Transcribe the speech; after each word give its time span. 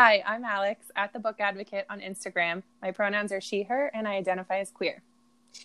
Hi, 0.00 0.22
I'm 0.24 0.44
Alex 0.44 0.92
at 0.94 1.12
the 1.12 1.18
Book 1.18 1.40
Advocate 1.40 1.84
on 1.90 1.98
Instagram. 1.98 2.62
My 2.80 2.92
pronouns 2.92 3.32
are 3.32 3.40
she, 3.40 3.64
her, 3.64 3.90
and 3.92 4.06
I 4.06 4.12
identify 4.14 4.60
as 4.60 4.70
queer. 4.70 5.02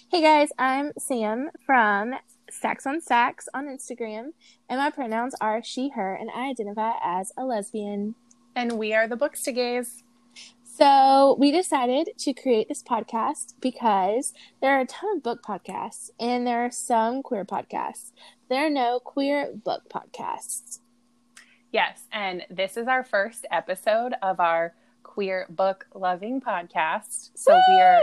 Hey 0.09 0.23
guys, 0.23 0.49
I'm 0.57 0.91
Sam 0.97 1.51
from 1.63 2.15
Stacks 2.49 2.87
on 2.87 2.99
Stacks 2.99 3.47
on 3.53 3.67
Instagram, 3.67 4.31
and 4.67 4.79
my 4.79 4.89
pronouns 4.89 5.35
are 5.39 5.61
she, 5.63 5.89
her, 5.89 6.15
and 6.15 6.31
I 6.31 6.49
identify 6.49 6.93
as 7.03 7.31
a 7.37 7.45
lesbian. 7.45 8.15
And 8.55 8.79
we 8.79 8.91
are 8.95 9.07
the 9.07 9.15
Bookstagays. 9.15 10.01
So 10.63 11.35
we 11.37 11.51
decided 11.51 12.09
to 12.17 12.33
create 12.33 12.69
this 12.69 12.81
podcast 12.81 13.53
because 13.61 14.33
there 14.63 14.75
are 14.75 14.81
a 14.81 14.87
ton 14.87 15.17
of 15.17 15.21
book 15.21 15.43
podcasts 15.43 16.09
and 16.19 16.47
there 16.47 16.65
are 16.65 16.71
some 16.71 17.21
queer 17.21 17.45
podcasts. 17.45 18.13
There 18.49 18.65
are 18.65 18.71
no 18.71 18.99
queer 18.99 19.53
book 19.53 19.83
podcasts. 19.93 20.79
Yes, 21.73 22.03
and 22.11 22.45
this 22.51 22.77
is 22.77 22.87
our 22.87 23.03
first 23.03 23.47
episode 23.49 24.13
of 24.21 24.39
our 24.39 24.75
queer 25.01 25.47
book 25.49 25.87
loving 25.95 26.39
podcast. 26.39 27.31
So 27.33 27.51
Woo! 27.51 27.61
we 27.67 27.81
are 27.81 28.01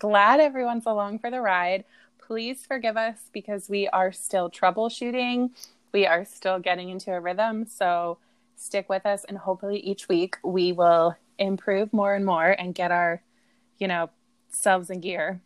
glad 0.00 0.40
everyone's 0.40 0.86
along 0.86 1.20
for 1.20 1.30
the 1.30 1.40
ride. 1.40 1.84
Please 2.18 2.66
forgive 2.66 2.96
us 2.96 3.30
because 3.32 3.68
we 3.68 3.86
are 3.86 4.10
still 4.10 4.50
troubleshooting. 4.50 5.50
We 5.92 6.04
are 6.04 6.24
still 6.24 6.58
getting 6.58 6.88
into 6.88 7.12
a 7.12 7.20
rhythm. 7.20 7.64
So 7.64 8.18
stick 8.56 8.88
with 8.88 9.06
us 9.06 9.22
and 9.22 9.38
hopefully 9.38 9.78
each 9.78 10.08
week 10.08 10.38
we 10.42 10.72
will 10.72 11.16
improve 11.38 11.92
more 11.92 12.16
and 12.16 12.26
more 12.26 12.50
and 12.50 12.74
get 12.74 12.90
our, 12.90 13.22
you 13.78 13.86
know, 13.86 14.10
selves 14.50 14.90
in 14.90 14.98
gear. 14.98 15.40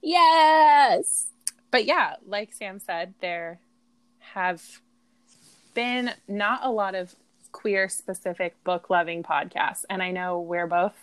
Yes. 0.00 1.26
But 1.70 1.84
yeah, 1.84 2.14
like 2.26 2.54
Sam 2.54 2.80
said, 2.80 3.12
there 3.20 3.60
have 4.32 4.80
been 5.76 6.10
not 6.26 6.60
a 6.64 6.70
lot 6.70 6.96
of 6.96 7.14
queer 7.52 7.88
specific 7.88 8.62
book 8.64 8.90
loving 8.90 9.22
podcasts. 9.22 9.84
And 9.88 10.02
I 10.02 10.10
know 10.10 10.40
we're 10.40 10.66
both 10.66 10.94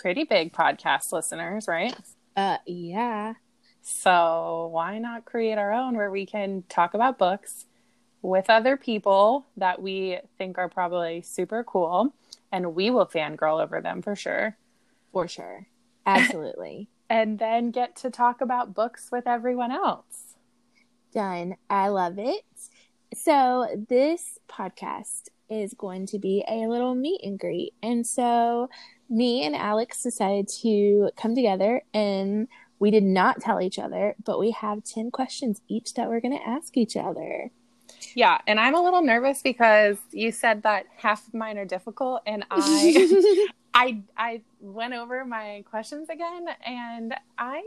pretty 0.00 0.24
big 0.24 0.52
podcast 0.52 1.12
listeners, 1.12 1.68
right? 1.68 1.94
Uh 2.36 2.56
yeah. 2.66 3.34
So 3.82 4.70
why 4.72 4.98
not 4.98 5.26
create 5.26 5.58
our 5.58 5.72
own 5.72 5.94
where 5.96 6.10
we 6.10 6.26
can 6.26 6.64
talk 6.68 6.94
about 6.94 7.18
books 7.18 7.66
with 8.22 8.48
other 8.48 8.76
people 8.76 9.46
that 9.58 9.80
we 9.80 10.18
think 10.38 10.56
are 10.56 10.70
probably 10.70 11.20
super 11.20 11.62
cool 11.62 12.14
and 12.50 12.74
we 12.74 12.90
will 12.90 13.06
fangirl 13.06 13.62
over 13.62 13.80
them 13.80 14.00
for 14.02 14.16
sure. 14.16 14.56
For 15.12 15.28
sure. 15.28 15.68
Absolutely. 16.04 16.88
And 17.10 17.38
then 17.38 17.70
get 17.70 17.96
to 17.96 18.10
talk 18.10 18.40
about 18.40 18.72
books 18.74 19.10
with 19.12 19.26
everyone 19.26 19.70
else. 19.70 20.36
Done. 21.12 21.56
I 21.68 21.88
love 21.88 22.18
it. 22.18 22.42
So, 23.14 23.84
this 23.88 24.38
podcast 24.48 25.28
is 25.48 25.74
going 25.74 26.06
to 26.06 26.18
be 26.18 26.44
a 26.48 26.66
little 26.66 26.94
meet 26.94 27.22
and 27.22 27.38
greet. 27.38 27.74
And 27.82 28.06
so, 28.06 28.68
me 29.08 29.44
and 29.44 29.54
Alex 29.54 30.02
decided 30.02 30.48
to 30.62 31.10
come 31.16 31.34
together 31.34 31.82
and 31.92 32.48
we 32.78 32.90
did 32.90 33.04
not 33.04 33.40
tell 33.40 33.60
each 33.60 33.78
other, 33.78 34.14
but 34.24 34.38
we 34.38 34.50
have 34.50 34.84
10 34.84 35.10
questions 35.10 35.60
each 35.68 35.94
that 35.94 36.08
we're 36.08 36.20
going 36.20 36.36
to 36.36 36.48
ask 36.48 36.76
each 36.76 36.96
other. 36.96 37.50
Yeah, 38.14 38.38
and 38.46 38.60
I'm 38.60 38.74
a 38.74 38.82
little 38.82 39.02
nervous 39.02 39.42
because 39.42 39.96
you 40.10 40.32
said 40.32 40.62
that 40.62 40.86
half 40.96 41.26
of 41.26 41.34
mine 41.34 41.58
are 41.58 41.64
difficult 41.64 42.22
and 42.26 42.44
I 42.50 43.48
I 43.74 44.02
I 44.16 44.42
went 44.60 44.94
over 44.94 45.24
my 45.24 45.64
questions 45.68 46.08
again 46.08 46.46
and 46.64 47.14
I 47.38 47.62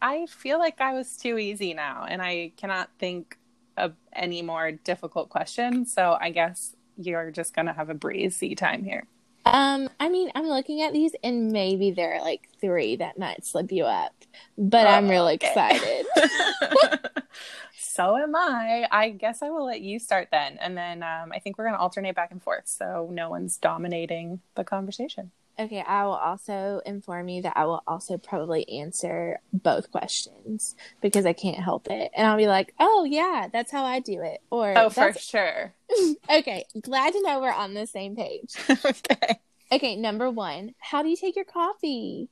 I 0.00 0.26
feel 0.26 0.58
like 0.58 0.80
I 0.80 0.94
was 0.94 1.16
too 1.16 1.38
easy 1.38 1.74
now 1.74 2.06
and 2.08 2.20
I 2.20 2.52
cannot 2.56 2.90
think 2.98 3.38
of 3.76 3.94
any 4.12 4.42
more 4.42 4.72
difficult 4.72 5.28
questions. 5.28 5.92
So 5.92 6.16
I 6.20 6.30
guess 6.30 6.76
you're 6.96 7.30
just 7.30 7.54
gonna 7.54 7.72
have 7.72 7.90
a 7.90 7.94
breezy 7.94 8.54
time 8.54 8.84
here. 8.84 9.06
Um, 9.44 9.88
I 9.98 10.08
mean, 10.08 10.30
I'm 10.34 10.46
looking 10.46 10.82
at 10.82 10.92
these 10.92 11.12
and 11.24 11.50
maybe 11.50 11.90
there 11.90 12.14
are 12.14 12.20
like 12.20 12.48
three 12.60 12.96
that 12.96 13.18
might 13.18 13.44
slip 13.44 13.72
you 13.72 13.84
up, 13.84 14.14
but 14.56 14.86
I'm 14.86 15.08
really 15.08 15.34
okay. 15.34 15.48
excited. 15.48 16.06
so 17.78 18.16
am 18.16 18.36
I. 18.36 18.86
I 18.90 19.10
guess 19.10 19.42
I 19.42 19.50
will 19.50 19.66
let 19.66 19.80
you 19.80 19.98
start 19.98 20.28
then, 20.30 20.58
and 20.60 20.76
then 20.76 21.02
um, 21.02 21.32
I 21.32 21.40
think 21.40 21.58
we're 21.58 21.64
gonna 21.64 21.78
alternate 21.78 22.14
back 22.14 22.30
and 22.30 22.42
forth, 22.42 22.68
so 22.68 23.08
no 23.12 23.30
one's 23.30 23.56
dominating 23.56 24.40
the 24.54 24.64
conversation. 24.64 25.32
Okay, 25.58 25.82
I 25.86 26.04
will 26.04 26.12
also 26.12 26.80
inform 26.86 27.28
you 27.28 27.42
that 27.42 27.52
I 27.56 27.66
will 27.66 27.82
also 27.86 28.16
probably 28.16 28.66
answer 28.68 29.38
both 29.52 29.90
questions 29.90 30.74
because 31.02 31.26
I 31.26 31.34
can't 31.34 31.58
help 31.62 31.88
it. 31.90 32.10
And 32.16 32.26
I'll 32.26 32.38
be 32.38 32.46
like, 32.46 32.74
oh, 32.80 33.04
yeah, 33.04 33.48
that's 33.52 33.70
how 33.70 33.84
I 33.84 34.00
do 34.00 34.22
it. 34.22 34.40
Or, 34.50 34.72
Oh, 34.76 34.88
for 34.88 35.12
sure. 35.12 35.74
okay, 36.30 36.64
glad 36.80 37.12
to 37.12 37.22
know 37.22 37.40
we're 37.40 37.52
on 37.52 37.74
the 37.74 37.86
same 37.86 38.16
page. 38.16 38.54
okay. 38.70 39.38
Okay, 39.70 39.96
number 39.96 40.30
one, 40.30 40.74
how 40.78 41.02
do 41.02 41.08
you 41.08 41.16
take 41.16 41.36
your 41.36 41.44
coffee? 41.44 42.28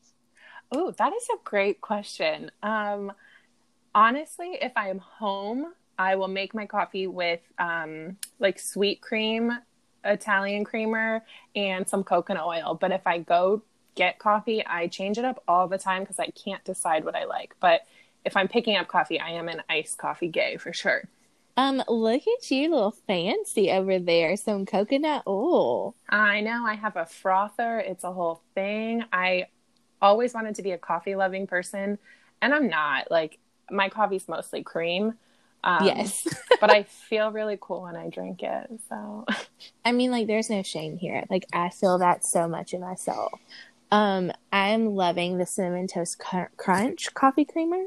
Oh, 0.72 0.92
that 0.92 1.12
is 1.12 1.26
a 1.34 1.38
great 1.44 1.80
question. 1.80 2.50
Um, 2.62 3.12
honestly, 3.94 4.58
if 4.60 4.72
I 4.76 4.88
am 4.88 4.98
home, 4.98 5.66
I 5.98 6.16
will 6.16 6.28
make 6.28 6.54
my 6.54 6.66
coffee 6.66 7.06
with 7.06 7.40
um, 7.58 8.16
like 8.38 8.58
sweet 8.58 9.02
cream, 9.02 9.52
Italian 10.04 10.64
creamer, 10.64 11.22
and 11.54 11.88
some 11.88 12.04
coconut 12.04 12.44
oil. 12.44 12.76
But 12.80 12.92
if 12.92 13.06
I 13.06 13.18
go 13.18 13.62
get 13.94 14.18
coffee, 14.18 14.64
I 14.64 14.86
change 14.86 15.18
it 15.18 15.24
up 15.24 15.42
all 15.46 15.68
the 15.68 15.78
time 15.78 16.02
because 16.02 16.18
I 16.18 16.28
can't 16.28 16.64
decide 16.64 17.04
what 17.04 17.16
I 17.16 17.24
like. 17.24 17.54
But 17.60 17.82
if 18.24 18.36
I'm 18.36 18.48
picking 18.48 18.76
up 18.76 18.88
coffee, 18.88 19.18
I 19.18 19.30
am 19.30 19.48
an 19.48 19.62
iced 19.68 19.98
coffee 19.98 20.28
gay 20.28 20.56
for 20.56 20.72
sure. 20.72 21.08
Um, 21.56 21.82
look 21.88 22.22
at 22.26 22.50
you, 22.50 22.70
little 22.70 22.96
fancy 23.06 23.70
over 23.70 23.98
there. 23.98 24.36
Some 24.36 24.64
coconut 24.64 25.24
oil. 25.26 25.94
I 26.08 26.40
know 26.40 26.64
I 26.64 26.74
have 26.74 26.96
a 26.96 27.06
frother. 27.06 27.80
It's 27.80 28.04
a 28.04 28.12
whole 28.12 28.40
thing. 28.54 29.04
I 29.12 29.46
always 30.00 30.32
wanted 30.32 30.54
to 30.54 30.62
be 30.62 30.70
a 30.70 30.78
coffee 30.78 31.16
loving 31.16 31.46
person, 31.46 31.98
and 32.40 32.54
I'm 32.54 32.68
not. 32.68 33.10
Like, 33.10 33.38
my 33.70 33.88
coffee's 33.88 34.28
mostly 34.28 34.62
cream. 34.62 35.14
Um, 35.62 35.84
yes. 35.84 36.26
but 36.60 36.70
I 36.70 36.84
feel 36.84 37.30
really 37.32 37.58
cool 37.60 37.82
when 37.82 37.96
I 37.96 38.08
drink 38.08 38.42
it. 38.42 38.70
So, 38.88 39.26
I 39.84 39.92
mean, 39.92 40.10
like, 40.10 40.26
there's 40.26 40.50
no 40.50 40.62
shame 40.62 40.96
here. 40.96 41.24
Like, 41.30 41.46
I 41.52 41.70
feel 41.70 41.98
that 41.98 42.24
so 42.24 42.48
much 42.48 42.72
in 42.72 42.80
myself. 42.80 43.32
Um, 43.90 44.32
I'm 44.52 44.94
loving 44.94 45.38
the 45.38 45.46
cinnamon 45.46 45.88
toast 45.88 46.18
Cr- 46.18 46.52
crunch 46.56 47.12
coffee 47.14 47.44
creamer. 47.44 47.84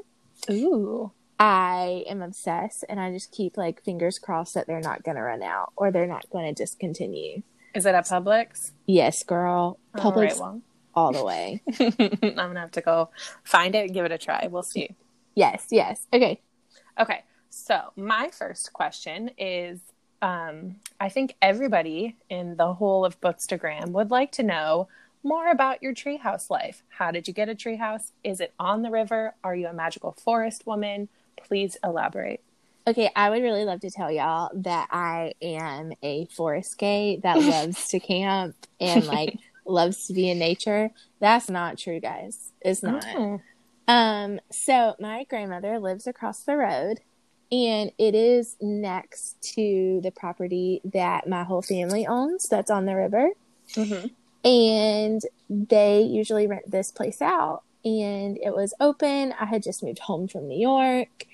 ooh. 0.51 1.11
I 1.39 2.03
am 2.07 2.21
obsessed, 2.21 2.85
and 2.87 2.99
I 2.99 3.11
just 3.11 3.31
keep 3.31 3.57
like 3.57 3.83
fingers 3.83 4.19
crossed 4.19 4.53
that 4.53 4.67
they're 4.67 4.79
not 4.79 5.03
gonna 5.03 5.23
run 5.23 5.41
out 5.41 5.73
or 5.75 5.91
they're 5.91 6.07
not 6.07 6.29
going 6.29 6.45
to 6.45 6.53
discontinue. 6.53 7.41
Is 7.73 7.85
it 7.85 7.95
at 7.95 8.05
Publix? 8.05 8.71
Yes, 8.85 9.23
girl, 9.23 9.79
Publix 9.95 10.15
right, 10.15 10.37
well, 10.37 10.61
all 10.93 11.11
the 11.11 11.25
way. 11.25 11.61
I'm 11.79 12.35
gonna 12.35 12.59
have 12.59 12.71
to 12.71 12.81
go 12.81 13.09
find 13.43 13.73
it 13.75 13.85
and 13.85 13.93
give 13.93 14.05
it 14.05 14.11
a 14.11 14.17
try. 14.17 14.47
We'll 14.49 14.63
see. 14.63 14.95
yes, 15.35 15.65
yes. 15.71 16.05
Okay. 16.13 16.39
Okay, 16.99 17.23
so 17.53 17.91
my 17.95 18.31
first 18.31 18.73
question 18.73 19.29
is 19.37 19.79
um, 20.23 20.77
I 20.99 21.09
think 21.09 21.35
everybody 21.39 22.15
in 22.29 22.55
the 22.55 22.73
whole 22.73 23.05
of 23.05 23.21
Bookstagram 23.21 23.89
would 23.89 24.09
like 24.09 24.31
to 24.33 24.43
know 24.43 24.87
more 25.21 25.51
about 25.51 25.83
your 25.83 25.93
treehouse 25.93 26.49
life. 26.49 26.81
How 26.89 27.11
did 27.11 27.27
you 27.27 27.33
get 27.33 27.49
a 27.49 27.55
treehouse? 27.55 28.11
Is 28.23 28.39
it 28.39 28.53
on 28.59 28.81
the 28.81 28.89
river? 28.89 29.35
Are 29.43 29.55
you 29.55 29.67
a 29.67 29.73
magical 29.73 30.13
forest 30.13 30.65
woman? 30.65 31.09
Please 31.45 31.77
elaborate. 31.83 32.41
Okay, 32.87 33.11
I 33.15 33.29
would 33.29 33.43
really 33.43 33.65
love 33.65 33.81
to 33.81 33.91
tell 33.91 34.11
y'all 34.11 34.49
that 34.55 34.87
I 34.91 35.33
am 35.41 35.93
a 36.01 36.25
forest 36.25 36.77
gay 36.79 37.17
that 37.17 37.37
loves 37.39 37.87
to 37.89 37.99
camp 37.99 38.55
and 38.81 39.05
like 39.05 39.37
loves 39.65 40.07
to 40.07 40.13
be 40.13 40.29
in 40.29 40.39
nature. 40.39 40.89
That's 41.19 41.49
not 41.49 41.77
true, 41.77 41.99
guys. 41.99 42.51
It's 42.61 42.81
not. 42.81 43.05
Oh. 43.15 43.41
Um, 43.87 44.39
so 44.51 44.95
my 44.99 45.25
grandmother 45.25 45.77
lives 45.77 46.07
across 46.07 46.43
the 46.43 46.57
road 46.57 47.01
and 47.53 47.91
it 47.99 48.15
is 48.15 48.55
next 48.59 49.39
to 49.53 50.01
the 50.01 50.09
property 50.11 50.81
that 50.83 51.29
my 51.29 51.43
whole 51.43 51.61
family 51.61 52.07
owns 52.07 52.49
that's 52.49 52.71
on 52.71 52.85
the 52.85 52.95
river. 52.95 53.29
Mhm. 53.75 54.09
And 54.43 55.21
they 55.49 56.01
usually 56.01 56.47
rent 56.47 56.69
this 56.69 56.91
place 56.91 57.21
out. 57.21 57.61
And 57.85 58.37
it 58.41 58.55
was 58.55 58.73
open. 58.79 59.33
I 59.39 59.45
had 59.45 59.61
just 59.61 59.83
moved 59.83 59.99
home 59.99 60.27
from 60.27 60.47
New 60.47 60.59
York. 60.59 61.27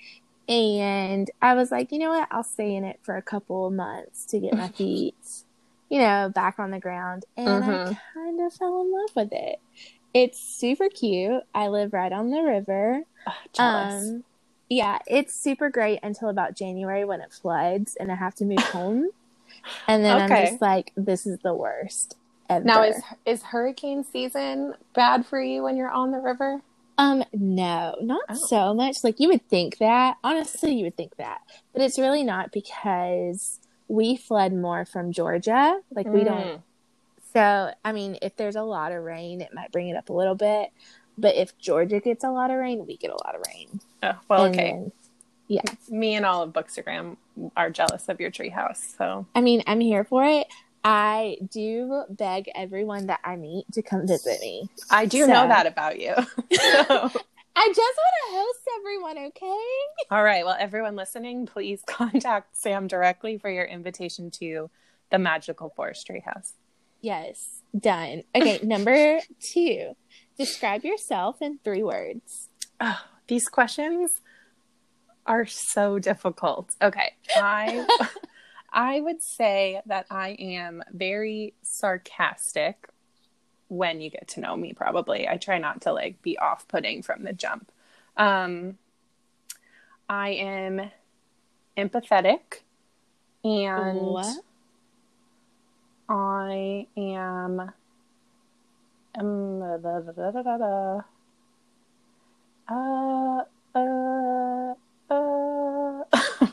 And 0.46 1.30
I 1.40 1.54
was 1.54 1.70
like, 1.70 1.90
you 1.90 1.98
know 1.98 2.10
what? 2.10 2.28
I'll 2.30 2.44
stay 2.44 2.74
in 2.74 2.84
it 2.84 3.00
for 3.02 3.16
a 3.16 3.22
couple 3.22 3.66
of 3.66 3.72
months 3.72 4.26
to 4.26 4.40
get 4.40 4.54
my 4.54 4.68
feet, 4.76 5.16
you 5.88 6.00
know, 6.00 6.28
back 6.28 6.58
on 6.58 6.70
the 6.70 6.80
ground. 6.80 7.24
And 7.36 7.64
I 7.64 7.78
Mhm. 7.78 7.96
kind 8.14 8.40
of 8.46 8.52
fell 8.52 8.82
in 8.82 8.92
love 8.92 9.10
with 9.16 9.32
it. 9.32 9.58
It's 10.12 10.38
super 10.40 10.88
cute. 10.90 11.44
I 11.54 11.68
live 11.68 11.92
right 11.94 12.12
on 12.12 12.30
the 12.30 12.42
river. 12.42 13.04
Ugh, 13.26 13.34
jealous. 13.54 13.94
Um, 14.10 14.24
yeah, 14.70 14.98
it's 15.06 15.34
super 15.38 15.68
great 15.68 15.98
until 16.02 16.28
about 16.30 16.54
January 16.56 17.04
when 17.04 17.20
it 17.20 17.32
floods 17.32 17.96
and 18.00 18.10
I 18.10 18.14
have 18.14 18.34
to 18.36 18.44
move 18.46 18.60
home. 18.60 19.08
And 19.88 20.04
then 20.04 20.22
Okay. 20.22 20.34
I'm 20.42 20.46
just 20.46 20.62
like, 20.62 20.92
this 20.96 21.26
is 21.26 21.38
the 21.40 21.52
worst 21.52 22.16
ever. 22.48 22.64
now 22.64 22.82
is 22.84 22.96
is 23.26 23.42
hurricane 23.42 24.04
season 24.04 24.74
bad 24.94 25.26
for 25.26 25.42
you 25.42 25.62
when 25.62 25.76
you're 25.76 25.90
on 25.90 26.10
the 26.12 26.18
river? 26.18 26.62
um, 26.98 27.24
no, 27.32 27.96
not 28.00 28.22
Oh. 28.28 28.34
so 28.34 28.74
much. 28.74 29.02
Like 29.04 29.18
you 29.20 29.28
would 29.28 29.48
think 29.48 29.78
that. 29.78 30.16
Honestly, 30.22 30.74
you 30.74 30.84
would 30.84 30.96
think 30.96 31.16
that, 31.16 31.40
but 31.72 31.82
it's 31.82 31.98
really 31.98 32.22
not 32.22 32.52
because 32.52 33.58
we 33.88 34.16
flood 34.16 34.52
more 34.52 34.84
from 34.84 35.10
Georgia. 35.10 35.80
Like 35.90 36.06
we 36.06 36.24
don't 36.24 36.46
Mm. 36.58 36.62
So, 37.32 37.72
I 37.84 37.92
mean, 37.92 38.18
if 38.22 38.36
there's 38.36 38.56
a 38.56 38.62
lot 38.62 38.92
of 38.92 39.02
rain, 39.04 39.40
it 39.40 39.54
might 39.54 39.70
bring 39.72 39.88
it 39.88 39.96
up 39.96 40.08
a 40.10 40.12
little 40.12 40.34
bit. 40.34 40.70
But 41.16 41.36
if 41.36 41.56
Georgia 41.58 42.00
gets 42.00 42.24
a 42.24 42.30
lot 42.30 42.50
of 42.50 42.56
rain, 42.58 42.84
we 42.86 42.96
get 42.96 43.10
a 43.10 43.24
lot 43.24 43.34
of 43.36 43.42
rain. 43.46 43.80
Oh, 44.02 44.18
well, 44.28 44.44
And 44.44 44.54
okay. 44.54 44.70
then- 44.72 44.92
yeah. 45.48 45.62
Me 45.88 46.14
and 46.14 46.24
all 46.24 46.42
of 46.42 46.52
Bookstagram 46.52 47.16
are 47.56 47.70
jealous 47.70 48.08
of 48.08 48.20
your 48.20 48.30
treehouse. 48.30 48.96
So 48.96 49.26
I 49.34 49.40
mean, 49.40 49.62
I'm 49.66 49.80
here 49.80 50.04
for 50.04 50.24
it. 50.24 50.46
I 50.84 51.36
do 51.50 52.04
beg 52.08 52.48
everyone 52.54 53.06
that 53.08 53.20
I 53.24 53.36
meet 53.36 53.66
to 53.72 53.82
come 53.82 54.06
visit 54.06 54.40
me. 54.40 54.68
I 54.90 55.06
do 55.06 55.20
So- 55.20 55.26
know 55.26 55.48
that 55.48 55.66
about 55.66 55.98
you. 56.00 56.14
So- 56.52 57.10
I 57.56 57.66
just 57.74 57.98
want 57.98 58.14
to 58.30 58.36
host 58.38 58.60
everyone, 58.78 59.18
okay? 59.26 59.66
all 60.12 60.22
right. 60.22 60.44
Well, 60.46 60.56
everyone 60.58 60.94
listening, 60.94 61.46
please 61.46 61.82
contact 61.86 62.56
Sam 62.56 62.86
directly 62.86 63.36
for 63.38 63.50
your 63.50 63.64
invitation 63.64 64.30
to 64.38 64.70
the 65.10 65.18
Magical 65.18 65.70
Forest 65.76 66.08
Treehouse. 66.08 66.52
Yes, 67.02 67.60
done. 67.78 68.22
Okay, 68.34 68.60
number 68.62 69.20
two. 69.40 69.94
Describe 70.38 70.84
yourself 70.84 71.42
in 71.42 71.58
three 71.64 71.82
words. 71.82 72.48
Oh, 72.80 73.00
these 73.30 73.48
questions 73.48 74.20
are 75.24 75.46
so 75.46 76.00
difficult. 76.00 76.74
Okay, 76.82 77.14
I 77.36 77.86
I 78.72 79.00
would 79.00 79.22
say 79.22 79.80
that 79.86 80.06
I 80.10 80.30
am 80.30 80.82
very 80.92 81.54
sarcastic 81.62 82.88
when 83.68 84.00
you 84.00 84.10
get 84.10 84.26
to 84.28 84.40
know 84.40 84.56
me 84.56 84.72
probably. 84.72 85.28
I 85.28 85.36
try 85.36 85.58
not 85.58 85.82
to 85.82 85.92
like 85.92 86.20
be 86.22 86.36
off-putting 86.38 87.02
from 87.02 87.22
the 87.22 87.32
jump. 87.32 87.70
Um 88.16 88.78
I 90.08 90.30
am 90.30 90.90
empathetic 91.76 92.62
and 93.44 93.96
What? 93.96 94.36
I 96.08 96.88
am 96.96 97.72
um, 99.18 99.60
da, 99.60 99.76
da, 99.78 100.00
da, 100.00 100.30
da, 100.30 100.42
da, 100.42 100.56
da. 100.58 101.00
Uh, 102.70 103.42
uh, 103.74 104.74
uh. 105.10 106.02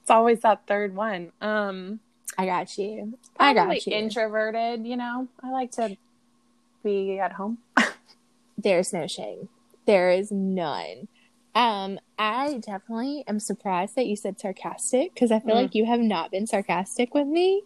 it's 0.00 0.10
always 0.10 0.40
that 0.40 0.66
third 0.66 0.94
one. 0.94 1.32
Um, 1.40 2.00
I 2.36 2.46
got 2.46 2.76
you. 2.76 3.16
I 3.38 3.54
got 3.54 3.86
you. 3.86 3.92
introverted. 3.92 4.86
You 4.86 4.96
know, 4.96 5.28
I 5.42 5.50
like 5.50 5.70
to 5.72 5.96
be 6.82 7.18
at 7.18 7.32
home. 7.34 7.58
There's 8.58 8.92
no 8.92 9.06
shame. 9.06 9.48
There 9.86 10.10
is 10.10 10.30
none. 10.30 11.08
Um, 11.54 11.98
I 12.18 12.60
definitely 12.64 13.24
am 13.26 13.40
surprised 13.40 13.96
that 13.96 14.06
you 14.06 14.14
said 14.16 14.38
sarcastic 14.38 15.12
because 15.14 15.32
I 15.32 15.40
feel 15.40 15.54
Mm. 15.56 15.62
like 15.62 15.74
you 15.74 15.84
have 15.86 16.00
not 16.00 16.30
been 16.30 16.46
sarcastic 16.46 17.12
with 17.14 17.26
me, 17.26 17.62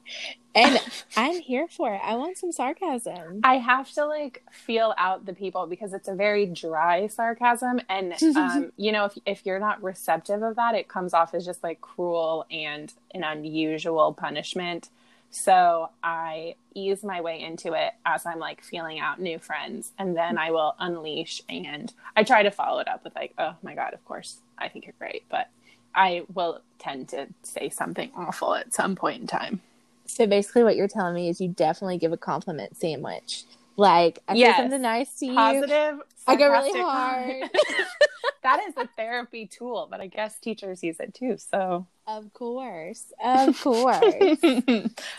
and 0.54 0.80
I'm 1.16 1.40
here 1.40 1.66
for 1.68 1.94
it. 1.94 2.00
I 2.02 2.16
want 2.16 2.38
some 2.38 2.52
sarcasm. 2.52 3.40
I 3.42 3.56
have 3.56 3.90
to 3.92 4.06
like 4.06 4.42
feel 4.50 4.94
out 4.96 5.26
the 5.26 5.34
people 5.34 5.66
because 5.66 5.92
it's 5.92 6.08
a 6.08 6.14
very 6.14 6.46
dry 6.46 7.06
sarcasm, 7.06 7.80
and 7.88 8.14
um, 8.36 8.72
you 8.76 8.92
know, 8.92 9.06
if 9.06 9.18
if 9.26 9.46
you're 9.46 9.60
not 9.60 9.82
receptive 9.82 10.42
of 10.42 10.56
that, 10.56 10.74
it 10.74 10.88
comes 10.88 11.14
off 11.14 11.34
as 11.34 11.44
just 11.44 11.62
like 11.62 11.80
cruel 11.80 12.46
and 12.50 12.92
an 13.12 13.24
unusual 13.24 14.12
punishment. 14.12 14.88
So 15.30 15.90
I 16.00 16.54
ease 16.74 17.02
my 17.02 17.20
way 17.20 17.40
into 17.40 17.72
it 17.72 17.92
as 18.06 18.24
I'm 18.24 18.38
like 18.38 18.62
feeling 18.62 19.00
out 19.00 19.20
new 19.20 19.38
friends, 19.38 19.92
and 19.98 20.16
then 20.16 20.38
I 20.38 20.52
will 20.52 20.76
unleash. 20.78 21.42
And 21.48 21.92
I 22.16 22.22
try 22.22 22.44
to 22.44 22.52
follow 22.52 22.78
it 22.78 22.88
up 22.88 23.02
with 23.02 23.14
like, 23.16 23.34
"Oh 23.38 23.56
my 23.62 23.74
god, 23.74 23.94
of 23.94 24.04
course, 24.04 24.38
I 24.56 24.68
think 24.68 24.86
you're 24.86 24.94
great," 24.98 25.24
but 25.28 25.48
I 25.94 26.22
will 26.32 26.60
tend 26.78 27.08
to 27.10 27.28
say 27.42 27.68
something 27.68 28.10
awful 28.16 28.54
at 28.54 28.74
some 28.74 28.94
point 28.96 29.22
in 29.22 29.26
time. 29.26 29.60
So 30.06 30.26
basically, 30.26 30.62
what 30.64 30.76
you're 30.76 30.88
telling 30.88 31.14
me 31.14 31.28
is 31.28 31.40
you 31.40 31.48
definitely 31.48 31.98
give 31.98 32.12
a 32.12 32.16
compliment 32.16 32.76
sandwich. 32.76 33.44
Like 33.76 34.20
I 34.28 34.34
Yes. 34.34 34.56
say 34.56 34.62
something 34.62 34.82
nice 34.82 35.18
to 35.18 35.26
you. 35.26 35.34
Positive. 35.36 36.00
I 36.26 36.36
go 36.36 36.48
really 36.50 36.80
hard. 36.80 37.50
that 38.42 38.60
is 38.68 38.76
a 38.76 38.86
therapy 38.96 39.46
tool, 39.46 39.88
but 39.90 40.00
I 40.00 40.06
guess 40.06 40.38
teachers 40.38 40.82
use 40.82 41.00
it 41.00 41.14
too. 41.14 41.36
So, 41.38 41.86
Of 42.06 42.32
course, 42.32 43.12
of 43.22 43.60
course. 43.62 44.38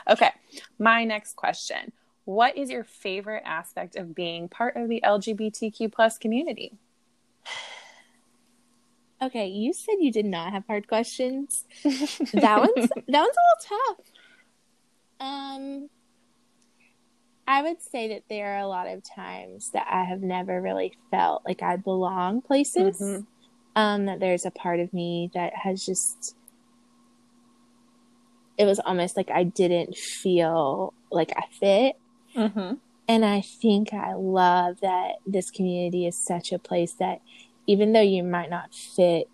okay. 0.07 0.31
My 0.79 1.03
next 1.03 1.35
question: 1.35 1.91
What 2.25 2.55
is 2.57 2.69
your 2.69 2.83
favorite 2.83 3.43
aspect 3.45 3.95
of 3.97 4.15
being 4.15 4.47
part 4.47 4.77
of 4.77 4.87
the 4.87 5.01
LGBTQ 5.03 5.91
plus 5.91 6.17
community? 6.17 6.77
okay, 9.21 9.47
you 9.47 9.73
said 9.73 9.95
you 9.99 10.11
did 10.11 10.25
not 10.25 10.51
have 10.53 10.65
hard 10.67 10.87
questions. 10.87 11.65
that 11.83 12.59
one's 12.59 12.89
that 12.89 12.91
one's 13.07 13.07
a 13.09 13.17
little 13.19 13.27
tough. 13.97 13.97
Um, 15.19 15.89
I 17.47 17.61
would 17.61 17.81
say 17.81 18.09
that 18.09 18.23
there 18.29 18.55
are 18.55 18.59
a 18.59 18.67
lot 18.67 18.87
of 18.87 19.03
times 19.03 19.71
that 19.71 19.87
I 19.89 20.03
have 20.03 20.21
never 20.21 20.61
really 20.61 20.93
felt 21.11 21.43
like 21.45 21.61
I 21.61 21.75
belong 21.75 22.41
places. 22.41 22.99
Mhm. 22.99 23.25
Um, 23.75 24.05
that 24.05 24.19
there's 24.19 24.45
a 24.45 24.51
part 24.51 24.79
of 24.79 24.93
me 24.93 25.29
that 25.33 25.53
has 25.53 25.85
just. 25.85 26.35
It 28.57 28.65
was 28.65 28.79
almost 28.79 29.17
like 29.17 29.29
I 29.29 29.43
didn't 29.43 29.95
feel 29.95 30.93
like 31.11 31.33
I 31.35 31.43
fit. 31.59 31.97
Mm-hmm. 32.35 32.75
And 33.07 33.25
I 33.25 33.41
think 33.41 33.93
I 33.93 34.13
love 34.13 34.79
that 34.81 35.15
this 35.27 35.51
community 35.51 36.07
is 36.07 36.17
such 36.17 36.51
a 36.51 36.57
place 36.57 36.93
that 36.93 37.21
even 37.67 37.93
though 37.93 38.01
you 38.01 38.23
might 38.23 38.49
not 38.49 38.73
fit 38.73 39.29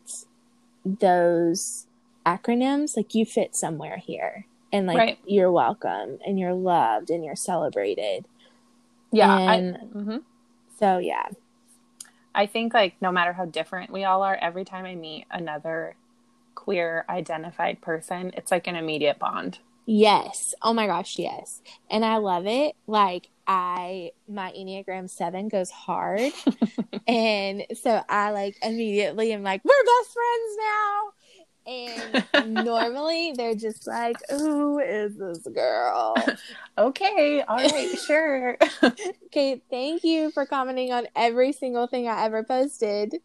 those 0.84 1.88
acronyms, 2.26 2.98
like 2.98 3.14
you 3.16 3.26
fit 3.26 3.56
somewhere 3.56 3.98
here. 3.98 4.48
And 4.74 4.88
like 4.88 4.98
Right. 4.98 5.20
you're 5.26 5.52
welcome 5.52 6.20
and 6.26 6.40
you're 6.40 6.54
loved 6.54 7.10
and 7.10 7.24
you're 7.26 7.36
celebrated. 7.36 8.26
Yeah. 9.12 9.52
And- 9.52 9.76
I, 9.78 9.80
mhm. 9.98 10.24
So 10.80 10.98
yeah. 10.98 11.28
I 12.34 12.46
think 12.46 12.74
like 12.74 12.96
no 13.02 13.12
matter 13.12 13.34
how 13.34 13.46
different 13.46 13.92
we 13.92 14.04
all 14.06 14.24
are, 14.24 14.36
every 14.36 14.64
time 14.66 14.86
I 14.86 14.96
meet 14.96 15.26
another 15.30 15.96
queer 16.56 17.06
identified 17.10 17.82
person, 17.82 18.32
it's 18.36 18.52
like 18.52 18.68
an 18.68 18.76
immediate 18.76 19.20
bond. 19.20 19.60
Yes. 19.86 20.54
Oh 20.62 20.74
my 20.74 20.88
gosh, 20.88 21.20
yes. 21.20 21.62
And 21.90 22.06
I 22.06 22.18
love 22.18 22.48
it. 22.48 22.76
Like 22.88 23.30
I 23.48 24.12
my 24.30 24.52
Enneagram 24.58 25.10
7 25.10 25.50
goes 25.50 25.72
hard. 25.72 26.32
and 27.08 27.66
so 27.74 28.02
I 28.08 28.32
like 28.32 28.56
immediately 28.64 29.34
am 29.34 29.44
like, 29.44 29.62
we're 29.66 29.72
best 29.84 30.14
friends 30.14 30.58
now. 30.58 31.12
And 31.68 32.26
normally 32.54 33.34
they're 33.36 33.56
just 33.56 33.86
like, 33.88 34.18
who 34.30 34.80
is 34.80 35.16
this 35.18 35.40
girl? 35.54 36.16
Okay. 36.78 37.42
All 37.42 37.58
right. 37.58 38.00
sure. 38.00 38.58
Okay, 39.28 39.62
thank 39.70 40.04
you 40.04 40.32
for 40.32 40.46
commenting 40.46 40.92
on 40.92 41.08
every 41.16 41.52
single 41.54 41.88
thing 41.88 42.08
I 42.08 42.26
ever 42.26 42.44
posted. 42.44 43.16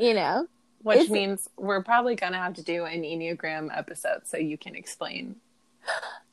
You 0.00 0.14
know, 0.14 0.46
Which 0.82 0.98
Is 1.00 1.04
it- 1.06 1.12
means 1.12 1.48
we're 1.56 1.82
probably 1.84 2.14
going 2.16 2.32
to 2.32 2.38
have 2.38 2.54
to 2.54 2.62
do 2.64 2.84
an 2.84 3.02
Enneagram 3.02 3.76
episode 3.76 4.22
so 4.26 4.36
you 4.38 4.56
can 4.58 4.74
explain 4.74 5.36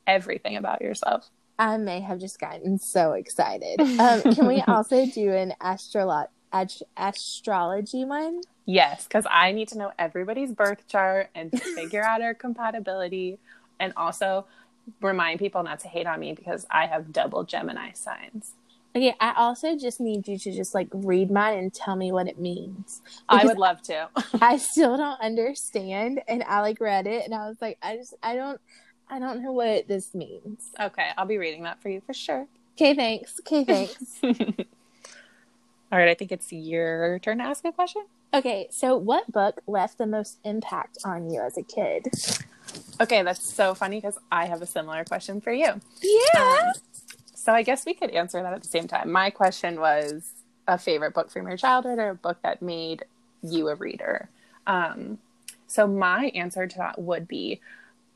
everything 0.06 0.56
about 0.56 0.80
yourself. 0.82 1.28
I 1.58 1.76
may 1.76 2.00
have 2.00 2.18
just 2.18 2.40
gotten 2.40 2.78
so 2.78 3.12
excited. 3.12 3.80
Um, 3.80 4.22
can 4.34 4.46
we 4.48 4.62
also 4.66 5.06
do 5.06 5.32
an 5.32 5.52
astrolo- 5.60 6.26
ast- 6.52 6.82
astrology 6.96 8.04
one? 8.04 8.42
Yes, 8.64 9.04
because 9.04 9.26
I 9.30 9.52
need 9.52 9.68
to 9.68 9.78
know 9.78 9.92
everybody's 9.98 10.52
birth 10.52 10.86
chart 10.86 11.30
and 11.34 11.52
figure 11.74 12.02
out 12.02 12.22
our 12.22 12.34
compatibility 12.34 13.38
and 13.80 13.92
also 13.96 14.46
remind 15.00 15.38
people 15.38 15.62
not 15.62 15.80
to 15.80 15.88
hate 15.88 16.06
on 16.06 16.20
me 16.20 16.32
because 16.32 16.66
I 16.70 16.86
have 16.86 17.12
double 17.12 17.44
Gemini 17.44 17.92
signs. 17.92 18.52
Okay, 18.94 19.14
I 19.20 19.32
also 19.36 19.76
just 19.76 20.00
need 20.00 20.28
you 20.28 20.38
to 20.38 20.52
just 20.52 20.74
like 20.74 20.88
read 20.92 21.30
mine 21.30 21.58
and 21.58 21.72
tell 21.72 21.96
me 21.96 22.12
what 22.12 22.28
it 22.28 22.38
means. 22.38 23.00
I 23.28 23.44
would 23.44 23.58
love 23.58 23.80
to. 23.82 24.10
I 24.40 24.58
still 24.58 24.96
don't 24.98 25.20
understand, 25.20 26.20
and 26.28 26.42
I 26.42 26.60
like 26.60 26.78
read 26.78 27.06
it, 27.06 27.24
and 27.24 27.34
I 27.34 27.48
was 27.48 27.56
like, 27.60 27.78
I 27.82 27.96
just, 27.96 28.14
I 28.22 28.36
don't, 28.36 28.60
I 29.08 29.18
don't 29.18 29.42
know 29.42 29.52
what 29.52 29.88
this 29.88 30.14
means. 30.14 30.70
Okay, 30.78 31.08
I'll 31.16 31.26
be 31.26 31.38
reading 31.38 31.62
that 31.62 31.80
for 31.80 31.88
you 31.88 32.02
for 32.06 32.12
sure. 32.12 32.46
Okay, 32.76 32.94
thanks. 32.94 33.40
Okay, 33.40 33.64
thanks. 33.64 34.20
All 35.92 35.98
right, 35.98 36.08
I 36.08 36.14
think 36.14 36.32
it's 36.32 36.50
your 36.50 37.18
turn 37.18 37.36
to 37.38 37.44
ask 37.44 37.64
a 37.66 37.70
question. 37.72 38.06
okay, 38.32 38.66
so 38.70 38.96
what 38.96 39.30
book 39.30 39.60
left 39.66 39.98
the 39.98 40.06
most 40.06 40.38
impact 40.42 40.96
on 41.04 41.30
you 41.30 41.42
as 41.42 41.58
a 41.58 41.62
kid? 41.62 42.08
Okay, 42.98 43.22
that's 43.22 43.52
so 43.52 43.74
funny 43.74 43.98
because 43.98 44.18
I 44.30 44.46
have 44.46 44.62
a 44.62 44.66
similar 44.66 45.04
question 45.04 45.42
for 45.42 45.52
you. 45.52 45.66
Yeah. 46.02 46.40
Um, 46.40 46.72
so 47.34 47.52
I 47.52 47.62
guess 47.62 47.84
we 47.84 47.92
could 47.92 48.08
answer 48.10 48.42
that 48.42 48.54
at 48.54 48.62
the 48.62 48.68
same 48.68 48.88
time. 48.88 49.12
My 49.12 49.28
question 49.28 49.78
was 49.78 50.30
a 50.66 50.78
favorite 50.78 51.12
book 51.12 51.30
from 51.30 51.46
your 51.46 51.58
childhood 51.58 51.98
or 51.98 52.10
a 52.10 52.14
book 52.14 52.38
that 52.42 52.62
made 52.62 53.04
you 53.42 53.68
a 53.68 53.74
reader. 53.74 54.30
Um, 54.66 55.18
so 55.66 55.86
my 55.86 56.26
answer 56.34 56.66
to 56.66 56.78
that 56.78 56.98
would 57.00 57.28
be, 57.28 57.60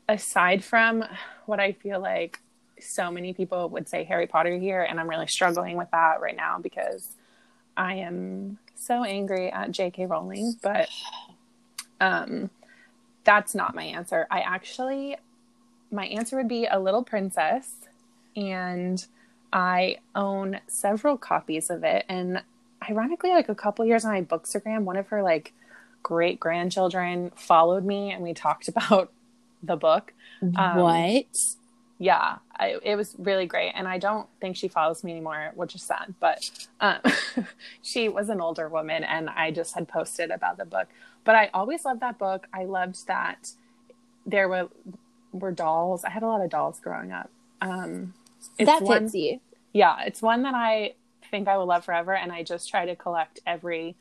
aside 0.09 0.63
from 0.63 1.03
what 1.45 1.59
I 1.59 1.73
feel 1.73 1.99
like 1.99 2.39
so 2.79 3.11
many 3.11 3.33
people 3.33 3.69
would 3.69 3.87
say 3.87 4.03
Harry 4.05 4.25
Potter 4.25 4.57
here, 4.57 4.81
and 4.81 4.99
I'm 4.99 5.09
really 5.09 5.27
struggling 5.27 5.77
with 5.77 5.91
that 5.91 6.21
right 6.21 6.35
now 6.35 6.57
because 6.57 7.09
I 7.77 7.95
am 7.95 8.57
so 8.75 9.03
angry 9.03 9.51
at 9.51 9.71
J.K. 9.71 10.07
Rowling, 10.07 10.55
but 10.61 10.89
um, 12.01 12.49
that's 13.23 13.53
not 13.55 13.75
my 13.75 13.83
answer. 13.83 14.27
I 14.31 14.41
actually, 14.41 15.17
my 15.91 16.07
answer 16.07 16.35
would 16.37 16.47
be 16.47 16.65
A 16.65 16.79
Little 16.79 17.03
Princess 17.03 17.75
and 18.35 19.05
I 19.51 19.97
own 20.15 20.59
several 20.67 21.17
copies 21.17 21.69
of 21.69 21.83
it. 21.83 22.05
And 22.09 22.43
ironically, 22.89 23.31
like 23.31 23.49
a 23.49 23.55
couple 23.55 23.85
years 23.85 24.05
on 24.05 24.11
my 24.11 24.21
Bookstagram, 24.21 24.83
one 24.83 24.97
of 24.97 25.07
her 25.07 25.23
like 25.23 25.53
great 26.03 26.39
grandchildren 26.39 27.31
followed 27.35 27.83
me 27.83 28.11
and 28.11 28.23
we 28.23 28.33
talked 28.33 28.67
about 28.67 29.11
the 29.63 29.75
book. 29.75 30.13
Um, 30.41 30.77
what? 30.77 31.37
Yeah, 31.99 32.37
I, 32.55 32.77
it 32.83 32.95
was 32.95 33.15
really 33.17 33.47
great. 33.47 33.71
And 33.75 33.87
I 33.87 33.97
don't 33.97 34.27
think 34.39 34.55
she 34.55 34.67
follows 34.67 35.03
me 35.03 35.11
anymore, 35.11 35.51
which 35.55 35.73
is 35.73 35.81
sad. 35.81 36.13
But 36.19 36.49
um, 36.79 36.99
she 37.81 38.07
was 38.07 38.29
an 38.29 38.39
older 38.39 38.69
woman 38.69 39.03
and 39.03 39.29
I 39.29 39.51
just 39.51 39.73
had 39.73 39.87
posted 39.87 40.29
about 40.29 40.57
the 40.57 40.65
book. 40.65 40.87
But 41.23 41.35
I 41.35 41.49
always 41.53 41.85
loved 41.85 42.01
that 42.01 42.19
book. 42.19 42.47
I 42.53 42.65
loved 42.65 43.07
that 43.07 43.51
there 44.25 44.47
were 44.47 44.69
were 45.31 45.51
dolls. 45.51 46.03
I 46.03 46.09
had 46.09 46.23
a 46.23 46.27
lot 46.27 46.41
of 46.41 46.49
dolls 46.49 46.79
growing 46.79 47.11
up. 47.11 47.29
Um, 47.61 48.13
it's 48.57 48.69
that 48.69 48.83
one, 48.83 49.09
you. 49.13 49.39
yeah, 49.73 50.03
it's 50.05 50.21
one 50.21 50.43
that 50.43 50.53
I 50.53 50.93
think 51.31 51.47
I 51.47 51.57
will 51.57 51.65
love 51.65 51.85
forever, 51.85 52.15
and 52.15 52.31
I 52.31 52.43
just 52.43 52.69
try 52.69 52.85
to 52.85 52.95
collect 52.95 53.39
every 53.45 53.95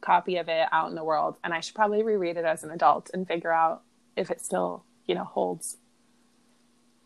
copy 0.00 0.36
of 0.36 0.48
it 0.48 0.66
out 0.72 0.88
in 0.88 0.94
the 0.94 1.04
world. 1.04 1.36
And 1.42 1.52
I 1.52 1.60
should 1.60 1.74
probably 1.74 2.02
reread 2.02 2.36
it 2.36 2.44
as 2.44 2.62
an 2.64 2.70
adult 2.70 3.10
and 3.12 3.26
figure 3.26 3.52
out 3.52 3.82
if 4.16 4.30
it 4.30 4.40
still, 4.40 4.84
you 5.06 5.14
know, 5.14 5.24
holds. 5.24 5.76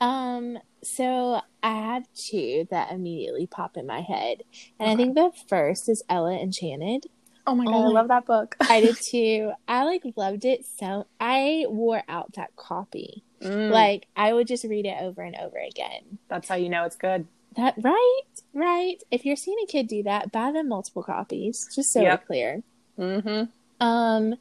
Um, 0.00 0.58
so 0.82 1.40
I 1.62 1.70
have 1.74 2.04
two 2.30 2.66
that 2.70 2.92
immediately 2.92 3.46
pop 3.46 3.76
in 3.76 3.86
my 3.86 4.00
head. 4.00 4.42
And 4.78 4.90
I 4.90 4.96
think 4.96 5.14
the 5.14 5.32
first 5.48 5.88
is 5.88 6.02
Ella 6.08 6.34
Enchanted. 6.38 7.06
Oh 7.46 7.54
my 7.54 7.64
god, 7.64 7.74
Oh 7.74 7.84
I 7.84 7.88
love 7.88 8.08
that 8.08 8.24
book. 8.26 8.56
I 8.60 8.80
did 8.80 8.96
too. 9.10 9.52
I 9.68 9.84
like 9.84 10.02
loved 10.16 10.44
it 10.44 10.64
so 10.78 11.06
I 11.20 11.64
wore 11.68 12.02
out 12.08 12.32
that 12.36 12.56
copy. 12.56 13.22
Mm, 13.42 13.70
Like 13.70 14.06
I 14.16 14.32
would 14.32 14.46
just 14.46 14.64
read 14.64 14.86
it 14.86 14.96
over 15.00 15.20
and 15.22 15.36
over 15.36 15.58
again. 15.58 16.18
that's 16.28 16.48
how 16.48 16.54
you 16.54 16.68
know 16.70 16.84
it's 16.84 16.96
good. 16.96 17.26
That 17.56 17.74
right, 17.82 18.20
right. 18.52 18.96
If 19.10 19.24
you're 19.24 19.36
seeing 19.36 19.58
a 19.62 19.66
kid 19.66 19.86
do 19.88 20.02
that, 20.04 20.32
buy 20.32 20.50
them 20.52 20.68
multiple 20.68 21.02
copies, 21.04 21.68
just 21.74 21.92
so 21.92 22.00
Yep. 22.02 22.20
we're 22.22 22.26
clear. 22.26 22.62
Mm-hmm. 22.98 23.84
Um, 23.86 24.34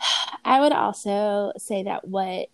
I 0.44 0.60
would 0.60 0.72
also 0.72 1.52
say 1.58 1.82
that 1.84 2.06
what 2.06 2.48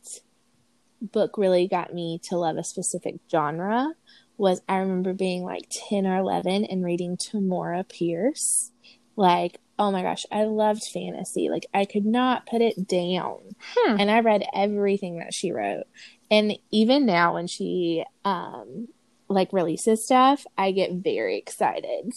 book 1.02 1.37
really 1.37 1.66
got 1.68 1.92
me 1.92 2.21
to 2.25 2.37
love 2.37 2.56
a 2.56 2.64
specific 2.64 3.16
genre 3.30 3.92
was 4.38 4.62
I 4.68 4.76
remember 4.78 5.12
being 5.12 5.42
like 5.44 5.68
10 5.88 6.06
or 6.06 6.16
11 6.18 6.64
and 6.64 6.85
reading 6.85 7.16
Tamora 7.16 7.88
Pierce. 7.88 8.71
Like, 9.16 9.59
oh 9.78 9.90
my 9.90 10.02
gosh, 10.02 10.25
I 10.32 10.44
loved 10.44 10.85
fantasy. 10.85 11.49
Like, 11.50 11.66
I 11.75 11.85
could 11.85 12.06
not 12.06 12.47
put 12.47 12.62
it 12.62 12.87
down. 12.88 13.38
Hmm. 13.76 14.00
And 14.00 14.11
I 14.11 14.21
read 14.21 14.44
everything 14.54 15.18
that 15.18 15.35
she 15.35 15.52
wrote. 15.52 15.85
And 16.30 16.56
even 16.71 17.04
now, 17.04 17.35
when 17.35 17.47
she, 17.47 18.04
um, 18.25 18.88
like 19.28 19.52
releases 19.52 20.04
stuff, 20.04 20.44
I 20.56 20.73
get 20.73 20.92
very 20.92 21.37
excited. 21.38 22.12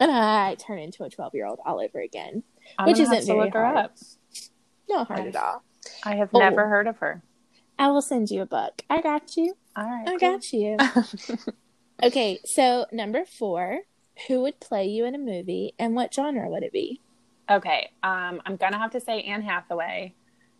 And 0.00 0.10
I 0.10 0.54
turn 0.56 0.78
into 0.78 1.04
a 1.04 1.10
12 1.10 1.34
year 1.34 1.46
old 1.46 1.60
all 1.64 1.80
over 1.80 2.00
again. 2.00 2.42
I'm 2.78 2.86
Which 2.88 2.98
isn't 3.00 3.20
to 3.20 3.26
very 3.26 3.38
look 3.44 3.54
her 3.54 3.64
hard. 3.64 3.76
up. 3.76 3.96
Not 4.88 5.06
hard 5.08 5.24
Nice. 5.26 5.34
at 5.36 5.42
all. 5.42 5.62
I 6.04 6.16
have 6.16 6.30
Oh. 6.34 6.38
never 6.38 6.68
heard 6.68 6.86
of 6.88 6.96
her. 6.98 7.22
I 7.80 7.88
will 7.88 8.02
send 8.02 8.30
you 8.30 8.42
a 8.42 8.46
book. 8.46 8.82
I 8.90 9.00
got 9.00 9.38
you. 9.38 9.56
All 9.74 9.84
right, 9.84 10.06
I 10.06 10.18
cool. 10.18 10.18
got 10.18 10.52
you. 10.52 10.76
okay, 12.02 12.38
so 12.44 12.84
number 12.92 13.24
four, 13.24 13.80
who 14.28 14.42
would 14.42 14.60
play 14.60 14.86
you 14.86 15.06
in 15.06 15.14
a 15.14 15.18
movie 15.18 15.72
and 15.78 15.94
what 15.94 16.12
genre 16.12 16.46
would 16.50 16.62
it 16.62 16.74
be? 16.74 17.00
Okay, 17.50 17.90
um, 18.02 18.42
I'm 18.44 18.56
gonna 18.56 18.76
have 18.76 18.90
to 18.90 19.00
say 19.00 19.22
Anne 19.22 19.40
Hathaway. 19.40 20.12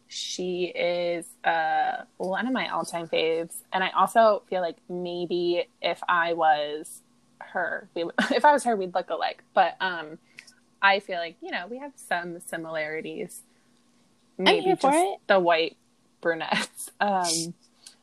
She 0.09 0.73
is 0.75 1.27
uh, 1.45 2.05
one 2.17 2.47
of 2.47 2.55
my 2.55 2.69
all-time 2.71 3.07
faves, 3.07 3.57
and 3.71 3.85
I 3.85 3.91
also 3.91 4.43
feel 4.49 4.62
like 4.62 4.79
maybe 4.89 5.69
if 5.83 6.00
I 6.09 6.33
was 6.33 7.03
her, 7.39 7.87
we 7.95 8.05
if 8.31 8.47
I 8.47 8.53
was 8.53 8.65
her, 8.65 8.75
we'd 8.77 8.95
look 8.95 9.11
alike. 9.11 9.45
But 9.53 9.77
um, 9.79 10.17
I 10.81 11.00
feel 11.00 11.19
like 11.19 11.37
you 11.43 11.50
know 11.50 11.67
we 11.71 11.81
have 11.81 11.93
some 11.97 12.41
similarities. 12.41 13.43
Maybe 14.39 14.62
here 14.62 14.77
for 14.77 14.91
just 14.91 15.05
it. 15.05 15.19
the 15.27 15.39
white 15.39 15.77
brunettes. 16.21 16.91
Um, 17.00 17.55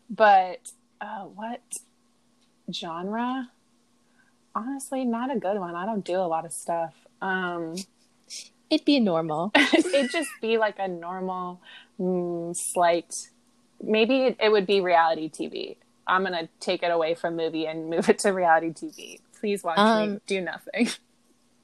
but 0.09 0.71
uh, 0.99 1.25
what 1.25 1.61
genre? 2.73 3.49
Honestly, 4.55 5.05
not 5.05 5.35
a 5.35 5.39
good 5.39 5.59
one. 5.59 5.75
I 5.75 5.85
don't 5.85 6.03
do 6.03 6.15
a 6.15 6.25
lot 6.27 6.45
of 6.45 6.51
stuff. 6.51 6.93
Um, 7.21 7.75
It'd 8.69 8.85
be 8.85 8.99
normal. 8.99 9.51
it'd 9.55 10.11
just 10.11 10.29
be 10.41 10.57
like 10.57 10.79
a 10.79 10.87
normal, 10.87 11.61
mm, 11.99 12.55
slight. 12.55 13.29
Maybe 13.81 14.23
it, 14.23 14.37
it 14.39 14.51
would 14.51 14.65
be 14.65 14.81
reality 14.81 15.29
TV. 15.29 15.75
I'm 16.07 16.23
gonna 16.23 16.49
take 16.59 16.83
it 16.83 16.91
away 16.91 17.13
from 17.15 17.35
movie 17.35 17.65
and 17.67 17.89
move 17.91 18.09
it 18.09 18.19
to 18.19 18.29
reality 18.31 18.71
TV. 18.71 19.19
Please 19.39 19.63
watch 19.63 19.77
me 19.77 19.83
Um, 19.83 20.21
do 20.25 20.41
nothing. 20.41 20.89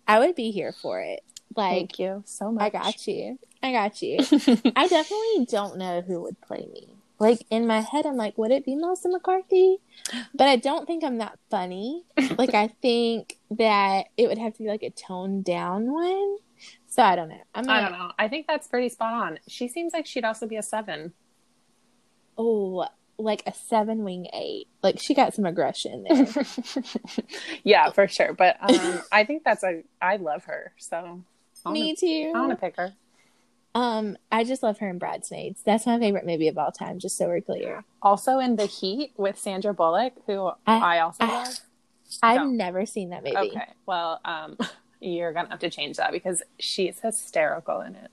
I 0.08 0.20
would 0.20 0.36
be 0.36 0.52
here 0.52 0.72
for 0.72 1.02
it. 1.02 1.24
Like, 1.56 1.72
Thank 1.72 2.00
you 2.00 2.24
so 2.26 2.52
much. 2.52 2.64
I 2.64 2.70
got 2.70 3.08
you. 3.08 3.40
I 3.64 3.72
got 3.72 4.02
you. 4.02 4.18
I 4.76 4.88
definitely 4.88 5.46
don't 5.50 5.78
know 5.78 6.02
who 6.02 6.22
would 6.22 6.40
play 6.42 6.68
me. 6.72 6.90
Like 7.18 7.46
in 7.50 7.66
my 7.66 7.80
head, 7.80 8.06
I'm 8.06 8.18
like, 8.18 8.38
would 8.38 8.52
it 8.52 8.66
be 8.66 8.76
Melissa 8.76 9.08
McCarthy? 9.08 9.78
But 10.36 10.48
I 10.48 10.58
don't 10.58 10.86
think 10.86 11.04
I'm 11.04 11.20
that 11.20 11.40
funny. 11.50 12.04
Like 12.38 12.54
I 12.54 12.68
think 12.82 13.38
that 13.52 14.08
it 14.18 14.28
would 14.28 14.38
have 14.38 14.54
to 14.58 14.64
be 14.64 14.68
like 14.70 14.84
a 14.84 14.90
toned 14.90 15.46
down 15.46 15.92
one. 15.94 16.38
So 16.88 17.02
I 17.02 17.16
don't 17.16 17.30
know. 17.30 17.42
I'm 17.56 17.70
I 17.70 17.80
gonna, 17.80 17.90
don't 17.90 18.00
know. 18.00 18.12
I 18.20 18.28
think 18.28 18.46
that's 18.48 18.68
pretty 18.68 18.90
spot 18.90 19.14
on. 19.14 19.40
She 19.48 19.68
seems 19.70 19.94
like 19.94 20.06
she'd 20.06 20.26
also 20.26 20.46
be 20.48 20.58
a 20.58 20.64
seven. 20.64 21.14
Oh, 22.38 22.88
like 23.18 23.44
a 23.46 23.54
seven 23.54 24.04
wing 24.04 24.28
eight. 24.34 24.68
Like 24.82 25.00
she 25.00 25.14
got 25.14 25.34
some 25.34 25.46
aggression 25.46 26.04
there. 26.10 26.28
yeah, 27.64 27.90
for 27.92 28.08
sure. 28.08 28.34
But 28.34 28.58
um, 28.60 29.02
I 29.12 29.24
think 29.24 29.44
that's 29.44 29.64
a. 29.64 29.84
I 30.02 30.18
love 30.18 30.46
her. 30.46 30.74
So 30.78 31.22
wanna- 31.64 31.80
Me 31.80 31.96
too. 31.96 32.32
I 32.36 32.40
want 32.40 32.52
to 32.52 32.58
pick 32.58 32.76
her. 32.78 32.94
Um, 33.76 34.18
I 34.32 34.44
just 34.44 34.62
love 34.62 34.78
her 34.80 34.90
in 34.90 35.00
Bridesmaids. 35.00 35.62
That's 35.66 35.86
my 35.86 35.98
favorite 36.00 36.26
movie 36.26 36.48
of 36.48 36.58
all 36.58 36.72
time. 36.72 37.00
Just 37.00 37.18
so 37.18 37.28
we're 37.28 37.42
clear. 37.42 37.84
Also 38.02 38.38
in 38.40 38.56
The 38.56 38.66
Heat 38.68 39.14
with 39.18 39.38
Sandra 39.40 39.74
Bullock, 39.74 40.14
who 40.28 40.48
I, 40.68 40.98
I- 40.98 41.00
also 41.00 41.24
I- 41.24 41.28
love. 41.44 41.60
I've 42.22 42.42
No. 42.42 42.46
never 42.48 42.86
seen 42.86 43.10
that 43.10 43.24
movie. 43.24 43.36
Okay. 43.36 43.66
Well, 43.88 44.20
um, 44.24 44.56
you're 45.00 45.34
gonna 45.34 45.50
have 45.50 45.60
to 45.60 45.70
change 45.72 45.98
that 45.98 46.12
because 46.12 46.44
she's 46.60 47.00
hysterical 47.00 47.82
in 47.82 47.96
it. 47.96 48.12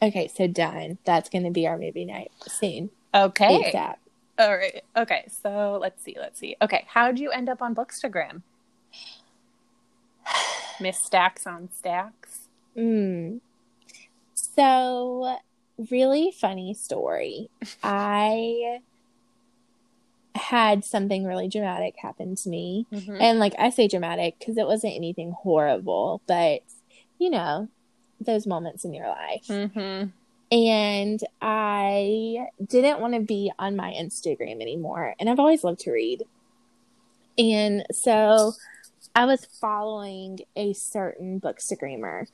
Okay, 0.00 0.26
so 0.26 0.46
done. 0.46 0.96
That's 1.04 1.28
going 1.28 1.44
to 1.44 1.50
be 1.50 1.66
our 1.68 1.76
movie 1.78 2.04
night 2.06 2.32
scene. 2.48 2.90
Okay. 3.14 3.70
ASAP. 3.72 3.94
All 4.38 4.56
right. 4.56 4.82
Okay. 4.96 5.26
So 5.42 5.78
let's 5.80 6.02
see. 6.02 6.16
Let's 6.18 6.40
see. 6.40 6.56
Okay. 6.60 6.84
How'd 6.88 7.18
you 7.20 7.30
end 7.30 7.48
up 7.48 7.62
on 7.62 7.72
Bookstagram? 7.74 8.42
Miss 10.80 10.98
Stacks 11.00 11.46
on 11.46 11.68
Stacks. 11.76 12.48
Mm. 12.76 13.40
So, 14.54 15.38
really 15.90 16.30
funny 16.30 16.74
story. 16.74 17.48
I 17.82 18.80
had 20.34 20.84
something 20.84 21.24
really 21.24 21.48
dramatic 21.48 21.94
happen 21.98 22.36
to 22.36 22.48
me. 22.48 22.86
Mm-hmm. 22.92 23.16
And, 23.20 23.38
like, 23.38 23.54
I 23.58 23.70
say 23.70 23.88
dramatic 23.88 24.38
because 24.38 24.56
it 24.56 24.66
wasn't 24.66 24.94
anything 24.94 25.32
horrible, 25.32 26.22
but 26.26 26.62
you 27.22 27.30
know, 27.30 27.68
those 28.20 28.46
moments 28.48 28.84
in 28.84 28.92
your 28.92 29.06
life. 29.06 29.46
Mm-hmm. 29.46 30.08
And 30.50 31.20
I 31.40 32.48
didn't 32.66 33.00
want 33.00 33.14
to 33.14 33.20
be 33.20 33.52
on 33.58 33.76
my 33.76 33.92
Instagram 33.92 34.60
anymore. 34.60 35.14
And 35.18 35.30
I've 35.30 35.38
always 35.38 35.64
loved 35.64 35.80
to 35.80 35.92
read. 35.92 36.24
And 37.38 37.86
so 37.92 38.52
I 39.14 39.24
was 39.24 39.46
following 39.46 40.40
a 40.56 40.72
certain 40.72 41.40
bookstagrammer 41.40 42.26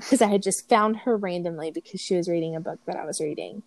because 0.00 0.22
I 0.22 0.26
had 0.28 0.42
just 0.42 0.68
found 0.68 0.98
her 0.98 1.16
randomly 1.16 1.70
because 1.70 2.00
she 2.00 2.16
was 2.16 2.28
reading 2.28 2.56
a 2.56 2.60
book 2.60 2.78
that 2.86 2.96
I 2.96 3.04
was 3.04 3.20
reading. 3.20 3.62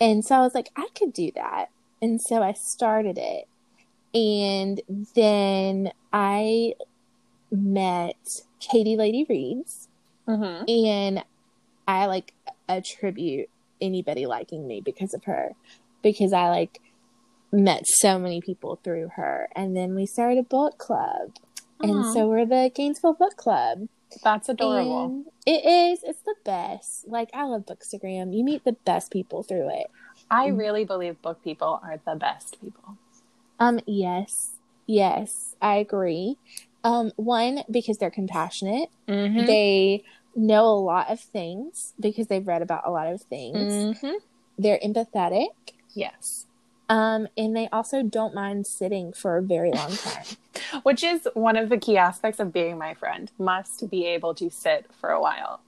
And 0.00 0.24
so 0.24 0.36
I 0.36 0.40
was 0.40 0.54
like, 0.54 0.70
I 0.76 0.88
could 0.94 1.12
do 1.12 1.30
that. 1.34 1.66
And 2.00 2.20
so 2.20 2.42
I 2.42 2.52
started 2.52 3.18
it. 3.18 3.46
And 4.14 4.80
then 5.14 5.92
I 6.12 6.74
met 7.50 8.16
Katie 8.60 8.96
Lady 8.96 9.26
Reads 9.28 9.88
Mm-hmm. 10.28 10.64
and 10.68 11.24
I 11.88 12.06
like 12.06 12.34
attribute 12.68 13.48
anybody 13.80 14.26
liking 14.26 14.64
me 14.66 14.80
because 14.80 15.12
of 15.12 15.24
her 15.24 15.52
because 16.02 16.32
I 16.32 16.50
like 16.50 16.80
met 17.50 17.84
so 17.86 18.16
many 18.16 18.40
people 18.40 18.78
through 18.84 19.08
her 19.16 19.48
and 19.56 19.76
then 19.76 19.96
we 19.96 20.06
started 20.06 20.38
a 20.38 20.42
book 20.44 20.78
club 20.78 21.34
and 21.82 22.04
so 22.12 22.28
we're 22.28 22.46
the 22.46 22.70
Gainesville 22.72 23.14
Book 23.14 23.36
Club 23.36 23.88
That's 24.22 24.48
adorable. 24.48 25.04
and 25.04 25.26
it 25.46 25.64
is 25.64 26.00
it's 26.02 26.22
the 26.22 26.34
best 26.44 27.04
like 27.08 27.30
I 27.32 27.44
love 27.44 27.62
Bookstagram 27.66 28.36
you 28.36 28.44
meet 28.44 28.64
the 28.64 28.76
best 28.84 29.10
people 29.10 29.42
through 29.42 29.68
it 29.70 29.86
I 30.30 30.48
really 30.48 30.84
believe 30.84 31.20
book 31.22 31.42
people 31.42 31.80
are 31.82 31.98
the 32.04 32.16
best 32.16 32.60
people. 32.60 32.96
um 33.58 33.80
yes 33.86 34.56
yes 34.86 35.54
I 35.62 35.76
agree 35.76 36.36
um 36.84 37.12
one 37.16 37.60
because 37.70 37.98
they're 37.98 38.10
compassionate 38.10 38.88
Mm-hmm. 39.08 39.44
they 39.46 40.02
know 40.36 40.66
a 40.66 40.78
lot 40.78 41.10
of 41.10 41.18
things 41.20 41.94
because 42.00 42.28
they've 42.28 42.46
read 42.46 42.62
about 42.62 42.86
a 42.86 42.90
lot 42.90 43.08
of 43.12 43.22
things 43.22 43.72
Mm-hmm. 43.72 44.12
they're 44.58 44.78
empathetic 44.84 45.48
Yes. 45.94 46.46
um 46.88 47.26
and 47.36 47.56
they 47.56 47.68
also 47.72 48.02
don't 48.02 48.34
mind 48.34 48.66
sitting 48.66 49.12
for 49.12 49.36
a 49.36 49.42
very 49.42 49.72
long 49.72 49.96
time 49.96 50.26
Which 50.82 51.02
is 51.02 51.28
one 51.34 51.56
of 51.56 51.68
the 51.68 51.78
key 51.78 51.96
aspects 51.96 52.40
of 52.40 52.52
being 52.52 52.78
my 52.78 52.94
friend. 52.94 53.30
Must 53.38 53.88
be 53.90 54.06
able 54.06 54.34
to 54.34 54.50
sit 54.50 54.86
for 55.00 55.10
a 55.10 55.20
while. 55.20 55.60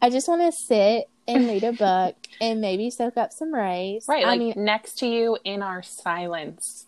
I 0.00 0.10
just 0.10 0.28
want 0.28 0.42
to 0.42 0.52
sit 0.56 1.08
and 1.26 1.46
read 1.46 1.64
a 1.64 1.72
book 1.86 2.14
and 2.40 2.60
maybe 2.60 2.90
soak 2.90 3.16
up 3.16 3.32
some 3.32 3.54
rays. 3.54 4.06
Right, 4.08 4.24
I 4.24 4.28
like 4.28 4.38
mean, 4.38 4.54
next 4.56 4.98
to 4.98 5.06
you 5.06 5.38
in 5.44 5.62
our 5.62 5.82
silence. 5.82 6.86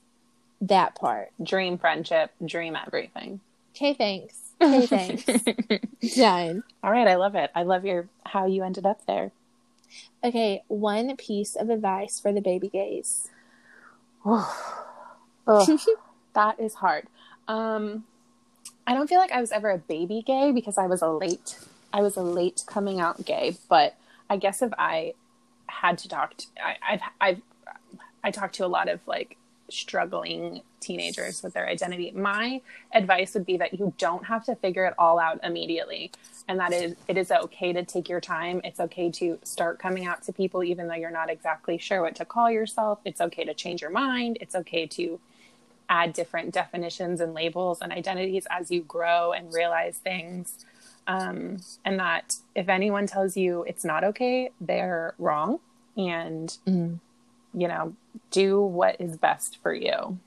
that 0.60 0.94
part. 0.94 1.30
Dream 1.42 1.78
friendship, 1.78 2.30
dream 2.44 2.76
everything. 2.76 3.40
Okay, 3.76 3.94
thanks. 3.94 4.36
Okay, 4.62 5.16
thanks. 5.16 5.24
Done. 6.16 6.64
All 6.84 6.90
right, 6.90 7.08
I 7.08 7.14
love 7.14 7.34
it. 7.34 7.50
I 7.54 7.62
love 7.62 7.86
your 7.86 8.08
how 8.26 8.44
you 8.44 8.62
ended 8.62 8.84
up 8.84 9.06
there. 9.06 9.32
Okay, 10.22 10.62
one 10.68 11.16
piece 11.16 11.56
of 11.56 11.70
advice 11.70 12.20
for 12.20 12.30
the 12.30 12.42
baby 12.42 12.68
gays. 12.68 13.28
Ugh, 14.26 14.46
that 16.34 16.60
is 16.60 16.74
hard. 16.74 17.06
Um, 17.50 18.04
I 18.86 18.94
don't 18.94 19.08
feel 19.08 19.18
like 19.18 19.32
I 19.32 19.40
was 19.40 19.50
ever 19.50 19.70
a 19.70 19.78
baby 19.78 20.22
gay 20.24 20.52
because 20.52 20.78
I 20.78 20.86
was 20.86 21.02
a 21.02 21.08
late. 21.08 21.58
I 21.92 22.00
was 22.00 22.16
a 22.16 22.22
late 22.22 22.62
coming 22.66 23.00
out 23.00 23.24
gay, 23.24 23.56
but 23.68 23.96
I 24.28 24.36
guess 24.36 24.62
if 24.62 24.72
I 24.78 25.14
had 25.66 25.98
to 25.98 26.08
talk, 26.08 26.36
to, 26.36 26.46
I, 26.64 26.76
I've 26.88 27.00
I've 27.20 27.42
I 28.22 28.30
talked 28.30 28.54
to 28.56 28.66
a 28.66 28.68
lot 28.68 28.88
of 28.88 29.00
like 29.08 29.36
struggling 29.68 30.62
teenagers 30.78 31.42
with 31.42 31.54
their 31.54 31.66
identity. 31.66 32.12
My 32.12 32.60
advice 32.94 33.34
would 33.34 33.46
be 33.46 33.56
that 33.56 33.74
you 33.74 33.92
don't 33.98 34.26
have 34.26 34.44
to 34.44 34.54
figure 34.54 34.84
it 34.84 34.94
all 34.96 35.18
out 35.18 35.40
immediately, 35.42 36.12
and 36.46 36.60
that 36.60 36.72
is 36.72 36.94
it 37.08 37.16
is 37.16 37.32
okay 37.32 37.72
to 37.72 37.84
take 37.84 38.08
your 38.08 38.20
time. 38.20 38.60
It's 38.62 38.78
okay 38.78 39.10
to 39.10 39.40
start 39.42 39.80
coming 39.80 40.06
out 40.06 40.22
to 40.22 40.32
people 40.32 40.62
even 40.62 40.86
though 40.86 40.94
you're 40.94 41.10
not 41.10 41.28
exactly 41.28 41.78
sure 41.78 42.02
what 42.02 42.14
to 42.16 42.24
call 42.24 42.48
yourself. 42.48 43.00
It's 43.04 43.20
okay 43.20 43.42
to 43.44 43.54
change 43.54 43.82
your 43.82 43.90
mind. 43.90 44.38
It's 44.40 44.54
okay 44.54 44.86
to 44.86 45.18
add 45.90 46.12
different 46.14 46.54
definitions 46.54 47.20
and 47.20 47.34
labels 47.34 47.80
and 47.82 47.92
identities 47.92 48.46
as 48.48 48.70
you 48.70 48.80
grow 48.82 49.32
and 49.32 49.52
realize 49.52 49.98
things. 49.98 50.64
Um, 51.06 51.58
and 51.84 51.98
that 51.98 52.36
if 52.54 52.68
anyone 52.68 53.06
tells 53.06 53.36
you 53.36 53.64
it's 53.64 53.84
not 53.84 54.04
okay, 54.04 54.50
they're 54.60 55.14
wrong. 55.18 55.58
And, 55.96 56.56
Mm. 56.66 57.00
you 57.52 57.66
know, 57.68 57.94
do 58.30 58.60
what 58.62 59.00
is 59.00 59.16
best 59.18 59.58
for 59.62 59.74
you. 59.74 60.18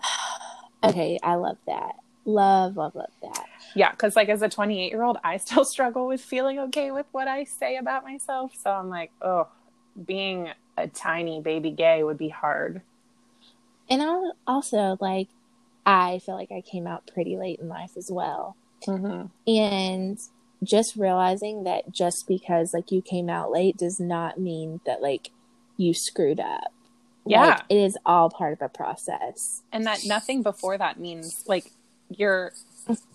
Okay, 0.84 1.18
I 1.22 1.34
love 1.34 1.56
that. 1.66 1.96
Love, 2.26 2.76
love, 2.76 2.94
love 2.94 3.10
that. 3.22 3.46
Yeah. 3.74 3.92
Cause 3.92 4.14
like 4.14 4.28
as 4.28 4.42
a 4.42 4.48
28 4.48 4.90
year 4.90 5.02
old, 5.02 5.18
I 5.24 5.38
still 5.38 5.64
struggle 5.74 6.06
with 6.06 6.20
feeling 6.20 6.58
okay 6.60 6.90
with 6.90 7.06
what 7.12 7.26
I 7.28 7.44
say 7.44 7.76
about 7.76 8.04
myself. 8.04 8.52
So 8.62 8.70
I'm 8.70 8.88
like, 8.88 9.10
oh, 9.20 9.48
being 10.04 10.50
a 10.76 10.86
tiny 10.86 11.40
baby 11.40 11.70
gay 11.70 12.04
would 12.04 12.18
be 12.18 12.28
hard. 12.28 12.82
And 13.88 14.02
I 14.02 14.30
also 14.46 14.96
like, 15.00 15.28
I 15.84 16.18
feel 16.18 16.34
like 16.34 16.50
I 16.50 16.60
came 16.60 16.86
out 16.86 17.06
pretty 17.12 17.36
late 17.36 17.60
in 17.60 17.68
life 17.68 17.92
as 17.96 18.10
well. 18.10 18.56
Mm-hmm. 18.86 19.26
And 19.50 20.18
just 20.62 20.96
realizing 20.96 21.64
that 21.64 21.90
just 21.92 22.26
because 22.26 22.72
like 22.72 22.90
you 22.90 23.02
came 23.02 23.28
out 23.28 23.52
late 23.52 23.76
does 23.76 24.00
not 24.00 24.38
mean 24.38 24.80
that 24.86 25.02
like 25.02 25.30
you 25.76 25.94
screwed 25.94 26.40
up. 26.40 26.72
Yeah. 27.24 27.46
Like, 27.46 27.62
it 27.68 27.76
is 27.76 27.98
all 28.06 28.30
part 28.30 28.52
of 28.52 28.62
a 28.62 28.68
process. 28.68 29.62
and 29.72 29.86
that 29.86 30.04
nothing 30.06 30.42
before 30.42 30.78
that 30.78 30.98
means 30.98 31.44
like 31.46 31.72
your 32.08 32.52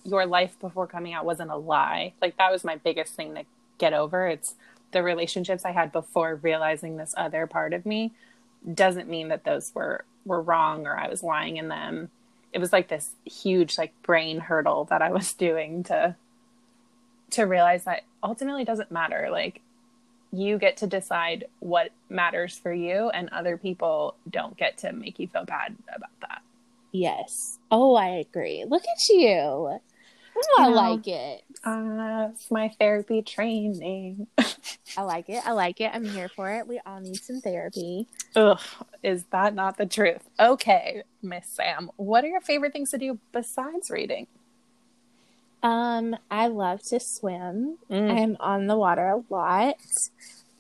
your 0.04 0.26
life 0.26 0.60
before 0.60 0.88
coming 0.88 1.14
out 1.14 1.26
wasn't 1.26 1.50
a 1.50 1.56
lie 1.56 2.14
like 2.22 2.38
that 2.38 2.52
was 2.52 2.64
my 2.64 2.76
biggest 2.76 3.14
thing 3.14 3.36
to 3.36 3.44
get 3.78 3.94
over 3.94 4.28
it's 4.28 4.56
the 4.92 5.02
relationships 5.02 5.64
i 5.64 5.72
had 5.72 5.92
before 5.92 6.36
realizing 6.36 6.98
this 6.98 7.14
other 7.16 7.48
part 7.48 7.74
of 7.74 7.86
me 7.86 8.12
doesn't 8.74 9.08
mean 9.08 9.30
that 9.30 9.46
those 9.46 9.72
were 9.74 10.04
were 10.26 10.42
wrong 10.42 10.88
or 10.88 10.98
i 10.98 11.08
was 11.08 11.24
lying 11.24 11.58
in 11.58 11.68
them 11.68 12.10
it 12.54 12.60
was 12.60 12.74
like 12.74 12.88
this 12.88 13.12
huge 13.26 13.78
like 13.78 13.94
brain 14.04 14.40
hurdle 14.40 14.86
that 14.86 15.02
i 15.02 15.12
was 15.12 15.34
doing 15.38 15.84
to 15.84 16.16
to 17.32 17.44
realize 17.44 17.86
that 17.86 18.04
ultimately 18.24 18.66
doesn't 18.66 18.92
matter 18.92 19.30
like 19.32 19.62
you 20.34 20.58
get 20.58 20.78
to 20.78 20.88
decide 20.88 21.46
what 21.60 21.92
matters 22.10 22.58
for 22.58 22.72
you 22.72 23.10
and 23.10 23.30
other 23.30 23.58
people 23.58 24.16
don't 24.30 24.56
get 24.58 24.78
to 24.78 24.94
make 24.94 25.20
you 25.20 25.28
feel 25.28 25.44
bad 25.46 25.76
about 25.94 26.20
that 26.22 26.42
Yes. 26.92 27.58
Oh, 27.70 27.96
I 27.96 28.08
agree. 28.08 28.66
Look 28.68 28.84
at 28.84 29.10
you. 29.10 29.80
I 30.58 30.70
No. 30.70 30.76
like 30.76 31.08
it. 31.08 31.44
Uh, 31.64 32.30
it's 32.34 32.50
my 32.52 32.70
therapy 32.80 33.22
training. 33.22 34.28
I 34.98 35.04
like 35.04 35.30
it. 35.30 35.46
I 35.46 35.52
like 35.52 35.80
it. 35.82 35.92
I'm 35.94 36.06
here 36.06 36.30
for 36.30 36.52
it. 36.52 36.68
We 36.68 36.80
all 36.86 37.00
need 37.00 37.18
some 37.22 37.40
therapy. 37.42 38.08
Ugh, 38.36 38.60
is 39.04 39.26
that 39.32 39.54
not 39.56 39.78
the 39.78 39.86
truth? 39.86 40.22
Okay, 40.40 41.04
Miss 41.22 41.48
Sam, 41.48 41.92
what 41.98 42.24
are 42.24 42.28
your 42.28 42.42
favorite 42.42 42.74
things 42.74 42.92
to 42.92 42.98
do 42.98 43.20
besides 43.32 43.90
reading? 43.90 44.28
Um, 45.64 46.16
I 46.32 46.48
love 46.48 46.82
to 46.86 47.00
swim. 47.00 47.78
Mm. 47.90 48.12
I'm 48.20 48.38
on 48.40 48.68
the 48.68 48.76
water 48.76 49.08
a 49.10 49.24
lot. 49.34 49.76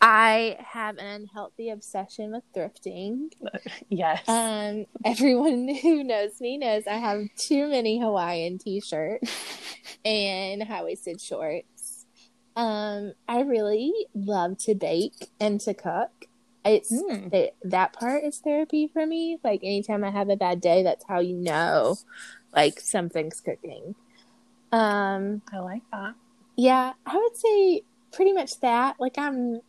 I 0.01 0.57
have 0.59 0.97
an 0.97 1.05
unhealthy 1.05 1.69
obsession 1.69 2.31
with 2.31 2.43
thrifting. 2.55 3.31
Yes. 3.89 4.27
Um, 4.27 4.85
everyone 5.05 5.67
who 5.81 6.03
knows 6.03 6.39
me 6.39 6.57
knows 6.57 6.83
I 6.87 6.93
have 6.95 7.23
too 7.37 7.67
many 7.67 7.99
Hawaiian 7.99 8.57
t-shirts 8.57 9.29
and 10.05 10.63
high-waisted 10.63 11.19
shorts. 11.21 12.05
Um, 12.55 13.13
I 13.27 13.41
really 13.41 13.93
love 14.15 14.57
to 14.59 14.75
bake 14.75 15.29
and 15.39 15.59
to 15.61 15.73
cook. 15.73 16.11
It's 16.63 16.91
Mm. 16.91 17.31
th- 17.31 17.53
that 17.63 17.93
part 17.93 18.23
is 18.23 18.37
therapy 18.39 18.87
for 18.87 19.05
me. 19.05 19.39
Like 19.43 19.59
anytime 19.63 20.03
I 20.03 20.11
have 20.11 20.29
a 20.29 20.35
bad 20.37 20.61
day, 20.61 20.83
that's 20.83 21.05
how 21.07 21.19
you 21.19 21.35
know, 21.37 21.97
like 22.55 22.79
something's 22.79 23.41
cooking. 23.41 23.95
Um, 24.71 25.41
I 25.51 25.59
like 25.59 25.81
that. 25.91 26.13
yeah, 26.55 26.93
I 27.05 27.17
would 27.17 27.35
say 27.35 27.81
pretty 28.13 28.31
much 28.33 28.59
that. 28.61 28.95
Like 28.99 29.17
I'm, 29.17 29.61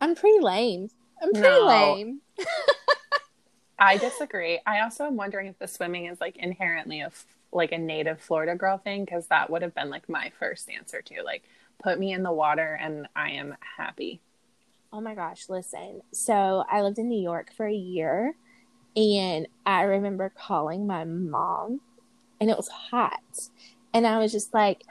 I'm 0.00 0.14
pretty 0.14 0.40
lame. 0.40 0.88
I'm 1.22 1.32
pretty 1.32 1.60
No. 1.60 1.66
lame. 1.66 2.20
I 3.78 3.96
disagree. 3.96 4.60
I 4.66 4.80
also 4.80 5.04
am 5.06 5.16
wondering 5.16 5.46
if 5.46 5.58
the 5.58 5.66
swimming 5.68 6.06
is 6.06 6.20
like 6.20 6.36
inherently 6.36 7.00
a 7.00 7.10
like 7.52 7.72
a 7.72 7.78
native 7.78 8.20
Florida 8.20 8.54
girl 8.54 8.78
thing 8.78 9.04
because 9.04 9.26
that 9.28 9.50
would 9.50 9.62
have 9.62 9.74
been 9.74 9.90
like 9.90 10.08
my 10.08 10.30
first 10.38 10.68
answer 10.70 11.02
to 11.02 11.22
like 11.22 11.42
put 11.82 11.98
me 11.98 12.12
in 12.12 12.22
the 12.22 12.32
water 12.32 12.78
and 12.80 13.08
I 13.16 13.30
am 13.30 13.56
happy. 13.76 14.20
Oh 14.92 15.00
my 15.00 15.14
gosh, 15.14 15.48
listen. 15.48 16.02
So 16.12 16.64
I 16.70 16.82
lived 16.82 16.98
in 16.98 17.08
New 17.08 17.20
York 17.20 17.52
for 17.56 17.66
a 17.66 17.74
year 17.74 18.34
and 18.96 19.48
I 19.64 19.82
remember 19.82 20.32
calling 20.36 20.86
my 20.86 21.04
mom 21.04 21.80
and 22.40 22.50
it 22.50 22.56
was 22.56 22.68
hot. 22.68 23.48
And 23.94 24.06
I 24.06 24.18
was 24.18 24.32
just 24.32 24.54
like, 24.54 24.82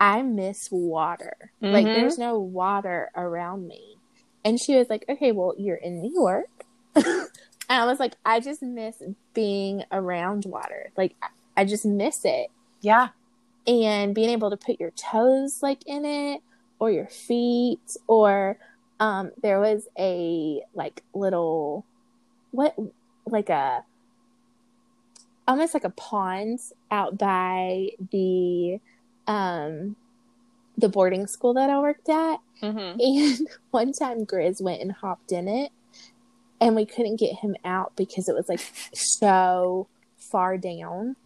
I 0.00 0.22
miss 0.22 0.68
water. 0.70 1.52
Like 1.62 1.86
Mhm. 1.86 1.92
there's 1.92 2.18
no 2.18 2.38
water 2.38 3.10
around 3.16 3.66
me. 3.68 3.95
And 4.46 4.58
she 4.58 4.76
was 4.76 4.88
like, 4.88 5.04
Okay, 5.08 5.32
well, 5.32 5.54
you're 5.58 5.76
in 5.76 6.00
New 6.00 6.14
York. 6.14 6.48
and 6.94 7.28
I 7.68 7.84
was 7.84 7.98
like, 8.00 8.14
I 8.24 8.40
just 8.40 8.62
miss 8.62 9.02
being 9.34 9.82
around 9.92 10.44
water. 10.46 10.90
Like 10.96 11.14
I- 11.56 11.64
just 11.66 11.84
miss 11.84 12.24
it. 12.24 12.48
Yeah. 12.80 13.08
and 13.66 14.14
being 14.14 14.30
able 14.30 14.50
to 14.50 14.56
put 14.56 14.78
your 14.78 14.92
toes 14.92 15.62
like 15.62 15.84
in 15.86 16.04
it 16.04 16.40
or 16.78 16.90
your 16.90 17.08
feet 17.08 17.96
or 18.06 18.56
um 19.00 19.32
there 19.42 19.58
was 19.58 19.88
a 19.98 20.62
like 20.74 21.02
little 21.12 21.84
what 22.52 22.76
like 23.26 23.48
a 23.50 23.82
almost 25.48 25.74
like 25.74 25.84
a 25.84 25.90
pond 25.90 26.60
out 26.90 27.18
by 27.18 27.88
the 28.12 28.78
um 29.26 29.96
the 30.78 30.88
boarding 30.88 31.26
school 31.26 31.54
that 31.54 31.70
I 31.70 31.78
worked 31.80 32.08
at 32.08 32.38
Mm-hmm. 32.62 32.98
and 33.00 33.48
one 33.70 33.92
time 33.92 34.24
Grizz 34.24 34.62
went 34.62 34.80
and 34.80 34.90
hopped 34.92 35.30
in 35.32 35.46
it 35.48 35.70
and 36.60 36.74
we 36.74 36.86
couldn't 36.86 37.16
get 37.20 37.34
him 37.36 37.54
out 37.64 37.92
because 37.96 38.28
it 38.30 38.34
was 38.34 38.48
like 38.48 38.60
so 38.94 39.88
far 40.16 40.56
down. 40.56 41.16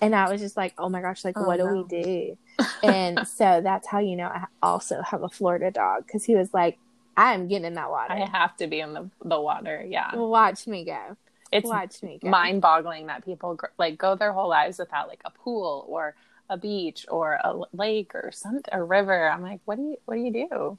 And 0.00 0.14
I 0.14 0.30
was 0.32 0.40
just 0.40 0.56
like, 0.56 0.72
oh 0.78 0.88
my 0.88 1.02
gosh, 1.02 1.22
like, 1.24 1.36
Oh, 1.36 1.44
what 1.44 1.58
do 1.58 1.64
no. 1.66 1.86
we 1.90 2.02
do? 2.02 2.38
and 2.82 3.28
so 3.28 3.60
that's 3.62 3.86
how 3.86 3.98
you 3.98 4.16
know 4.16 4.28
I 4.28 4.46
also 4.62 5.02
have 5.02 5.22
a 5.22 5.28
Florida 5.28 5.70
dog 5.70 6.06
because 6.06 6.24
he 6.24 6.34
was 6.34 6.52
like, 6.54 6.78
I'm 7.16 7.48
getting 7.48 7.66
in 7.66 7.74
that 7.74 7.90
water. 7.90 8.14
I 8.14 8.26
have 8.26 8.56
to 8.56 8.66
be 8.66 8.80
in 8.80 8.94
the, 8.94 9.10
the 9.22 9.38
water. 9.40 9.84
Yeah. 9.86 10.14
Watch 10.16 10.66
me 10.66 10.84
go. 10.86 11.16
It's 11.52 11.66
Watch 11.68 12.02
me 12.02 12.18
go. 12.22 12.30
mind 12.30 12.62
boggling 12.62 13.08
that 13.08 13.24
people 13.24 13.58
like 13.76 13.98
go 13.98 14.14
their 14.14 14.32
whole 14.32 14.48
lives 14.48 14.78
without 14.78 15.08
like 15.08 15.20
a 15.26 15.30
pool 15.30 15.84
or 15.88 16.14
a 16.50 16.58
beach 16.58 17.06
or 17.08 17.38
a 17.42 17.54
lake 17.72 18.14
or 18.14 18.30
some 18.32 18.60
a 18.70 18.82
river. 18.82 19.30
I'm 19.30 19.42
like, 19.42 19.60
what 19.64 19.76
do 19.76 19.82
you 19.82 19.96
what 20.04 20.16
do 20.16 20.20
you 20.20 20.32
do? 20.32 20.78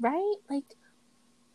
Right? 0.00 0.34
Like, 0.50 0.64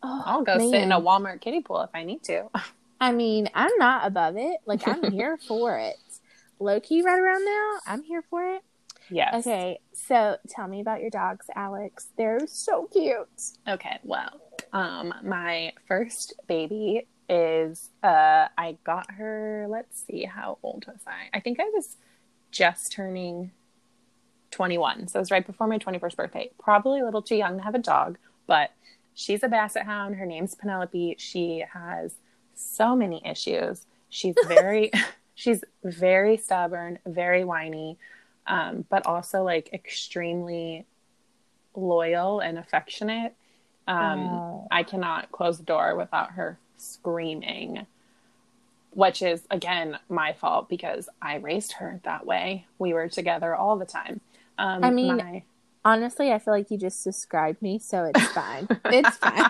oh, 0.02 0.22
I'll 0.24 0.42
go 0.42 0.58
sit 0.58 0.82
in 0.82 0.90
a. 0.90 1.00
Walmart 1.00 1.40
kiddie 1.40 1.60
pool 1.60 1.82
if 1.82 1.90
I 1.94 2.02
need 2.02 2.24
to. 2.24 2.48
I 3.00 3.12
mean, 3.12 3.48
I'm 3.54 3.76
not 3.78 4.06
above 4.06 4.36
it. 4.36 4.56
Like, 4.66 4.88
I'm 4.88 5.12
here 5.12 5.36
for 5.36 5.78
it. 5.78 5.96
Low 6.58 6.80
key, 6.80 7.02
right 7.02 7.20
around 7.20 7.44
now, 7.44 7.78
I'm 7.86 8.02
here 8.02 8.24
for 8.28 8.56
it. 8.56 8.62
yes. 9.10 9.46
Okay, 9.46 9.78
so 9.92 10.38
tell 10.48 10.66
me 10.66 10.80
about 10.80 11.00
your 11.00 11.10
dogs, 11.10 11.46
Alex. 11.54 12.08
They're 12.16 12.48
so 12.48 12.88
cute. 12.92 13.28
Okay. 13.68 13.98
Well, 14.02 14.40
um, 14.72 15.14
my 15.22 15.72
first 15.86 16.34
baby 16.48 17.06
is 17.28 17.90
uh, 18.02 18.48
I 18.56 18.76
got 18.82 19.12
her, 19.12 19.66
let's 19.68 20.04
see, 20.04 20.24
how 20.24 20.58
old 20.64 20.86
was 20.88 20.98
I? 21.06 21.36
I 21.36 21.40
think 21.40 21.60
I 21.60 21.70
was 21.72 21.96
just 22.50 22.90
turning 22.90 23.52
21. 24.50 25.08
So 25.08 25.18
it 25.18 25.20
was 25.20 25.30
right 25.30 25.46
before 25.46 25.66
my 25.66 25.78
21st 25.78 26.16
birthday. 26.16 26.50
Probably 26.58 27.00
a 27.00 27.04
little 27.04 27.22
too 27.22 27.36
young 27.36 27.58
to 27.58 27.62
have 27.62 27.74
a 27.74 27.78
dog, 27.78 28.18
but 28.46 28.70
she's 29.14 29.42
a 29.42 29.48
basset 29.48 29.84
hound. 29.84 30.16
Her 30.16 30.26
name's 30.26 30.54
Penelope. 30.54 31.16
She 31.18 31.64
has 31.72 32.14
so 32.54 32.96
many 32.96 33.22
issues. 33.26 33.86
She's 34.08 34.34
very, 34.48 34.90
she's 35.34 35.64
very 35.84 36.36
stubborn, 36.36 36.98
very 37.06 37.44
whiny, 37.44 37.98
um, 38.46 38.84
but 38.88 39.06
also 39.06 39.42
like 39.42 39.70
extremely 39.72 40.86
loyal 41.74 42.40
and 42.40 42.58
affectionate. 42.58 43.34
Um, 43.86 44.20
Oh. 44.20 44.68
I 44.70 44.82
cannot 44.82 45.32
close 45.32 45.58
the 45.58 45.64
door 45.64 45.96
without 45.96 46.32
her 46.32 46.58
screaming, 46.76 47.86
which 48.90 49.22
is 49.22 49.42
again 49.50 49.98
my 50.08 50.32
fault 50.32 50.68
because 50.68 51.08
I 51.22 51.36
raised 51.36 51.72
her 51.74 52.00
that 52.04 52.26
way. 52.26 52.66
We 52.78 52.92
were 52.92 53.08
together 53.08 53.54
all 53.54 53.76
the 53.76 53.86
time. 53.86 54.20
Um, 54.58 54.84
I 54.84 54.90
mean- 54.90 55.16
my- 55.16 55.42
Honestly, 55.84 56.32
I 56.32 56.38
feel 56.38 56.52
like 56.52 56.70
you 56.70 56.76
just 56.76 57.02
described 57.04 57.62
me, 57.62 57.78
so 57.78 58.04
it's 58.12 58.26
fine. 58.32 58.66
it's 58.86 59.16
fine. 59.16 59.48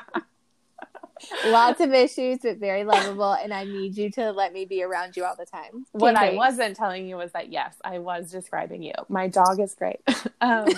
Lots 1.46 1.80
of 1.80 1.92
issues, 1.92 2.40
but 2.42 2.58
very 2.58 2.84
lovable, 2.84 3.32
and 3.32 3.52
I 3.52 3.64
need 3.64 3.96
you 3.96 4.08
to 4.12 4.30
let 4.30 4.52
me 4.52 4.64
be 4.64 4.84
around 4.84 5.16
you 5.16 5.24
all 5.24 5.34
the 5.36 5.46
time. 5.46 5.84
what 5.92 6.14
Okay, 6.14 6.22
I 6.24 6.26
thanks. 6.28 6.36
wasn't 6.38 6.76
telling 6.76 7.08
you 7.08 7.16
was 7.16 7.32
that 7.32 7.50
yes, 7.50 7.74
I 7.82 7.98
was 7.98 8.30
describing 8.30 8.82
you. 8.84 8.92
My 9.08 9.26
dog 9.26 9.58
is 9.58 9.74
great. 9.74 9.98
um, 10.40 10.68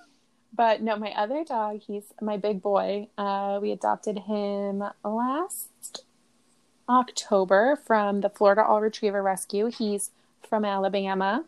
but 0.52 0.82
no, 0.82 0.96
my 0.96 1.12
other 1.12 1.44
dog, 1.44 1.80
he's 1.86 2.04
my 2.20 2.36
big 2.36 2.60
boy. 2.60 3.06
Uh, 3.16 3.60
we 3.62 3.70
adopted 3.70 4.18
him 4.20 4.82
last 5.04 6.04
October 6.88 7.76
from 7.86 8.20
the 8.20 8.30
Florida 8.30 8.64
All 8.64 8.80
Retriever 8.80 9.22
Rescue. 9.22 9.66
He's 9.66 10.10
from 10.48 10.64
Alabama. 10.64 11.44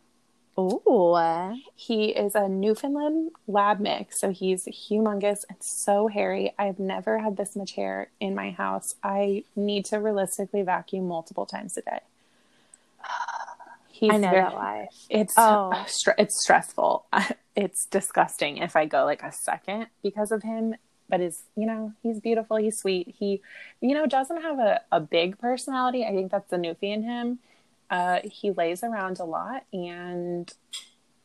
Ooh, 0.59 1.55
He 1.75 2.07
is 2.07 2.35
a 2.35 2.49
Newfoundland 2.49 3.33
lab 3.47 3.79
mix, 3.79 4.19
so 4.21 4.31
he's 4.31 4.65
humongous 4.67 5.45
and 5.51 5.59
so 5.61 6.09
hairy. 6.09 6.55
I've 6.59 6.79
never 6.79 7.19
had 7.19 7.37
this 7.37 7.55
much 7.55 7.73
hair 7.73 8.09
in 8.21 8.35
my 8.35 8.51
house. 8.53 8.95
I 9.03 9.45
need 9.55 9.85
to 9.87 9.99
realistically 9.99 10.63
vacuum 10.63 11.09
multiple 11.09 11.45
times 11.45 11.77
a 11.77 11.83
day. 11.83 12.01
He's 13.91 14.13
I 14.13 14.17
know 14.19 14.31
very- 14.31 14.43
that 14.43 14.55
life. 14.55 14.95
It's 15.09 15.35
Oh. 15.37 15.73
it's 16.19 16.41
stressful. 16.43 17.07
It's 17.59 17.87
disgusting 17.87 18.59
if 18.59 18.77
I 18.77 18.85
go 18.85 19.07
like 19.07 19.23
a 19.23 19.33
second 19.33 19.87
because 20.03 20.31
of 20.31 20.43
him. 20.43 20.75
But 21.09 21.23
is 21.23 21.45
you 21.57 21.65
know 21.65 21.93
he's 22.03 22.21
beautiful. 22.21 22.59
He's 22.59 22.77
sweet. 22.79 23.15
He 23.19 23.41
you 23.81 23.95
know 23.95 24.05
doesn't 24.07 24.43
have 24.43 24.59
a, 24.59 24.83
a 24.93 25.01
big 25.01 25.39
personality. 25.39 26.05
I 26.05 26.11
think 26.13 26.31
that's 26.31 26.51
the 26.51 26.59
Newfie 26.59 26.93
in 26.93 27.03
him. 27.05 27.39
Uh, 27.91 28.21
he 28.25 28.51
lays 28.51 28.83
around 28.83 29.21
a 29.21 29.25
lot 29.25 29.65
and 29.73 30.53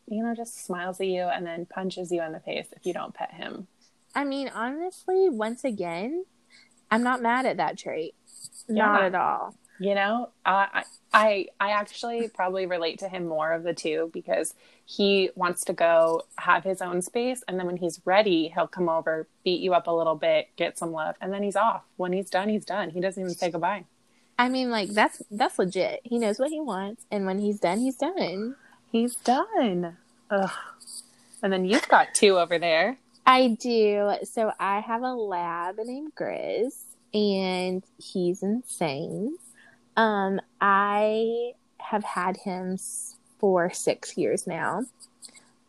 you 0.07 0.23
know 0.23 0.35
just 0.35 0.63
smiles 0.63 0.99
at 0.99 1.07
you 1.07 1.23
and 1.23 1.45
then 1.45 1.65
punches 1.65 2.11
you 2.11 2.21
in 2.21 2.33
the 2.33 2.39
face 2.39 2.67
if 2.75 2.85
you 2.85 2.93
don't 2.93 3.13
pet 3.13 3.33
him. 3.33 3.67
I 4.13 4.25
mean, 4.25 4.49
honestly, 4.53 5.29
once 5.29 5.63
again, 5.63 6.25
I'm 6.89 7.03
not 7.03 7.21
mad 7.21 7.45
at 7.45 7.57
that 7.57 7.77
trait. 7.77 8.13
Not 8.67 9.03
at 9.03 9.15
all. 9.15 9.55
You 9.79 9.95
know, 9.95 10.29
I 10.45 10.83
I 11.11 11.47
I 11.59 11.71
actually 11.71 12.27
probably 12.27 12.67
relate 12.67 12.99
to 12.99 13.09
him 13.09 13.25
more 13.25 13.51
of 13.51 13.63
the 13.63 13.73
two 13.73 14.11
because 14.13 14.53
he 14.85 15.31
wants 15.35 15.63
to 15.65 15.73
go 15.73 16.23
have 16.37 16.63
his 16.63 16.83
own 16.83 17.01
space, 17.01 17.43
and 17.47 17.57
then 17.57 17.65
when 17.65 17.77
he's 17.77 17.99
ready, 18.05 18.51
he'll 18.53 18.67
come 18.67 18.89
over, 18.89 19.27
beat 19.43 19.59
you 19.61 19.73
up 19.73 19.87
a 19.87 19.91
little 19.91 20.15
bit, 20.15 20.49
get 20.55 20.77
some 20.77 20.91
love, 20.91 21.15
and 21.19 21.33
then 21.33 21.41
he's 21.41 21.55
off. 21.55 21.83
When 21.95 22.13
he's 22.13 22.29
done, 22.29 22.49
he's 22.49 22.65
done. 22.65 22.91
He 22.91 23.01
doesn't 23.01 23.21
even 23.21 23.33
say 23.33 23.49
goodbye. 23.49 23.85
I 24.37 24.49
mean, 24.49 24.71
like 24.71 24.89
that's 24.89 25.21
that's 25.29 25.59
legit. 25.59 26.01
He 26.03 26.17
knows 26.17 26.39
what 26.39 26.49
he 26.49 26.59
wants, 26.59 27.05
and 27.11 27.25
when 27.25 27.39
he's 27.39 27.59
done, 27.59 27.79
he's 27.79 27.97
done. 27.97 28.55
He's 28.91 29.15
done. 29.15 29.97
Ugh. 30.29 30.51
And 31.43 31.51
then 31.51 31.65
you've 31.65 31.87
got 31.87 32.13
two 32.13 32.37
over 32.37 32.59
there. 32.59 32.97
I 33.25 33.57
do. 33.59 34.13
So 34.23 34.51
I 34.59 34.79
have 34.79 35.03
a 35.03 35.13
lab 35.13 35.77
named 35.83 36.13
Grizz, 36.15 36.75
and 37.13 37.83
he's 37.97 38.41
insane. 38.43 39.37
Um, 39.95 40.39
I 40.59 41.53
have 41.77 42.03
had 42.03 42.37
him 42.37 42.77
for 43.39 43.71
six 43.71 44.17
years 44.17 44.47
now. 44.47 44.85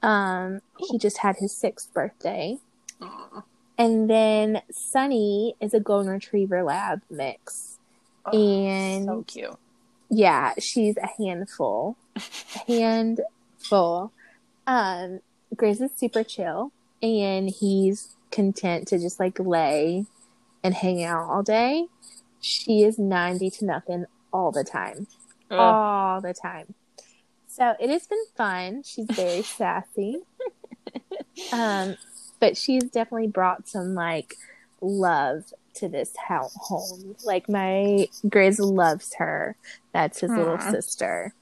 Um, 0.03 0.61
he 0.79 0.99
just 0.99 1.19
had 1.19 1.37
his 1.37 1.53
sixth 1.55 1.93
birthday, 1.95 2.59
Aw. 3.01 3.43
and 3.79 4.11
then 4.11 4.63
Sunny 4.71 5.55
is 5.61 5.75
a 5.75 5.81
golden 5.81 6.13
retriever 6.13 6.63
lab 6.65 7.03
mix. 7.09 7.72
Oh, 8.27 8.67
And- 8.67 9.07
so 9.07 9.25
cute. 9.27 9.57
Yeah, 10.11 10.53
she's 10.59 10.97
a 10.99 11.09
handful. 11.23 11.97
A 12.17 12.21
handful. 12.69 14.13
Um, 14.67 15.21
Grizz 15.57 15.81
is 15.81 15.91
super 15.97 16.23
chill 16.23 16.71
and 17.03 17.49
he's 17.49 18.15
content 18.31 18.89
to 18.89 18.99
just 18.99 19.19
like 19.19 19.39
lay 19.39 20.05
and 20.63 20.75
hang 20.75 21.03
out 21.03 21.29
all 21.31 21.43
day. 21.43 21.87
She 22.41 22.83
is 22.83 22.99
90 22.99 23.51
to 23.51 23.65
nothing 23.65 24.05
all 24.33 24.53
the 24.53 24.65
time. 24.65 25.07
Ugh. 25.51 25.59
All 25.59 26.21
the 26.21 26.35
time. 26.35 26.75
So 27.49 27.75
it 27.81 27.89
has 27.91 28.07
been 28.07 28.25
fun. 28.37 28.83
She's 28.85 29.07
very 29.11 29.43
sassy. 29.43 30.17
Um, 31.53 31.97
but 32.41 32.57
she's 32.59 32.85
definitely 32.85 33.29
brought 33.29 33.67
some 33.69 33.95
like 33.95 34.35
love 34.83 35.45
to 35.75 35.89
this 35.89 36.15
ho- 36.29 36.51
home. 36.55 37.17
Like 37.25 37.49
my 37.49 38.09
Grizz 38.25 38.59
loves 38.59 39.15
her. 39.15 39.57
That's 39.93 40.21
his 40.21 40.31
little 40.31 40.59
sister. 40.59 41.35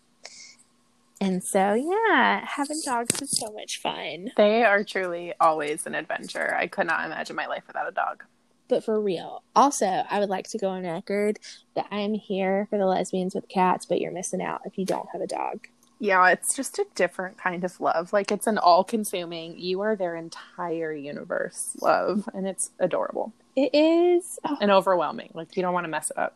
And 1.21 1.45
so 1.45 1.75
yeah, 1.75 2.47
having 2.47 2.81
dogs 2.85 3.21
is 3.21 3.37
so 3.37 3.53
much 3.53 3.81
fun. 3.81 4.33
They 4.37 4.65
are 4.65 4.83
truly 4.83 5.35
always 5.39 5.87
an 5.87 5.95
adventure. 5.95 6.55
I 6.57 6.67
could 6.67 6.87
not 6.87 7.05
imagine 7.05 7.37
my 7.37 7.47
life 7.47 7.65
without 7.67 7.89
a 7.89 7.93
dog. 7.93 8.25
But 8.69 8.85
for 8.85 9.01
real. 9.01 9.43
Also, 9.55 10.05
I 10.09 10.21
would 10.21 10.31
like 10.31 10.49
to 10.51 10.59
go 10.59 10.69
on 10.69 10.85
record 10.85 11.39
that 11.75 11.89
I 11.91 12.01
am 12.01 12.15
here 12.15 12.69
for 12.71 12.79
the 12.79 12.87
lesbians 12.87 13.35
with 13.35 13.49
cats, 13.49 13.85
but 13.85 14.01
you're 14.01 14.13
missing 14.13 14.41
out 14.41 14.63
if 14.65 14.79
you 14.79 14.87
don't 14.87 15.09
have 15.13 15.21
a 15.21 15.27
dog. 15.27 15.67
Yeah, 15.99 16.27
it's 16.29 16.57
just 16.57 16.79
a 16.79 16.87
different 16.95 17.37
kind 17.37 17.65
of 17.65 17.79
love. 17.81 18.13
Like 18.13 18.33
it's 18.33 18.47
an 18.47 18.57
all 18.57 18.85
consuming, 18.85 19.59
you 19.59 19.83
are 19.83 19.97
their 19.97 20.17
entire 20.17 20.95
universe 20.95 21.77
love. 21.83 22.27
And 22.33 22.49
it's 22.49 22.71
adorable 22.79 23.35
It 23.61 23.75
is 23.75 24.39
oh, 24.47 24.57
and 24.59 24.71
overwhelming. 24.71 25.31
Like 25.35 25.55
you 25.55 25.63
don't 25.63 25.75
want 25.75 25.85
to 25.85 25.89
mess 25.89 26.11
it 26.11 26.17
up. 26.17 26.35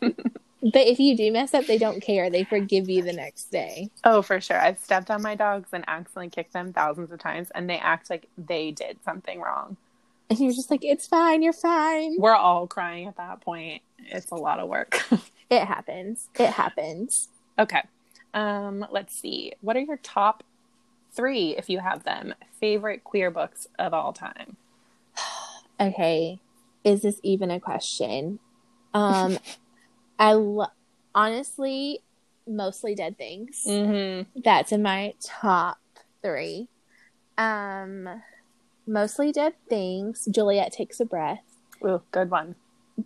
but 0.00 0.86
if 0.86 1.00
you 1.00 1.16
do 1.16 1.32
mess 1.32 1.54
up, 1.54 1.66
they 1.66 1.76
don't 1.76 2.00
care. 2.00 2.30
They 2.30 2.44
forgive 2.44 2.88
you 2.88 3.02
the 3.02 3.12
next 3.12 3.50
day. 3.50 3.90
oh, 4.04 4.22
for 4.22 4.40
sure. 4.40 4.60
I've 4.60 4.78
stepped 4.78 5.10
on 5.10 5.22
my 5.22 5.34
dogs 5.34 5.70
and 5.72 5.82
accidentally 5.88 6.30
kicked 6.30 6.52
them 6.52 6.72
thousands 6.72 7.10
of 7.10 7.18
times, 7.18 7.50
and 7.52 7.68
they 7.68 7.78
act 7.78 8.10
like 8.10 8.28
they 8.38 8.70
did 8.70 8.98
something 9.04 9.40
wrong. 9.40 9.76
And 10.30 10.38
you're 10.38 10.52
just 10.52 10.70
like, 10.70 10.84
it's 10.84 11.08
fine, 11.08 11.42
you're 11.42 11.52
fine. 11.52 12.14
We're 12.16 12.36
all 12.36 12.68
crying 12.68 13.08
at 13.08 13.16
that 13.16 13.40
point. 13.40 13.82
It's 13.98 14.30
a 14.30 14.36
lot 14.36 14.60
of 14.60 14.68
work. 14.68 15.02
It 15.50 15.64
happens. 15.64 16.28
It 16.38 16.50
happens. 16.50 17.28
okay. 17.58 17.80
Um, 18.34 18.84
let's 18.90 19.18
see. 19.18 19.54
What 19.62 19.78
are 19.78 19.80
your 19.80 19.96
top 19.96 20.44
three, 21.12 21.56
if 21.56 21.70
you 21.70 21.78
have 21.78 22.04
them, 22.04 22.34
favorite 22.60 23.02
queer 23.02 23.30
books 23.30 23.66
of 23.78 23.94
all 23.94 24.12
time? 24.12 24.58
Okay, 25.80 26.40
is 26.84 27.02
this 27.02 27.20
even 27.22 27.50
a 27.50 27.60
question? 27.60 28.38
Um, 28.94 29.38
I 30.18 30.32
lo- 30.32 30.66
honestly 31.14 32.00
mostly 32.46 32.94
dead 32.94 33.16
things. 33.18 33.62
Mm-hmm. 33.66 34.40
That's 34.42 34.72
in 34.72 34.82
my 34.82 35.14
top 35.20 35.78
three. 36.22 36.68
Um, 37.36 38.08
mostly 38.86 39.32
dead 39.32 39.54
things. 39.68 40.26
Juliet 40.30 40.72
takes 40.72 40.98
a 40.98 41.04
breath. 41.04 41.44
Ooh, 41.84 42.02
good 42.10 42.30
one. 42.30 42.56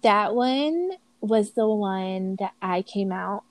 That 0.02 0.34
one 0.34 0.92
was 1.20 1.52
the 1.52 1.68
one 1.68 2.36
that 2.38 2.52
I 2.62 2.82
came 2.82 3.12
out 3.12 3.42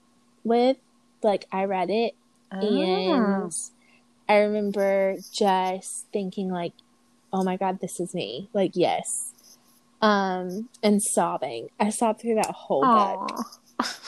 with. 0.42 0.78
Like 1.22 1.46
I 1.52 1.64
read 1.64 1.90
it 1.90 2.14
Ah. 2.50 2.58
and 2.58 3.52
I 4.28 4.38
remember 4.38 5.16
just 5.32 6.06
thinking 6.12 6.50
like, 6.50 6.72
"Oh 7.32 7.42
my 7.42 7.56
god, 7.56 7.80
this 7.80 8.00
is 8.00 8.14
me!" 8.14 8.48
Like, 8.52 8.72
yes, 8.74 9.32
um, 10.00 10.68
and 10.82 11.02
sobbing. 11.02 11.68
I 11.78 11.90
sobbed 11.90 12.20
through 12.20 12.34
that 12.36 12.50
whole 12.50 12.82
book. 12.82 13.46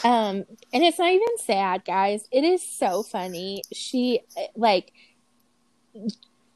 Um, 0.05 0.45
and 0.73 0.85
it's 0.85 0.99
not 0.99 1.11
even 1.11 1.39
sad, 1.39 1.85
guys. 1.85 2.29
It 2.31 2.45
is 2.45 2.63
so 2.63 3.03
funny. 3.03 3.63
She 3.73 4.21
like, 4.55 4.93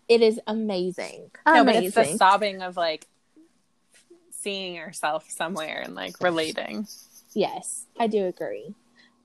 it 0.08 0.20
is 0.20 0.40
amazing. 0.46 1.30
No, 1.46 1.64
but 1.64 1.76
it's 1.76 1.94
the 1.94 2.04
sobbing 2.16 2.62
of 2.62 2.76
like 2.76 3.06
seeing 4.30 4.74
yourself 4.74 5.28
somewhere 5.30 5.82
and 5.84 5.94
like 5.94 6.20
relating. 6.20 6.86
yes, 7.32 7.86
I 7.98 8.06
do 8.06 8.26
agree. 8.26 8.74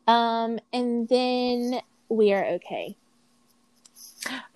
Um, 0.07 0.59
and 0.71 1.07
then 1.07 1.81
we 2.09 2.33
are 2.33 2.45
okay. 2.45 2.95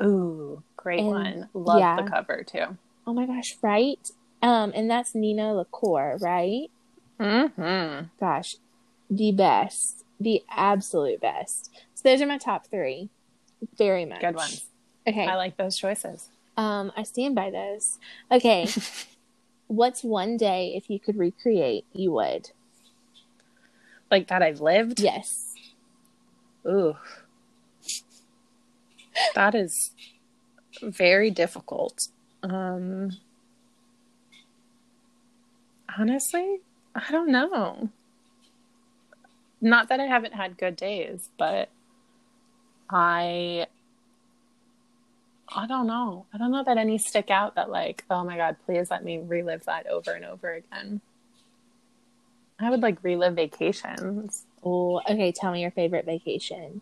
Ooh, 0.02 0.64
great 0.78 1.00
And- 1.00 1.08
one. 1.10 1.50
Love 1.54 1.80
yeah. 1.80 2.02
the 2.02 2.10
cover 2.10 2.44
too. 2.44 2.78
Oh 3.06 3.14
my 3.14 3.26
gosh, 3.26 3.58
right? 3.62 4.00
Um, 4.42 4.72
and 4.76 4.90
that's 4.90 5.14
Nina 5.16 5.54
LaCour, 5.54 6.18
right? 6.22 6.70
Mm-hmm. 7.20 8.06
Gosh, 8.20 8.56
the 9.10 9.32
best, 9.32 10.04
the 10.20 10.44
absolute 10.50 11.20
best. 11.20 11.72
So 11.96 12.02
those 12.10 12.22
are 12.22 12.28
my 12.28 12.38
top 12.38 12.68
three. 12.68 13.10
Very 13.78 14.06
much 14.06 14.22
Good 14.22 14.36
ones. 14.36 14.66
Okay, 15.08 15.26
I 15.26 15.36
like 15.36 15.58
those 15.58 15.78
choices. 15.78 16.30
um, 16.58 16.92
I 16.96 17.04
stand 17.04 17.34
by 17.34 17.50
those. 17.50 17.98
Okay, 18.32 18.68
what's 19.68 20.04
one 20.04 20.38
day 20.38 20.74
if 20.76 20.90
you 20.90 21.00
could 21.00 21.18
recreate, 21.18 21.86
you 21.94 22.12
would? 22.12 22.52
Like 24.12 24.28
that 24.28 24.44
I've 24.44 24.62
lived. 24.62 25.00
Yes. 25.00 25.56
Ooh. 26.68 26.96
That 29.36 29.56
is 29.56 29.92
very 30.82 31.32
difficult. 31.32 32.08
Um 32.44 33.12
honestly, 35.98 36.60
I 36.96 37.12
don't 37.12 37.30
know. 37.30 37.90
Not 39.60 39.90
that 39.90 40.00
I 40.00 40.06
haven't 40.06 40.34
had 40.34 40.58
good 40.58 40.76
days, 40.76 41.30
but 41.38 41.70
I 42.90 43.68
I 45.50 45.66
don't 45.66 45.88
know. 45.88 46.26
I 46.34 46.38
don't 46.38 46.52
know 46.52 46.64
that 46.64 46.78
any 46.78 46.98
stick 46.98 47.32
out 47.32 47.56
that 47.56 47.70
like, 47.70 48.04
oh 48.10 48.24
my 48.24 48.38
god, 48.38 48.58
please 48.66 48.92
let 48.92 49.04
me 49.04 49.20
relive 49.20 49.66
that 49.66 49.88
over 49.88 50.12
and 50.12 50.26
over 50.26 50.54
again. 50.54 51.02
I 52.60 52.70
would 52.70 52.82
like 52.82 53.04
relive 53.04 53.36
vacations. 53.36 54.46
Oh, 54.64 55.02
okay. 55.10 55.32
Tell 55.32 55.52
me 55.52 55.62
your 55.62 55.72
favorite 55.72 56.06
vacation. 56.06 56.82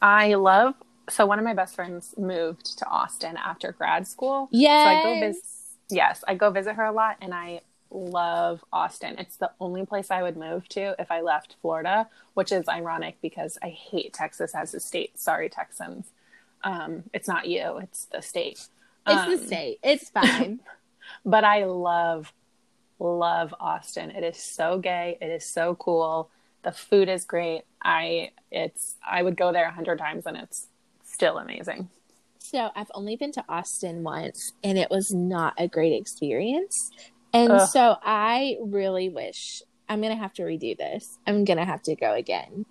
I 0.00 0.34
love 0.34 0.74
so 1.08 1.26
one 1.26 1.38
of 1.38 1.44
my 1.44 1.54
best 1.54 1.74
friends 1.74 2.14
moved 2.16 2.78
to 2.78 2.86
Austin 2.86 3.36
after 3.36 3.72
grad 3.72 4.06
school. 4.06 4.48
Yes. 4.50 4.86
So 4.86 4.90
I 4.90 5.02
go 5.14 5.20
visit 5.20 5.42
yes, 5.90 6.24
I 6.26 6.34
go 6.34 6.50
visit 6.50 6.74
her 6.74 6.84
a 6.84 6.92
lot 6.92 7.16
and 7.20 7.34
I 7.34 7.60
love 7.90 8.64
Austin. 8.72 9.16
It's 9.18 9.36
the 9.36 9.50
only 9.60 9.86
place 9.86 10.10
I 10.10 10.22
would 10.22 10.36
move 10.36 10.68
to 10.70 10.94
if 10.98 11.10
I 11.10 11.20
left 11.20 11.56
Florida, 11.60 12.08
which 12.34 12.52
is 12.52 12.68
ironic 12.68 13.16
because 13.22 13.58
I 13.62 13.68
hate 13.68 14.12
Texas 14.12 14.54
as 14.54 14.74
a 14.74 14.80
state. 14.80 15.18
Sorry, 15.18 15.48
Texans. 15.48 16.06
Um, 16.64 17.04
it's 17.12 17.28
not 17.28 17.46
you, 17.46 17.78
it's 17.78 18.06
the 18.06 18.22
state. 18.22 18.66
It's 19.06 19.22
Um, 19.22 19.30
the 19.30 19.38
state. 19.38 19.78
It's 19.82 20.10
fine. 20.10 20.60
But 21.22 21.44
I 21.44 21.64
love, 21.66 22.32
love 22.98 23.54
Austin. 23.60 24.10
It 24.10 24.24
is 24.24 24.38
so 24.38 24.78
gay. 24.78 25.18
It 25.20 25.26
is 25.26 25.44
so 25.44 25.74
cool. 25.74 26.30
The 26.62 26.72
food 26.72 27.10
is 27.10 27.26
great. 27.26 27.64
I 27.82 28.30
it's 28.50 28.94
I 29.06 29.22
would 29.22 29.36
go 29.36 29.52
there 29.52 29.66
a 29.66 29.70
hundred 29.70 29.98
times 29.98 30.24
and 30.24 30.38
it's 30.38 30.68
still 31.14 31.38
amazing. 31.38 31.88
so 32.38 32.70
I've 32.76 32.90
only 32.94 33.16
been 33.16 33.32
to 33.32 33.44
Austin 33.48 34.02
once, 34.02 34.52
and 34.62 34.76
it 34.76 34.90
was 34.90 35.12
not 35.12 35.54
a 35.56 35.68
great 35.68 35.92
experience. 35.92 36.90
And 37.32 37.52
Ugh. 37.52 37.68
so 37.68 37.96
I 38.02 38.56
really 38.62 39.08
wish 39.08 39.62
I'm 39.88 40.00
gonna 40.02 40.16
have 40.16 40.32
to 40.34 40.42
redo 40.42 40.76
this. 40.76 41.18
I'm 41.26 41.44
gonna 41.44 41.64
have 41.64 41.82
to 41.84 41.94
go 41.94 42.12
again. 42.14 42.66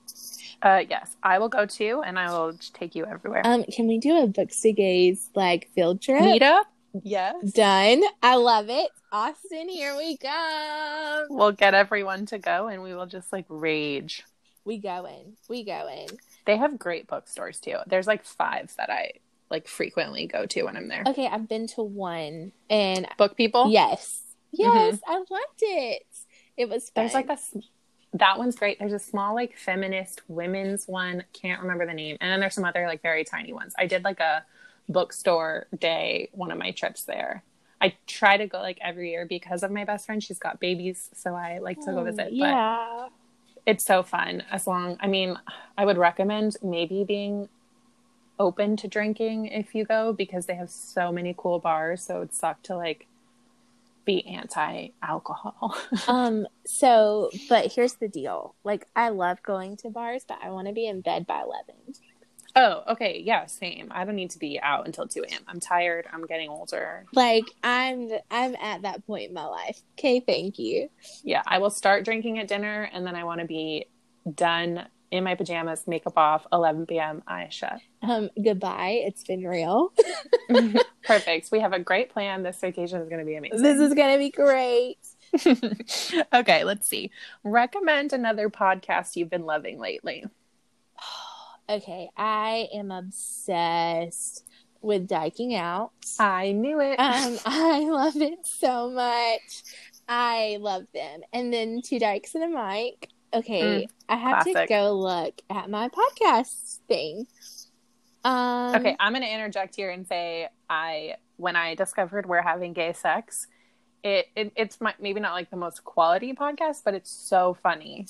Uh, 0.61 0.83
yes, 0.89 1.15
I 1.21 1.39
will 1.39 1.49
go 1.49 1.65
too, 1.65 2.01
and 2.05 2.17
I 2.17 2.29
will 2.31 2.53
take 2.73 2.95
you 2.95 3.05
everywhere. 3.05 3.41
Um, 3.45 3.63
can 3.65 3.87
we 3.87 3.97
do 3.97 4.17
a 4.23 4.27
Bookstagays 4.27 5.29
like 5.35 5.69
field 5.75 6.01
trip? 6.01 6.21
Meetup? 6.21 6.63
Yes. 7.01 7.51
Done. 7.51 8.03
I 8.21 8.35
love 8.35 8.69
it. 8.69 8.89
Austin, 9.11 9.67
here 9.67 9.97
we 9.97 10.15
go. 10.17 11.25
We'll 11.29 11.51
get 11.51 11.73
everyone 11.73 12.25
to 12.27 12.37
go, 12.37 12.67
and 12.67 12.81
we 12.83 12.93
will 12.95 13.07
just 13.07 13.33
like 13.33 13.45
rage. 13.49 14.23
We 14.63 14.77
go 14.77 15.05
in. 15.05 15.33
We 15.49 15.65
going. 15.65 16.07
They 16.45 16.57
have 16.57 16.77
great 16.77 17.07
bookstores 17.07 17.59
too. 17.59 17.77
There's 17.87 18.07
like 18.07 18.23
five 18.23 18.73
that 18.77 18.89
I 18.89 19.13
like 19.49 19.67
frequently 19.67 20.27
go 20.27 20.45
to 20.45 20.63
when 20.63 20.75
I'm 20.75 20.87
there. 20.87 21.03
Okay, 21.07 21.27
I've 21.27 21.47
been 21.47 21.67
to 21.67 21.83
one, 21.83 22.51
and 22.69 23.07
Book 23.17 23.37
people. 23.37 23.69
yes, 23.69 24.21
mm-hmm. 24.57 24.63
yes, 24.63 24.99
I 25.07 25.17
loved 25.17 25.61
it. 25.61 26.05
It 26.57 26.69
was 26.69 26.89
fun. 26.89 27.03
There's 27.03 27.13
like 27.13 27.29
a 27.29 27.37
that 28.13 28.37
one's 28.37 28.55
great. 28.55 28.79
There's 28.79 28.93
a 28.93 28.99
small 28.99 29.33
like 29.33 29.57
feminist 29.57 30.21
women's 30.27 30.87
one. 30.87 31.23
Can't 31.33 31.61
remember 31.61 31.85
the 31.85 31.93
name. 31.93 32.17
And 32.21 32.31
then 32.31 32.39
there's 32.39 32.53
some 32.53 32.65
other 32.65 32.85
like 32.87 33.01
very 33.01 33.23
tiny 33.23 33.53
ones. 33.53 33.73
I 33.77 33.87
did 33.87 34.03
like 34.03 34.19
a 34.19 34.45
bookstore 34.87 35.67
day 35.77 36.29
one 36.33 36.51
of 36.51 36.57
my 36.57 36.71
trips 36.71 37.03
there. 37.03 37.43
I 37.81 37.95
try 38.07 38.37
to 38.37 38.47
go 38.47 38.59
like 38.59 38.77
every 38.81 39.11
year 39.11 39.25
because 39.25 39.63
of 39.63 39.71
my 39.71 39.83
best 39.83 40.05
friend. 40.05 40.23
She's 40.23 40.39
got 40.39 40.59
babies, 40.59 41.09
so 41.13 41.35
I 41.35 41.57
like 41.59 41.79
to 41.81 41.91
go 41.91 41.99
Oh, 41.99 42.03
visit. 42.03 42.25
But 42.25 42.33
Yeah. 42.33 43.07
It's 43.65 43.85
so 43.85 44.03
fun. 44.03 44.43
As 44.51 44.67
long, 44.67 44.97
I 44.99 45.07
mean, 45.07 45.37
I 45.77 45.85
would 45.85 45.97
recommend 45.97 46.57
maybe 46.61 47.03
being 47.03 47.49
open 48.39 48.75
to 48.77 48.87
drinking 48.87 49.47
if 49.47 49.75
you 49.75 49.85
go 49.85 50.11
because 50.11 50.45
they 50.45 50.55
have 50.55 50.69
so 50.69 51.11
many 51.11 51.33
cool 51.37 51.59
bars. 51.59 52.03
So 52.03 52.17
it'd 52.17 52.33
suck 52.33 52.61
to 52.63 52.75
like 52.75 53.07
be 54.05 54.25
anti-alcohol. 54.25 55.77
Um, 56.07 56.45
so, 56.65 57.29
but 57.47 57.71
here's 57.71 57.93
the 57.93 58.09
deal. 58.09 58.55
Like, 58.63 58.87
I 58.95 59.09
love 59.09 59.41
going 59.43 59.77
to 59.77 59.89
bars, 59.89 60.25
but 60.27 60.37
I 60.43 60.49
want 60.49 60.67
to 60.67 60.73
be 60.73 60.85
in 60.85 61.01
bed 61.01 61.25
by 61.25 61.41
11. 61.41 61.95
Oh, 62.55 62.83
okay. 62.89 63.21
Yeah, 63.25 63.47
same. 63.47 63.91
I 63.91 64.05
don't 64.05 64.15
need 64.15 64.29
to 64.31 64.39
be 64.39 64.59
out 64.61 64.85
until 64.85 65.07
2 65.07 65.23
a.m. 65.23 65.41
I'm 65.47 65.59
tired. 65.59 66.05
I'm 66.13 66.25
getting 66.25 66.49
older. 66.49 67.05
Like, 67.13 67.45
I'm, 67.63 68.11
I'm 68.29 68.55
at 68.61 68.83
that 68.83 69.05
point 69.07 69.29
in 69.29 69.33
my 69.33 69.45
life. 69.45 69.81
Okay, 69.97 70.19
thank 70.19 70.59
you. 70.59 70.89
Yeah, 71.23 71.41
I 71.47 71.57
will 71.57 71.71
start 71.71 72.05
drinking 72.05 72.37
at 72.39 72.47
dinner 72.47 72.89
and 72.93 73.05
then 73.07 73.15
I 73.15 73.23
want 73.23 73.41
to 73.41 73.47
be 73.47 73.87
done 74.35 74.85
in 75.13 75.23
my 75.23 75.35
pajamas, 75.35 75.87
makeup 75.87 76.17
off, 76.17 76.47
11 76.51 76.87
p.m., 76.87 77.21
eyes 77.27 77.53
shut. 77.53 77.79
Um, 78.01 78.31
goodbye. 78.43 79.01
It's 79.05 79.23
been 79.23 79.47
real. 79.47 79.93
Perfect. 81.03 81.51
We 81.51 81.59
have 81.59 81.71
a 81.71 81.79
great 81.79 82.09
plan. 82.09 82.41
This 82.41 82.59
vacation 82.59 82.99
is 82.99 83.09
going 83.09 83.19
to 83.19 83.25
be 83.25 83.35
amazing. 83.35 83.61
this 83.61 83.79
is 83.79 83.93
going 83.93 84.13
to 84.13 84.17
be 84.17 84.31
great. 84.31 84.97
okay, 86.33 86.63
let's 86.63 86.87
see. 86.87 87.11
Recommend 87.43 88.13
another 88.13 88.49
podcast 88.49 89.15
you've 89.15 89.29
been 89.29 89.45
loving 89.45 89.79
lately. 89.79 90.25
Okay, 91.69 92.09
I 92.17 92.67
am 92.73 92.91
obsessed 92.91 94.45
with 94.81 95.07
Dyking 95.07 95.57
Out. 95.57 95.91
I 96.19 96.51
knew 96.51 96.79
it. 96.81 96.99
Um, 96.99 97.39
I 97.45 97.79
love 97.89 98.17
it 98.17 98.45
so 98.45 98.89
much. 98.89 99.63
I 100.07 100.57
love 100.59 100.83
them. 100.93 101.21
And 101.31 101.53
then 101.53 101.81
Two 101.81 101.99
Dykes 101.99 102.35
and 102.35 102.43
a 102.43 102.47
Mic. 102.47 103.09
Okay, 103.33 103.87
I 104.07 104.15
have 104.15 104.43
to 104.43 104.65
go 104.69 104.93
look 104.93 105.41
at 105.49 105.69
my 105.69 105.89
podcast 105.89 106.79
thing. 106.87 107.25
Um, 108.23 108.75
okay, 108.75 108.95
I'm 108.99 109.13
going 109.13 109.23
to 109.23 109.33
interject 109.33 109.75
here 109.75 109.89
and 109.89 110.07
say 110.07 110.49
I 110.69 111.15
when 111.37 111.55
I 111.55 111.75
discovered 111.75 112.27
we're 112.27 112.43
having 112.43 112.73
gay 112.73 112.93
sex, 112.93 113.47
it, 114.03 114.27
it 114.35 114.51
it's 114.55 114.79
my, 114.79 114.93
maybe 114.99 115.19
not 115.19 115.33
like 115.33 115.49
the 115.49 115.57
most 115.57 115.83
quality 115.83 116.33
podcast, 116.33 116.81
but 116.85 116.93
it's 116.93 117.09
so 117.09 117.57
funny. 117.63 118.05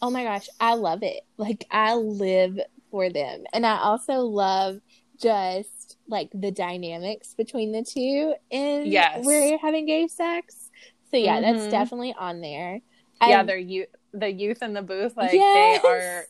Oh 0.00 0.10
my 0.10 0.24
gosh, 0.24 0.48
I 0.58 0.74
love 0.74 1.02
it. 1.02 1.22
Like 1.36 1.66
I 1.70 1.94
live 1.96 2.58
for 2.92 3.10
them. 3.10 3.44
And 3.52 3.66
I 3.66 3.78
also 3.78 4.20
love 4.20 4.80
just 5.20 5.96
like 6.06 6.28
the 6.32 6.50
dynamics 6.52 7.34
between 7.34 7.72
the 7.72 7.82
two 7.82 8.34
and 8.52 8.86
Yes. 8.86 9.24
we're 9.24 9.58
having 9.58 9.86
gay 9.86 10.06
sex. 10.06 10.70
So 11.10 11.16
yeah, 11.16 11.40
that's 11.40 11.64
Mhm. 11.64 11.70
definitely 11.70 12.14
on 12.16 12.40
there. 12.40 12.80
yeah, 13.26 13.40
I- 13.40 13.42
they're 13.44 13.56
you 13.56 13.86
the 14.12 14.28
youth 14.30 14.62
in 14.62 14.72
the 14.74 14.82
booth 14.82 15.16
like 15.16 15.32
Yes. 15.32 15.80
they 15.82 15.88
are 15.88 16.26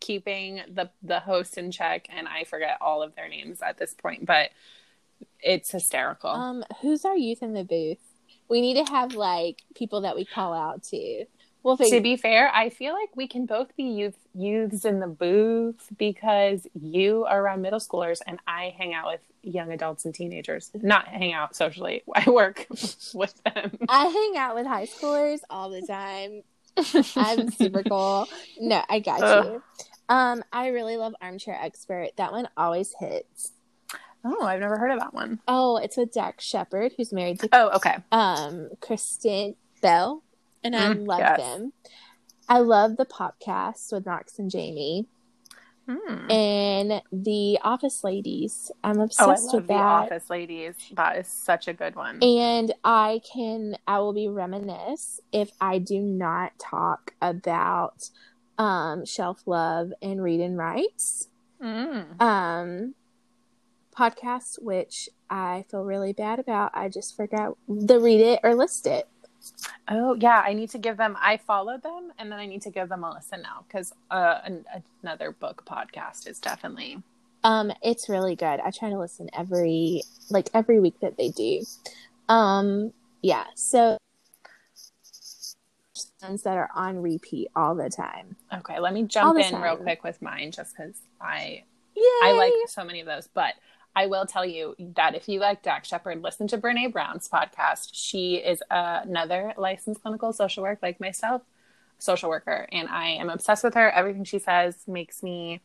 keeping 0.00 0.56
the 0.68 0.90
the 1.02 1.20
host 1.20 1.56
in 1.56 1.70
check 1.70 2.08
and 2.10 2.26
I 2.28 2.42
forget 2.44 2.78
all 2.80 3.00
of 3.02 3.14
their 3.14 3.28
names 3.28 3.62
at 3.62 3.78
this 3.78 3.94
point, 3.94 4.26
but 4.26 4.50
it's 5.40 5.70
hysterical. 5.70 6.30
Um, 6.30 6.64
who's 6.80 7.04
our 7.04 7.16
youth 7.16 7.42
in 7.42 7.54
the 7.54 7.62
booth? 7.64 8.00
We 8.48 8.60
need 8.60 8.84
to 8.84 8.92
have 8.92 9.14
like 9.14 9.62
people 9.76 10.00
that 10.02 10.16
we 10.16 10.24
call 10.24 10.52
out 10.52 10.82
to. 10.84 11.24
We'll 11.62 11.76
to 11.76 12.00
be 12.00 12.16
fair, 12.16 12.50
I 12.52 12.70
feel 12.70 12.92
like 12.94 13.10
we 13.14 13.28
can 13.28 13.46
both 13.46 13.76
be 13.76 13.84
youth 13.84 14.16
youths 14.34 14.84
in 14.84 14.98
the 15.00 15.06
booth 15.06 15.88
because 15.96 16.66
you 16.80 17.24
are 17.24 17.40
around 17.40 17.62
middle 17.62 17.78
schoolers 17.78 18.20
and 18.26 18.40
I 18.46 18.74
hang 18.76 18.94
out 18.94 19.06
with 19.06 19.20
young 19.42 19.70
adults 19.72 20.04
and 20.04 20.14
teenagers. 20.14 20.70
Not 20.74 21.06
hang 21.08 21.32
out 21.32 21.54
socially. 21.54 22.02
I 22.14 22.28
work 22.30 22.66
with 23.14 23.34
them. 23.44 23.78
I 23.88 24.06
hang 24.06 24.36
out 24.36 24.54
with 24.56 24.66
high 24.66 24.86
schoolers 24.86 25.38
all 25.50 25.70
the 25.70 25.82
time. 25.82 26.42
I'm 27.16 27.50
super 27.50 27.82
cool. 27.88 28.28
No, 28.58 28.82
I 28.88 28.98
got 29.00 29.22
Ugh. 29.22 29.44
you. 29.46 29.62
Um, 30.08 30.42
I 30.52 30.68
really 30.68 30.96
love 30.96 31.14
Armchair 31.22 31.58
Expert. 31.60 32.08
That 32.16 32.32
one 32.32 32.48
always 32.56 32.94
hits. 32.98 33.52
Oh, 34.24 34.44
I've 34.44 34.60
never 34.60 34.78
heard 34.78 34.90
of 34.92 35.00
that 35.00 35.14
one. 35.14 35.40
Oh, 35.48 35.76
it's 35.78 35.96
with 35.96 36.12
Dax 36.12 36.44
Shepard, 36.44 36.92
who's 36.96 37.12
married 37.12 37.40
to 37.40 37.48
Oh, 37.52 37.70
okay. 37.76 37.96
um 38.12 38.68
Kristen 38.80 39.56
Bell, 39.80 40.22
and 40.64 40.74
I 40.76 40.94
Mm, 40.94 41.06
love 41.06 41.18
yes. 41.20 41.38
them. 41.38 41.72
I 42.48 42.58
love 42.58 42.96
the 42.96 43.06
podcast 43.06 43.92
with 43.92 44.06
Knox 44.06 44.38
and 44.38 44.50
Jamie 44.50 45.06
Hmm. 45.88 46.30
and 46.30 47.02
the 47.10 47.58
Office 47.62 48.04
Ladies. 48.04 48.70
I'm 48.84 48.98
Oh, 48.98 49.02
I 49.02 49.04
obsessed 49.04 49.46
love 49.46 49.54
with 49.54 49.66
the 49.68 49.74
that. 49.74 49.82
Office 50.04 50.30
Ladies. 50.30 50.74
That 50.92 51.16
is 51.18 51.26
such 51.28 51.66
a 51.66 51.72
good 51.72 51.96
one. 51.96 52.22
And 52.22 52.72
I 52.84 53.20
can, 53.32 53.76
I 53.86 53.98
will 53.98 54.12
be 54.12 54.28
reminisce 54.28 55.20
if 55.32 55.50
I 55.60 55.78
do 55.78 56.00
not 56.00 56.52
talk 56.58 57.14
about 57.20 58.10
um, 58.58 59.04
shelf 59.04 59.42
love 59.46 59.92
and 60.00 60.22
read 60.22 60.40
and 60.40 60.56
writes 60.56 61.28
Mm. 61.60 62.20
um, 62.20 62.94
podcasts, 63.96 64.60
which 64.62 65.08
I 65.30 65.64
feel 65.70 65.84
really 65.84 66.12
bad 66.12 66.38
about. 66.38 66.70
I 66.74 66.88
just 66.88 67.16
forgot 67.16 67.56
the 67.68 67.98
read 68.00 68.20
it 68.20 68.40
or 68.42 68.54
list 68.54 68.86
it. 68.86 69.08
Oh 69.88 70.14
yeah, 70.14 70.42
I 70.46 70.52
need 70.54 70.70
to 70.70 70.78
give 70.78 70.96
them. 70.96 71.16
I 71.20 71.36
followed 71.36 71.82
them, 71.82 72.12
and 72.18 72.30
then 72.30 72.38
I 72.38 72.46
need 72.46 72.62
to 72.62 72.70
give 72.70 72.88
them 72.88 73.04
a 73.04 73.12
listen 73.12 73.42
now 73.42 73.64
because 73.66 73.92
uh, 74.10 74.40
an, 74.44 74.64
another 75.02 75.32
book 75.32 75.64
podcast 75.66 76.28
is 76.28 76.38
definitely. 76.38 77.02
Um, 77.44 77.72
it's 77.82 78.08
really 78.08 78.36
good. 78.36 78.60
I 78.60 78.70
try 78.70 78.90
to 78.90 78.98
listen 78.98 79.28
every 79.36 80.02
like 80.30 80.48
every 80.54 80.80
week 80.80 81.00
that 81.00 81.16
they 81.16 81.30
do. 81.30 81.62
Um, 82.28 82.92
yeah. 83.22 83.44
So 83.54 83.98
ones 86.22 86.42
that 86.42 86.56
are 86.56 86.70
on 86.74 87.02
repeat 87.02 87.48
all 87.56 87.74
the 87.74 87.90
time. 87.90 88.36
Okay, 88.54 88.78
let 88.78 88.94
me 88.94 89.02
jump 89.02 89.38
in 89.38 89.50
time. 89.50 89.62
real 89.62 89.76
quick 89.76 90.04
with 90.04 90.22
mine, 90.22 90.52
just 90.52 90.76
because 90.76 90.94
I 91.20 91.64
Yay. 91.94 92.02
I 92.22 92.32
like 92.32 92.52
so 92.68 92.84
many 92.84 93.00
of 93.00 93.06
those, 93.06 93.28
but. 93.32 93.54
I 93.94 94.06
will 94.06 94.26
tell 94.26 94.44
you 94.44 94.74
that 94.96 95.14
if 95.14 95.28
you 95.28 95.40
like 95.40 95.62
Dax 95.62 95.88
Shepard, 95.88 96.22
listen 96.22 96.48
to 96.48 96.58
Brene 96.58 96.92
Brown's 96.92 97.28
podcast. 97.28 97.90
She 97.92 98.36
is 98.36 98.62
another 98.70 99.52
licensed 99.56 100.02
clinical 100.02 100.32
social 100.32 100.62
work 100.62 100.78
like 100.82 100.98
myself, 100.98 101.42
social 101.98 102.30
worker, 102.30 102.66
and 102.72 102.88
I 102.88 103.08
am 103.08 103.28
obsessed 103.28 103.64
with 103.64 103.74
her. 103.74 103.90
Everything 103.90 104.24
she 104.24 104.38
says 104.38 104.76
makes 104.86 105.22
me 105.22 105.60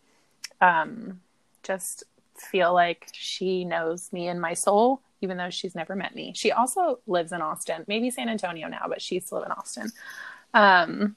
um, 0.60 1.22
just 1.64 2.04
feel 2.36 2.74
like 2.74 3.08
she 3.14 3.64
knows 3.64 4.12
me 4.12 4.28
and 4.28 4.42
my 4.42 4.54
soul, 4.54 5.02
even 5.22 5.38
though 5.38 5.50
she's 5.50 5.74
never 5.76 5.96
met 5.96 6.14
me. 6.14 6.34
She 6.36 6.52
also 6.52 7.00
lives 7.08 7.32
in 7.32 7.42
Austin, 7.42 7.86
maybe 7.88 8.12
San 8.12 8.30
Antonio 8.30 8.68
now, 8.68 8.86
but 8.90 9.02
she 9.02 9.16
used 9.16 9.30
to 9.30 9.36
live 9.36 9.46
in 9.46 9.52
Austin. 9.52 9.92
Um, 10.54 11.16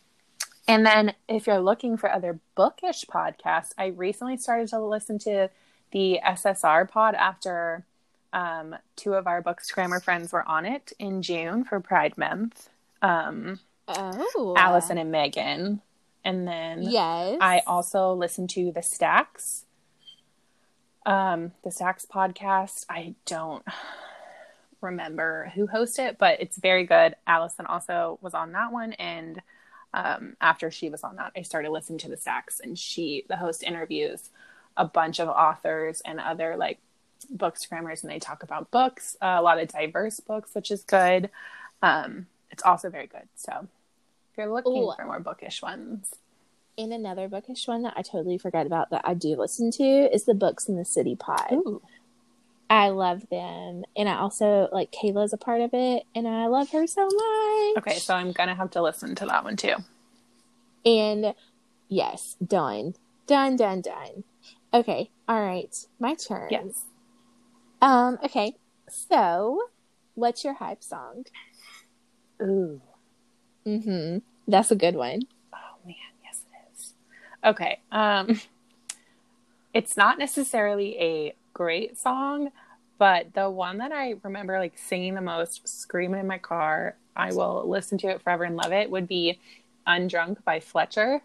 and 0.69 0.87
then 0.87 1.15
if 1.29 1.49
you're 1.49 1.61
looking 1.61 1.97
for 1.97 2.11
other 2.11 2.39
bookish 2.55 3.05
podcasts, 3.05 3.73
I 3.77 3.87
recently 3.87 4.37
started 4.37 4.69
to 4.69 4.79
listen 4.79 5.19
to 5.21 5.51
the 5.93 6.21
SSR 6.25 6.89
pod 6.89 7.15
after 7.15 7.85
um, 8.33 8.77
two 8.97 9.15
of 9.15 9.27
our 9.27 9.43
Bookstagrammer 9.43 10.03
friends 10.03 10.33
were 10.33 10.47
on 10.47 10.65
it 10.65 10.93
in 10.99 11.23
June 11.23 11.65
for 11.65 11.81
Pride 11.81 12.17
Month. 12.17 12.69
Um, 13.03 13.61
oh, 13.89 14.55
Allison 14.57 14.99
and 14.99 15.11
Megan. 15.11 15.81
And 16.25 16.47
then 16.47 16.83
yes, 16.83 17.39
I 17.41 17.63
also 17.67 18.13
listened 18.13 18.51
to 18.51 18.73
the 18.73 18.83
Stacks, 18.83 19.65
um, 21.07 21.53
the 21.65 21.71
Stacks 21.71 22.07
podcast. 22.07 22.85
I 22.89 23.15
don't 23.25 23.65
remember 24.81 25.51
who 25.55 25.67
hosted 25.67 26.11
it, 26.11 26.19
but 26.19 26.41
it's 26.41 26.59
very 26.59 26.85
good. 26.85 27.17
Allison 27.27 27.67
also 27.67 28.19
was 28.21 28.35
on 28.35 28.53
that 28.53 28.71
one, 28.71 28.93
and 28.95 29.41
um, 29.95 30.37
after 30.41 30.71
she 30.71 30.91
was 30.91 31.03
on 31.03 31.17
that, 31.17 31.33
I 31.35 31.43
started 31.43 31.71
listening 31.71 31.99
to 32.01 32.09
the 32.09 32.19
Stacks, 32.19 32.61
and 32.61 32.79
she, 32.79 33.25
the 33.29 33.37
host, 33.37 33.63
interviews 33.63 34.29
a 34.77 34.85
bunch 34.85 35.21
of 35.21 35.29
authors 35.29 36.01
and 36.05 36.21
other 36.21 36.57
like 36.57 36.79
bookstagrammers 37.35 38.03
and 38.03 38.11
they 38.11 38.19
talk 38.19 38.43
about 38.43 38.71
books, 38.71 39.17
uh, 39.21 39.37
a 39.39 39.43
lot 39.43 39.61
of 39.61 39.69
diverse 39.69 40.21
books, 40.21 40.55
which 40.55 40.71
is 40.71 40.83
good. 40.83 41.31
Um, 41.83 42.27
it's 42.51 42.63
also 42.63 42.91
very 42.91 43.07
good. 43.07 43.29
So 43.37 43.69
if 44.33 44.39
you're 44.39 44.53
looking 44.53 44.83
Ooh. 44.83 44.93
for 44.97 45.05
more 45.05 45.21
bookish 45.21 45.63
ones. 45.63 46.15
And 46.79 46.93
another 46.93 47.29
bookish 47.29 47.67
one 47.67 47.83
that 47.83 47.95
I 47.97 48.03
totally 48.03 48.39
forgot 48.39 48.67
about 48.67 48.91
that 48.91 49.03
I 49.05 49.15
do 49.15 49.37
listen 49.37 49.71
to 49.73 49.85
is 49.85 50.25
the 50.25 50.35
Books 50.35 50.67
in 50.67 50.77
the 50.77 50.85
City 50.85 51.15
pod. 51.15 51.53
Ooh. 51.53 51.83
I 52.71 52.91
love 52.91 53.29
them. 53.29 53.85
And 53.97 54.09
I 54.09 54.17
also 54.17 54.69
like 54.73 54.93
Kayla's 54.93 55.33
a 55.33 55.37
part 55.37 55.61
of 55.61 55.71
it 55.75 56.05
and 56.15 56.29
I 56.29 56.47
love 56.47 56.71
her 56.71 56.87
so 56.87 57.05
much. 57.05 57.79
Okay, 57.79 57.99
so 57.99 58.15
I'm 58.15 58.33
gonna 58.33 58.55
have 58.55 58.71
to 58.71 58.83
listen 58.83 59.15
to 59.17 59.27
that 59.27 59.43
one 59.43 59.57
too. 59.57 59.75
And 60.87 61.35
yes, 61.89 62.37
done. 62.45 62.95
Done, 63.27 63.57
done, 63.57 63.81
done. 63.81 64.25
Okay. 64.73 65.11
All 65.29 65.41
right. 65.41 65.75
My 65.99 66.15
turn. 66.15 66.49
Yes. 66.51 66.85
Um, 67.83 68.19
okay. 68.25 68.55
So, 68.89 69.63
what's 70.15 70.45
your 70.45 70.55
hype 70.55 70.83
song? 70.83 71.25
Ooh. 72.43 72.81
Mm-hmm. 73.67 74.19
That's 74.49 74.71
a 74.71 74.77
good 74.77 74.97
one. 74.97 75.23
Oh 75.53 75.77
man, 75.85 75.95
yes 76.25 76.43
it 76.51 76.77
is. 76.79 76.95
Okay. 77.45 77.81
Um 77.93 78.41
it's 79.75 79.97
not 79.97 80.19
necessarily 80.19 80.99
a 80.99 81.35
great 81.53 81.99
song, 81.99 82.51
but 82.99 83.33
the 83.35 83.49
one 83.51 83.79
that 83.79 83.93
I 83.93 84.17
remember 84.23 84.59
like 84.59 84.77
singing 84.77 85.15
the 85.15 85.21
most, 85.21 85.67
screaming 85.69 86.21
in 86.21 86.27
my 86.27 86.39
car, 86.39 86.97
I 87.15 87.33
will 87.33 87.69
listen 87.69 87.99
to 87.99 88.09
it 88.09 88.23
forever 88.23 88.45
and 88.45 88.57
love 88.57 88.73
it, 88.73 88.91
would 88.91 89.09
be 89.09 89.39
Undrunk 89.87 90.43
by 90.45 90.61
Fletcher. 90.61 91.23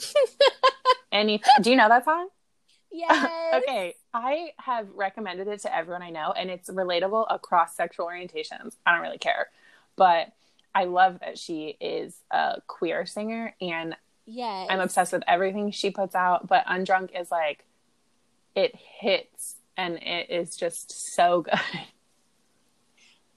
Any 1.12 1.42
do 1.60 1.70
you 1.70 1.76
know 1.76 1.88
that 1.88 2.04
song? 2.04 2.28
Yes. 2.92 3.28
okay. 3.54 3.94
I 4.12 4.52
have 4.58 4.88
recommended 4.94 5.48
it 5.48 5.60
to 5.60 5.74
everyone 5.74 6.02
I 6.02 6.10
know 6.10 6.32
and 6.32 6.50
it's 6.50 6.68
relatable 6.68 7.26
across 7.30 7.76
sexual 7.76 8.06
orientations. 8.06 8.76
I 8.84 8.92
don't 8.92 9.02
really 9.02 9.18
care. 9.18 9.48
But 9.96 10.32
I 10.74 10.84
love 10.84 11.20
that 11.20 11.38
she 11.38 11.76
is 11.80 12.16
a 12.30 12.60
queer 12.66 13.06
singer 13.06 13.54
and 13.60 13.96
yeah, 14.26 14.66
I'm 14.68 14.80
obsessed 14.80 15.12
with 15.12 15.24
everything 15.26 15.72
she 15.72 15.90
puts 15.90 16.14
out, 16.14 16.46
but 16.46 16.64
Undrunk 16.66 17.18
is 17.20 17.30
like 17.32 17.64
it 18.54 18.76
hits 18.76 19.56
and 19.76 19.96
it 19.96 20.30
is 20.30 20.56
just 20.56 21.14
so 21.14 21.42
good. 21.50 21.58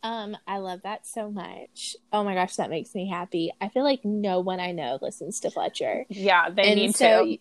Um, 0.03 0.35
I 0.45 0.57
love 0.57 0.81
that 0.83 1.07
so 1.07 1.31
much. 1.31 1.95
Oh 2.11 2.25
my 2.25 2.35
gosh, 2.35 2.57
that 2.57 2.69
makes 2.69 2.93
me 2.93 3.07
happy. 3.09 3.51
I 3.61 3.69
feel 3.69 3.83
like 3.83 4.03
no 4.03 4.41
one 4.41 4.59
I 4.59 4.73
know 4.73 4.99
listens 5.01 5.39
to 5.39 5.49
Fletcher. 5.49 6.05
Yeah, 6.09 6.49
they 6.49 6.63
and 6.63 6.75
need 6.75 6.95
so, 6.95 7.25
to. 7.25 7.37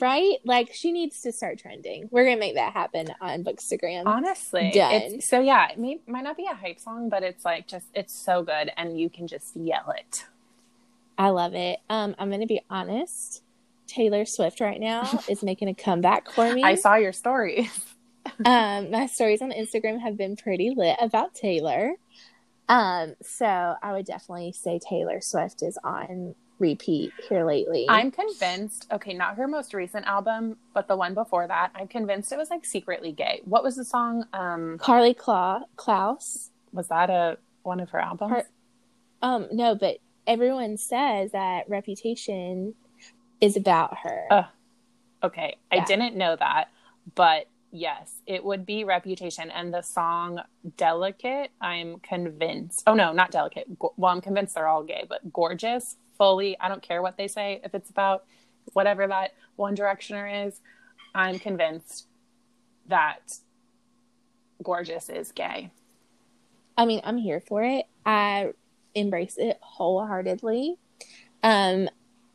Right? 0.00 0.38
Like 0.44 0.74
she 0.74 0.90
needs 0.90 1.22
to 1.22 1.32
start 1.32 1.58
trending. 1.60 2.08
We're 2.10 2.24
gonna 2.24 2.36
make 2.36 2.56
that 2.56 2.72
happen 2.72 3.08
on 3.20 3.44
Bookstagram. 3.44 4.06
Honestly, 4.06 4.72
done. 4.74 5.20
so 5.20 5.40
yeah, 5.40 5.70
it 5.70 5.78
may, 5.78 6.00
might 6.06 6.24
not 6.24 6.36
be 6.36 6.46
a 6.50 6.54
hype 6.54 6.80
song, 6.80 7.08
but 7.08 7.22
it's 7.22 7.44
like 7.44 7.68
just 7.68 7.86
it's 7.94 8.12
so 8.12 8.42
good, 8.42 8.72
and 8.76 8.98
you 9.00 9.08
can 9.08 9.28
just 9.28 9.56
yell 9.56 9.94
it. 9.96 10.26
I 11.16 11.30
love 11.30 11.54
it. 11.54 11.78
Um, 11.88 12.16
I'm 12.18 12.30
gonna 12.30 12.46
be 12.46 12.60
honest. 12.68 13.42
Taylor 13.86 14.26
Swift 14.26 14.60
right 14.60 14.80
now 14.80 15.22
is 15.28 15.42
making 15.42 15.68
a 15.68 15.74
comeback 15.74 16.30
for 16.32 16.52
me. 16.52 16.62
I 16.62 16.74
saw 16.74 16.96
your 16.96 17.12
stories. 17.12 17.70
Um, 18.44 18.90
my 18.90 19.06
stories 19.06 19.42
on 19.42 19.50
Instagram 19.50 20.00
have 20.00 20.16
been 20.16 20.36
pretty 20.36 20.72
lit 20.76 20.96
about 21.00 21.34
Taylor. 21.34 21.92
Um, 22.68 23.14
so 23.22 23.46
I 23.82 23.92
would 23.92 24.06
definitely 24.06 24.52
say 24.52 24.78
Taylor 24.78 25.20
Swift 25.20 25.62
is 25.62 25.78
on 25.82 26.34
repeat 26.58 27.12
here 27.28 27.44
lately. 27.44 27.86
I'm 27.88 28.10
convinced, 28.10 28.86
okay, 28.92 29.14
not 29.14 29.36
her 29.36 29.46
most 29.46 29.72
recent 29.72 30.06
album, 30.06 30.56
but 30.74 30.88
the 30.88 30.96
one 30.96 31.14
before 31.14 31.46
that, 31.46 31.70
I'm 31.74 31.88
convinced 31.88 32.32
it 32.32 32.36
was 32.38 32.50
like 32.50 32.64
secretly 32.64 33.12
gay. 33.12 33.40
What 33.44 33.62
was 33.62 33.76
the 33.76 33.84
song? 33.84 34.24
Um 34.32 34.78
Karlie 34.78 35.16
Kla- 35.16 35.66
Kloss. 35.76 36.50
Was 36.72 36.88
that 36.88 37.10
a 37.10 37.38
one 37.62 37.80
of 37.80 37.90
her 37.90 38.00
albums? 38.00 38.32
Her, 38.32 38.44
um 39.22 39.48
no, 39.52 39.74
but 39.74 39.98
everyone 40.26 40.76
says 40.76 41.32
that 41.32 41.68
Reputation 41.68 42.74
is 43.40 43.56
about 43.56 43.96
her. 44.02 44.26
Uh, 44.30 44.42
okay, 45.22 45.56
yeah. 45.72 45.80
I 45.80 45.84
didn't 45.84 46.16
know 46.16 46.36
that, 46.36 46.66
but 47.14 47.46
yes, 47.70 48.20
it 48.26 48.44
would 48.44 48.64
be 48.64 48.84
Reputation 48.84 49.50
and 49.50 49.72
the 49.72 49.82
song 49.82 50.40
Delicate, 50.76 51.50
I'm 51.60 51.98
convinced. 52.00 52.82
Oh 52.86 52.94
no, 52.94 53.12
not 53.12 53.30
Delicate. 53.30 53.66
Well, 53.96 54.12
I'm 54.12 54.20
convinced 54.20 54.54
they're 54.54 54.68
all 54.68 54.82
gay, 54.82 55.04
but 55.08 55.32
Gorgeous 55.32 55.96
fully. 56.16 56.58
I 56.60 56.68
don't 56.68 56.82
care 56.82 57.02
what 57.02 57.16
they 57.16 57.28
say. 57.28 57.60
If 57.64 57.74
it's 57.74 57.90
about 57.90 58.24
whatever 58.72 59.06
that 59.06 59.34
One 59.56 59.76
Directioner 59.76 60.46
is, 60.46 60.60
I'm 61.14 61.38
convinced 61.38 62.06
that 62.88 63.38
Gorgeous 64.62 65.08
is 65.08 65.32
gay. 65.32 65.70
I 66.76 66.86
mean, 66.86 67.00
I'm 67.04 67.18
here 67.18 67.40
for 67.40 67.62
it. 67.62 67.86
I 68.04 68.52
embrace 68.94 69.36
it 69.36 69.58
wholeheartedly. 69.60 70.76
Um, 71.42 71.88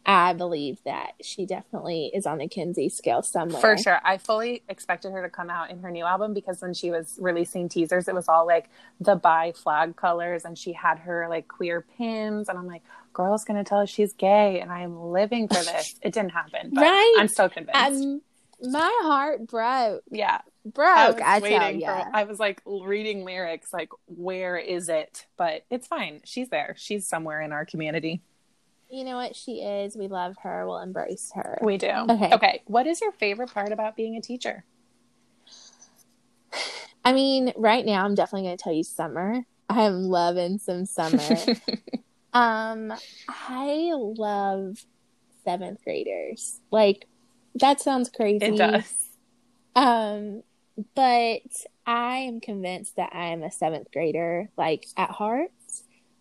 I 0.06 0.34
believe 0.34 0.80
that 0.84 1.14
she 1.22 1.46
definitely 1.46 2.12
is 2.14 2.26
on 2.26 2.40
the 2.40 2.48
Kinsey 2.48 2.90
scale 2.90 3.22
somewhere. 3.22 3.62
For 3.62 3.78
sure. 3.78 4.00
I 4.04 4.18
fully 4.18 4.64
expected 4.68 5.12
her 5.14 5.22
to 5.22 5.30
come 5.30 5.50
out 5.50 5.72
in 5.72 5.80
her 5.80 5.92
new 5.92 6.04
album 6.04 6.34
because 6.34 6.62
when 6.62 6.74
she 6.74 6.92
was 6.92 7.18
releasing 7.22 7.70
teasers, 7.70 8.08
it 8.08 8.16
was 8.16 8.28
all 8.28 8.46
like 8.46 8.70
the 9.00 9.16
bi 9.16 9.54
flag 9.54 9.96
colors 9.96 10.44
and 10.44 10.58
she 10.58 10.74
had 10.74 11.00
her 11.00 11.28
like 11.30 11.48
queer 11.48 11.86
pins. 11.98 12.50
And 12.50 12.58
I'm 12.58 12.68
like, 12.68 12.84
girl's 13.14 13.46
going 13.46 13.64
to 13.64 13.68
tell 13.68 13.80
us 13.80 13.90
she's 13.90 14.12
gay 14.14 14.60
and 14.60 14.72
I'm 14.72 15.00
living 15.00 15.48
for 15.48 15.56
this. 15.56 15.96
it 16.02 16.14
didn't 16.14 16.32
happen. 16.32 16.72
right. 16.74 17.16
I'm 17.18 17.30
so 17.30 17.48
convinced. 17.48 17.80
Um, 17.80 18.22
my 18.62 19.00
heart 19.04 19.48
broke. 19.48 20.04
Yeah. 20.12 20.42
Broke. 20.66 21.22
I, 21.22 21.38
I 21.38 21.40
tell 21.40 21.72
you. 21.72 21.86
I 21.86 22.24
was 22.24 22.40
like 22.40 22.62
reading 22.66 23.26
lyrics, 23.26 23.72
like, 23.74 23.90
where 24.08 24.58
is 24.58 24.90
it? 24.90 25.28
But 25.38 25.66
it's 25.70 25.88
fine. 25.88 26.22
She's 26.24 26.50
there. 26.50 26.76
She's 26.78 27.08
somewhere 27.08 27.42
in 27.42 27.52
our 27.52 27.66
community. 27.66 28.22
You 28.94 29.04
know 29.04 29.16
what 29.16 29.36
she 29.36 29.54
is. 29.54 29.98
We 29.98 30.08
love 30.08 30.36
her. 30.44 30.68
We'll 30.68 30.78
embrace 30.78 31.32
her. 31.34 31.58
We 31.64 31.78
do. 31.78 31.88
Okay. 31.88 32.30
Okay. 32.32 32.62
What 32.68 32.86
is 32.86 33.02
your 33.02 33.12
favorite 33.12 33.52
part 33.52 33.72
about 33.72 33.96
being 33.96 34.18
a 34.18 34.22
teacher? 34.22 34.66
I 37.04 37.12
mean, 37.12 37.54
right 37.58 37.84
now 37.84 38.06
I'm 38.06 38.14
definitely 38.14 38.50
going 38.50 38.58
to 38.58 38.64
tell 38.64 38.72
you 38.72 38.84
summer. 38.84 39.46
I'm 39.68 40.04
loving 40.04 40.60
some 40.60 40.86
summer. 40.86 41.38
um, 42.34 42.94
I 43.28 43.94
love 43.96 44.86
seventh 45.44 45.84
graders. 45.84 46.60
Like 46.70 47.08
that 47.56 47.82
sounds 47.82 48.10
crazy. 48.10 48.46
It 48.46 48.58
does. 48.58 48.94
Um, 49.76 50.44
but 50.94 51.42
I 51.88 52.18
am 52.18 52.42
convinced 52.42 52.98
that 52.98 53.10
I 53.12 53.30
am 53.30 53.42
a 53.42 53.50
seventh 53.50 53.92
grader, 53.92 54.52
like 54.56 54.86
at 54.98 55.10
heart. 55.10 55.50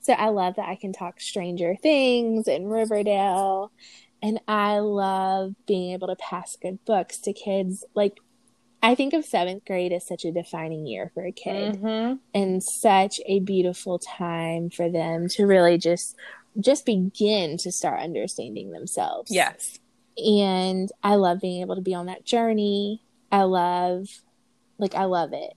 So 0.03 0.13
I 0.15 0.29
love 0.29 0.57
that 0.57 0.69
I 0.69 0.75
can 0.75 0.93
talk 0.93 1.21
Stranger 1.21 1.77
Things 1.81 2.49
and 2.49 2.71
Riverdale. 2.71 3.73
And 4.21 4.41
I 4.47 4.79
love 4.79 5.55
being 5.67 5.93
able 5.93 6.09
to 6.09 6.17
pass 6.17 6.57
good 6.61 6.85
books 6.85 7.19
to 7.19 7.33
kids. 7.33 7.85
Like, 7.95 8.19
I 8.83 8.95
think 8.97 9.15
of 9.15 9.25
seventh 9.25 9.65
grade 9.65 9.93
as 9.93 10.07
such 10.07 10.25
a 10.25 10.33
defining 10.33 10.87
year 10.87 11.11
for 11.15 11.25
a 11.25 11.33
kid 11.33 11.81
Mhm. 11.81 12.19
and 12.35 12.63
such 12.63 13.21
a 13.27 13.39
beautiful 13.41 13.99
time 14.01 14.71
for 14.71 14.91
them 14.91 15.29
to 15.31 15.47
really 15.47 15.79
just 15.79 16.17
just 16.61 16.85
begin 16.85 17.57
to 17.57 17.73
start 17.73 18.01
understanding 18.01 18.73
themselves. 18.73 19.31
Yes. 19.31 19.79
And 20.19 20.93
I 21.03 21.15
love 21.15 21.41
being 21.41 21.63
able 21.63 21.77
to 21.77 21.81
be 21.81 21.95
on 21.95 22.07
that 22.07 22.25
journey. 22.27 23.01
I 23.31 23.45
love 23.45 24.09
like 24.79 24.95
I 24.95 25.05
love 25.05 25.33
it. 25.33 25.55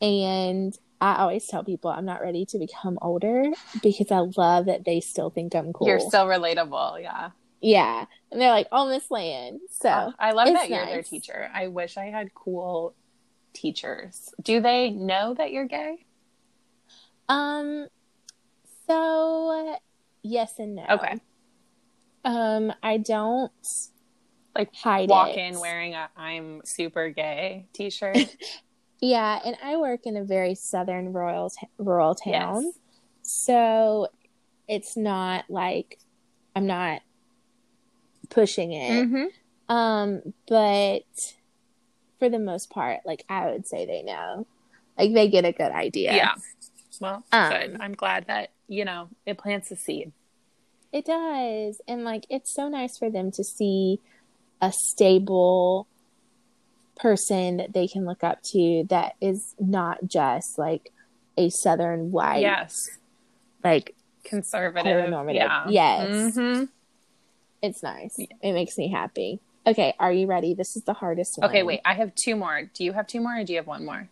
And 0.00 0.78
I 1.00 1.16
always 1.16 1.46
tell 1.46 1.62
people 1.64 1.90
I'm 1.90 2.04
not 2.04 2.20
ready 2.20 2.44
to 2.46 2.58
become 2.58 2.98
older 3.02 3.44
because 3.82 4.10
I 4.10 4.18
love 4.36 4.66
that 4.66 4.84
they 4.84 5.00
still 5.00 5.30
think 5.30 5.54
I'm 5.54 5.72
cool. 5.72 5.86
You're 5.86 6.00
still 6.00 6.26
relatable. 6.26 7.02
Yeah. 7.02 7.30
yeah. 7.60 8.04
And 8.32 8.40
they're 8.40 8.50
like, 8.50 8.66
oh 8.72 8.88
Miss 8.88 9.10
Land. 9.10 9.60
So 9.70 9.88
Oh, 9.88 10.12
I 10.18 10.32
love 10.32 10.48
that 10.48 10.68
you're 10.68 10.84
their 10.86 11.02
teacher. 11.02 11.50
I 11.54 11.68
wish 11.68 11.96
I 11.96 12.06
had 12.06 12.34
cool 12.34 12.94
teachers. 13.52 14.28
Do 14.42 14.60
they 14.60 14.90
know 14.90 15.34
that 15.34 15.52
you're 15.52 15.66
gay? 15.66 16.04
um 17.28 17.86
so 18.86 19.76
yes 20.22 20.58
and 20.58 20.76
no. 20.76 20.84
Okay. 20.90 21.20
Um 22.24 22.72
I 22.82 22.96
don't 22.96 23.52
Like, 24.56 24.74
hide 24.74 25.08
Walk 25.10 25.30
it. 25.30 25.38
in 25.38 25.60
wearing 25.60 25.94
a 25.94 26.08
I'm 26.16 26.62
super 26.64 27.10
gay 27.10 27.66
t 27.72 27.90
shirt. 27.90 28.16
Yeah, 29.00 29.38
and 29.44 29.56
I 29.62 29.76
work 29.76 30.00
in 30.04 30.16
a 30.16 30.24
very 30.24 30.54
southern 30.54 31.12
rural 31.12 31.50
t- 31.50 31.68
rural 31.78 32.14
town. 32.14 32.64
Yes. 32.64 32.74
So 33.22 34.08
it's 34.66 34.96
not 34.96 35.44
like 35.48 35.98
I'm 36.56 36.66
not 36.66 37.02
pushing 38.30 38.72
it. 38.72 39.06
hmm 39.08 39.24
Um, 39.68 40.22
but 40.48 41.02
for 42.18 42.28
the 42.28 42.38
most 42.38 42.70
part, 42.70 43.00
like 43.04 43.24
I 43.28 43.50
would 43.50 43.66
say 43.66 43.86
they 43.86 44.02
know. 44.02 44.46
Like 44.98 45.12
they 45.14 45.28
get 45.28 45.44
a 45.44 45.52
good 45.52 45.70
idea. 45.70 46.14
Yeah. 46.14 46.34
Well, 47.00 47.22
Um, 47.30 47.52
good. 47.52 47.76
I'm 47.80 47.94
glad 47.94 48.26
that, 48.26 48.50
you 48.66 48.84
know, 48.84 49.08
it 49.24 49.38
plants 49.38 49.70
a 49.70 49.76
seed. 49.76 50.12
It 50.92 51.04
does. 51.04 51.80
And 51.86 52.02
like 52.04 52.26
it's 52.28 52.52
so 52.52 52.68
nice 52.68 52.98
for 52.98 53.10
them 53.10 53.30
to 53.32 53.44
see 53.44 54.00
a 54.60 54.72
stable 54.72 55.86
person 56.98 57.58
that 57.58 57.72
they 57.72 57.86
can 57.88 58.04
look 58.04 58.22
up 58.24 58.42
to 58.52 58.84
that 58.90 59.14
is 59.20 59.54
not 59.58 59.98
just 60.06 60.58
like 60.58 60.92
a 61.36 61.50
southern 61.50 62.10
white 62.10 62.40
yes. 62.40 62.74
like 63.64 63.94
Conservative. 64.24 64.86
Heteronormative. 64.86 65.34
Yeah. 65.34 65.66
Yes. 65.68 66.34
hmm 66.34 66.64
It's 67.62 67.82
nice. 67.82 68.14
Yeah. 68.18 68.26
It 68.42 68.52
makes 68.52 68.76
me 68.76 68.90
happy. 68.90 69.40
Okay, 69.66 69.94
are 69.98 70.12
you 70.12 70.26
ready? 70.26 70.54
This 70.54 70.76
is 70.76 70.82
the 70.84 70.92
hardest 70.94 71.38
one. 71.38 71.48
Okay, 71.48 71.62
wait. 71.62 71.80
I 71.84 71.94
have 71.94 72.12
two 72.14 72.36
more. 72.36 72.62
Do 72.74 72.84
you 72.84 72.92
have 72.92 73.06
two 73.06 73.20
more 73.20 73.38
or 73.38 73.44
do 73.44 73.52
you 73.52 73.58
have 73.58 73.66
one 73.66 73.84
more? 73.84 74.08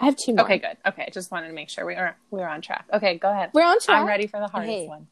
I 0.00 0.04
have 0.06 0.16
two 0.16 0.34
more. 0.34 0.44
Okay, 0.44 0.58
good. 0.58 0.76
Okay, 0.86 1.04
I 1.06 1.10
just 1.10 1.30
wanted 1.30 1.48
to 1.48 1.54
make 1.54 1.70
sure 1.70 1.86
we 1.86 1.94
are 1.94 2.16
we 2.30 2.40
are 2.40 2.48
on 2.48 2.60
track. 2.60 2.86
Okay, 2.92 3.18
go 3.18 3.30
ahead. 3.30 3.50
We're 3.52 3.64
on 3.64 3.78
track. 3.80 4.00
I'm 4.00 4.06
ready 4.06 4.26
for 4.26 4.40
the 4.40 4.48
hardest 4.48 4.70
Okay. 4.72 4.86
one. 4.88 5.06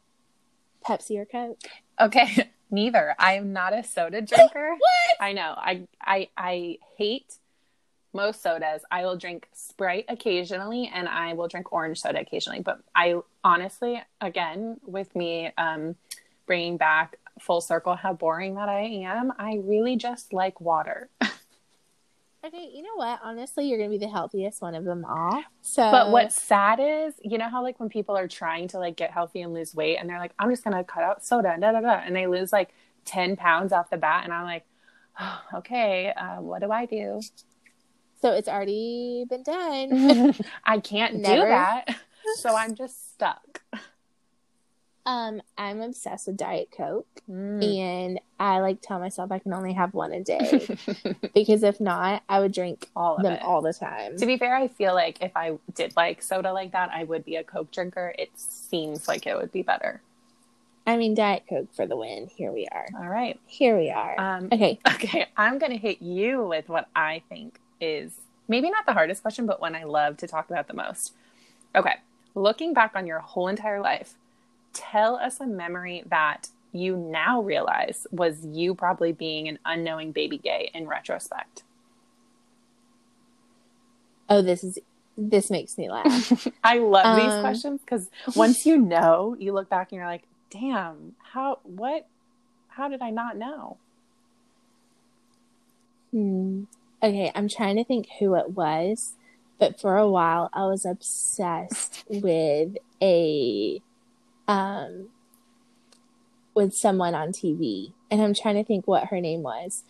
Pepsi 0.85 1.17
or 1.17 1.25
Coke? 1.25 1.59
Okay, 1.99 2.49
neither. 2.71 3.15
I 3.19 3.33
am 3.33 3.53
not 3.53 3.73
a 3.73 3.83
soda 3.83 4.21
drinker. 4.21 4.75
What? 4.79 5.17
I 5.19 5.33
know. 5.33 5.53
I 5.57 5.87
I 6.01 6.29
I 6.37 6.77
hate 6.97 7.35
most 8.13 8.41
sodas. 8.41 8.83
I 8.91 9.03
will 9.03 9.17
drink 9.17 9.47
Sprite 9.53 10.05
occasionally, 10.09 10.91
and 10.93 11.07
I 11.07 11.33
will 11.33 11.47
drink 11.47 11.71
orange 11.71 12.01
soda 12.01 12.21
occasionally. 12.21 12.61
But 12.61 12.81
I 12.95 13.15
honestly, 13.43 14.01
again, 14.19 14.79
with 14.85 15.15
me 15.15 15.51
um, 15.57 15.95
bringing 16.45 16.77
back 16.77 17.17
full 17.39 17.61
circle 17.61 17.95
how 17.95 18.13
boring 18.13 18.55
that 18.55 18.69
I 18.69 18.81
am, 18.81 19.33
I 19.37 19.61
really 19.63 19.95
just 19.95 20.33
like 20.33 20.59
water. 20.59 21.09
Okay, 22.43 22.69
you 22.73 22.81
know 22.81 22.95
what? 22.95 23.19
Honestly, 23.23 23.67
you're 23.69 23.77
gonna 23.77 23.91
be 23.91 23.99
the 23.99 24.07
healthiest 24.07 24.61
one 24.61 24.73
of 24.73 24.83
them 24.83 25.05
all. 25.05 25.43
So, 25.61 25.83
But 25.91 26.11
what's 26.11 26.41
sad 26.41 26.79
is, 26.81 27.13
you 27.23 27.37
know 27.37 27.49
how 27.49 27.61
like 27.61 27.79
when 27.79 27.89
people 27.89 28.17
are 28.17 28.27
trying 28.27 28.67
to 28.69 28.79
like 28.79 28.95
get 28.95 29.11
healthy 29.11 29.41
and 29.41 29.53
lose 29.53 29.75
weight, 29.75 29.97
and 29.97 30.09
they're 30.09 30.17
like, 30.17 30.33
I'm 30.39 30.49
just 30.49 30.63
gonna 30.63 30.83
cut 30.83 31.03
out 31.03 31.23
soda, 31.23 31.55
da 31.59 31.71
da 31.71 31.81
da, 31.81 32.01
and 32.03 32.15
they 32.15 32.25
lose 32.25 32.51
like 32.51 32.69
ten 33.05 33.35
pounds 33.35 33.71
off 33.71 33.91
the 33.91 33.97
bat, 33.97 34.23
and 34.23 34.33
I'm 34.33 34.45
like, 34.45 34.65
oh, 35.19 35.41
okay, 35.55 36.11
uh, 36.13 36.41
what 36.41 36.61
do 36.61 36.71
I 36.71 36.85
do? 36.85 37.21
so 38.21 38.31
it's 38.33 38.47
already 38.47 39.25
been 39.29 39.43
done. 39.43 40.35
I 40.63 40.79
can't 40.79 41.17
do 41.17 41.21
that, 41.21 41.85
so 42.37 42.55
I'm 42.55 42.75
just 42.75 43.13
stuck. 43.13 43.61
Um, 45.05 45.41
I'm 45.57 45.81
obsessed 45.81 46.27
with 46.27 46.37
Diet 46.37 46.69
Coke, 46.75 47.07
Mm. 47.29 47.63
and 47.79 48.19
I 48.39 48.59
like 48.59 48.81
tell 48.81 48.99
myself 48.99 49.31
I 49.31 49.39
can 49.39 49.53
only 49.53 49.73
have 49.73 49.93
one 49.93 50.11
a 50.11 50.23
day 50.23 50.67
because 51.33 51.63
if 51.63 51.79
not, 51.79 52.23
I 52.27 52.39
would 52.39 52.51
drink 52.51 52.89
all 52.95 53.15
of 53.17 53.23
them 53.23 53.33
it. 53.33 53.41
all 53.41 53.61
the 53.61 53.73
time. 53.73 54.17
To 54.17 54.25
be 54.25 54.37
fair, 54.37 54.55
I 54.55 54.67
feel 54.67 54.93
like 54.93 55.21
if 55.21 55.31
I 55.35 55.57
did 55.73 55.95
like 55.95 56.21
soda 56.21 56.51
like 56.53 56.71
that, 56.73 56.89
I 56.93 57.03
would 57.05 57.23
be 57.25 57.35
a 57.37 57.43
Coke 57.43 57.71
drinker. 57.71 58.13
It 58.17 58.31
seems 58.35 59.07
like 59.07 59.25
it 59.27 59.35
would 59.37 59.51
be 59.51 59.61
better. 59.61 60.01
I 60.85 60.97
mean, 60.97 61.13
Diet 61.13 61.43
Coke 61.47 61.73
for 61.73 61.85
the 61.85 61.95
win. 61.95 62.27
Here 62.35 62.51
we 62.51 62.67
are. 62.71 62.87
All 62.97 63.07
right. 63.07 63.39
Here 63.45 63.77
we 63.77 63.91
are. 63.91 64.19
Um, 64.19 64.49
okay. 64.51 64.79
Okay, 64.95 65.27
I'm 65.37 65.57
going 65.59 65.71
to 65.71 65.77
hit 65.77 66.01
you 66.01 66.43
with 66.43 66.69
what 66.69 66.87
I 66.95 67.21
think 67.29 67.59
is 67.79 68.11
maybe 68.47 68.69
not 68.69 68.85
the 68.85 68.93
hardest 68.93 69.21
question, 69.21 69.45
but 69.45 69.61
one 69.61 69.75
I 69.75 69.83
love 69.83 70.17
to 70.17 70.27
talk 70.27 70.49
about 70.49 70.67
the 70.67 70.73
most. 70.73 71.13
Okay, 71.75 71.95
looking 72.35 72.73
back 72.73 72.91
on 72.95 73.05
your 73.07 73.19
whole 73.19 73.47
entire 73.47 73.79
life, 73.79 74.15
tell 74.73 75.15
us 75.15 75.39
a 75.39 75.47
memory 75.47 76.03
that 76.09 76.47
you 76.73 76.95
now 76.95 77.41
realize 77.41 78.07
was 78.11 78.45
you 78.45 78.73
probably 78.75 79.11
being 79.11 79.47
an 79.47 79.59
unknowing 79.65 80.11
baby 80.11 80.37
gay 80.37 80.71
in 80.73 80.87
retrospect. 80.87 81.63
Oh, 84.29 84.41
this 84.41 84.63
is 84.63 84.79
this 85.17 85.51
makes 85.51 85.77
me 85.77 85.89
laugh. 85.91 86.47
I 86.63 86.77
love 86.77 87.17
these 87.17 87.33
Um, 87.33 87.41
questions 87.41 87.81
because 87.81 88.09
once 88.35 88.65
you 88.65 88.77
know, 88.77 89.35
you 89.37 89.51
look 89.51 89.69
back 89.69 89.91
and 89.91 89.97
you're 89.97 90.07
like, 90.07 90.23
damn, 90.49 91.15
how, 91.33 91.59
what, 91.63 92.07
how 92.69 92.87
did 92.87 93.01
I 93.01 93.09
not 93.09 93.37
know? 93.37 93.77
Hmm. 96.11 96.63
Okay, 97.03 97.31
I'm 97.35 97.49
trying 97.49 97.75
to 97.77 97.83
think 97.83 98.07
who 98.19 98.35
it 98.35 98.51
was, 98.51 99.15
but 99.59 99.79
for 99.79 99.97
a 99.97 100.09
while 100.09 100.49
I 100.53 100.65
was 100.65 100.85
obsessed 100.85 102.03
with 102.07 102.77
a 103.01 103.81
um 104.51 105.09
with 106.53 106.73
someone 106.73 107.15
on 107.15 107.29
TV, 107.31 107.93
and 108.09 108.21
I'm 108.21 108.33
trying 108.33 108.55
to 108.55 108.63
think 108.63 108.87
what 108.87 109.05
her 109.05 109.21
name 109.21 109.41
was, 109.41 109.83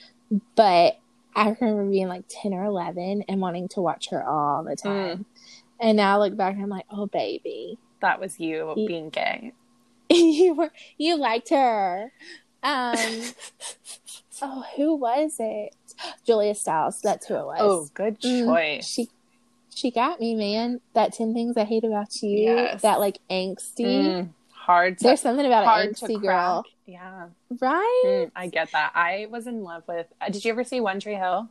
but 0.55 0.99
I 1.36 1.55
remember 1.59 1.89
being 1.89 2.07
like 2.07 2.26
10 2.30 2.53
or 2.53 2.64
11 2.66 3.24
and 3.28 3.41
wanting 3.41 3.68
to 3.70 3.82
watch 3.82 4.09
her 4.09 4.24
all 4.24 4.64
the 4.64 4.76
time. 4.76 5.26
And 5.80 5.97
now 5.97 6.16
I 6.16 6.20
look 6.20 6.38
back 6.38 6.53
and 6.53 6.64
I'm 6.64 6.70
like, 6.70 6.86
oh 6.91 7.07
baby, 7.07 7.80
That 8.01 8.20
was 8.20 8.39
you 8.39 8.74
being 8.76 9.09
gay. 9.09 9.53
you 10.09 10.53
were 10.53 10.72
you 10.97 11.18
liked 11.18 11.49
her. 11.49 12.12
Um, 12.62 13.24
oh, 14.41 14.64
who 14.76 14.95
was 14.95 15.38
it? 15.39 15.74
Julia 16.28 16.53
Stiles. 16.53 16.99
That's 17.01 17.26
who 17.28 17.36
it 17.36 17.45
was. 17.45 17.57
Oh, 17.59 17.88
good 17.93 18.20
Mm, 18.20 18.45
choice. 18.45 18.88
She 18.88 19.07
she 19.74 19.89
got 19.89 20.20
me, 20.20 20.36
man. 20.36 20.82
That 20.93 21.14
ten 21.14 21.34
things 21.34 21.55
I 21.57 21.64
hate 21.64 21.86
about 21.86 22.22
you. 22.22 22.39
Yes. 22.39 22.82
That 22.82 22.99
like 22.99 23.18
angsty. 23.32 23.80
Mm, 23.80 24.30
hard 24.62 24.97
to 24.99 25.03
There's 25.05 25.22
something 25.22 25.45
about 25.45 25.66
hard 25.66 25.88
an 25.88 25.93
angsty 25.93 26.22
girl, 26.22 26.64
Yeah, 26.86 27.28
right? 27.59 28.03
Mm, 28.05 28.32
I 28.36 28.47
get 28.47 28.72
that. 28.72 28.91
I 28.95 29.28
was 29.30 29.47
in 29.47 29.64
love 29.64 29.84
with. 29.88 30.07
Uh, 30.22 30.30
did 30.30 30.45
you 30.45 30.51
ever 30.51 30.64
see 30.64 30.80
One 30.80 30.99
Tree 30.99 31.16
Hill? 31.16 31.49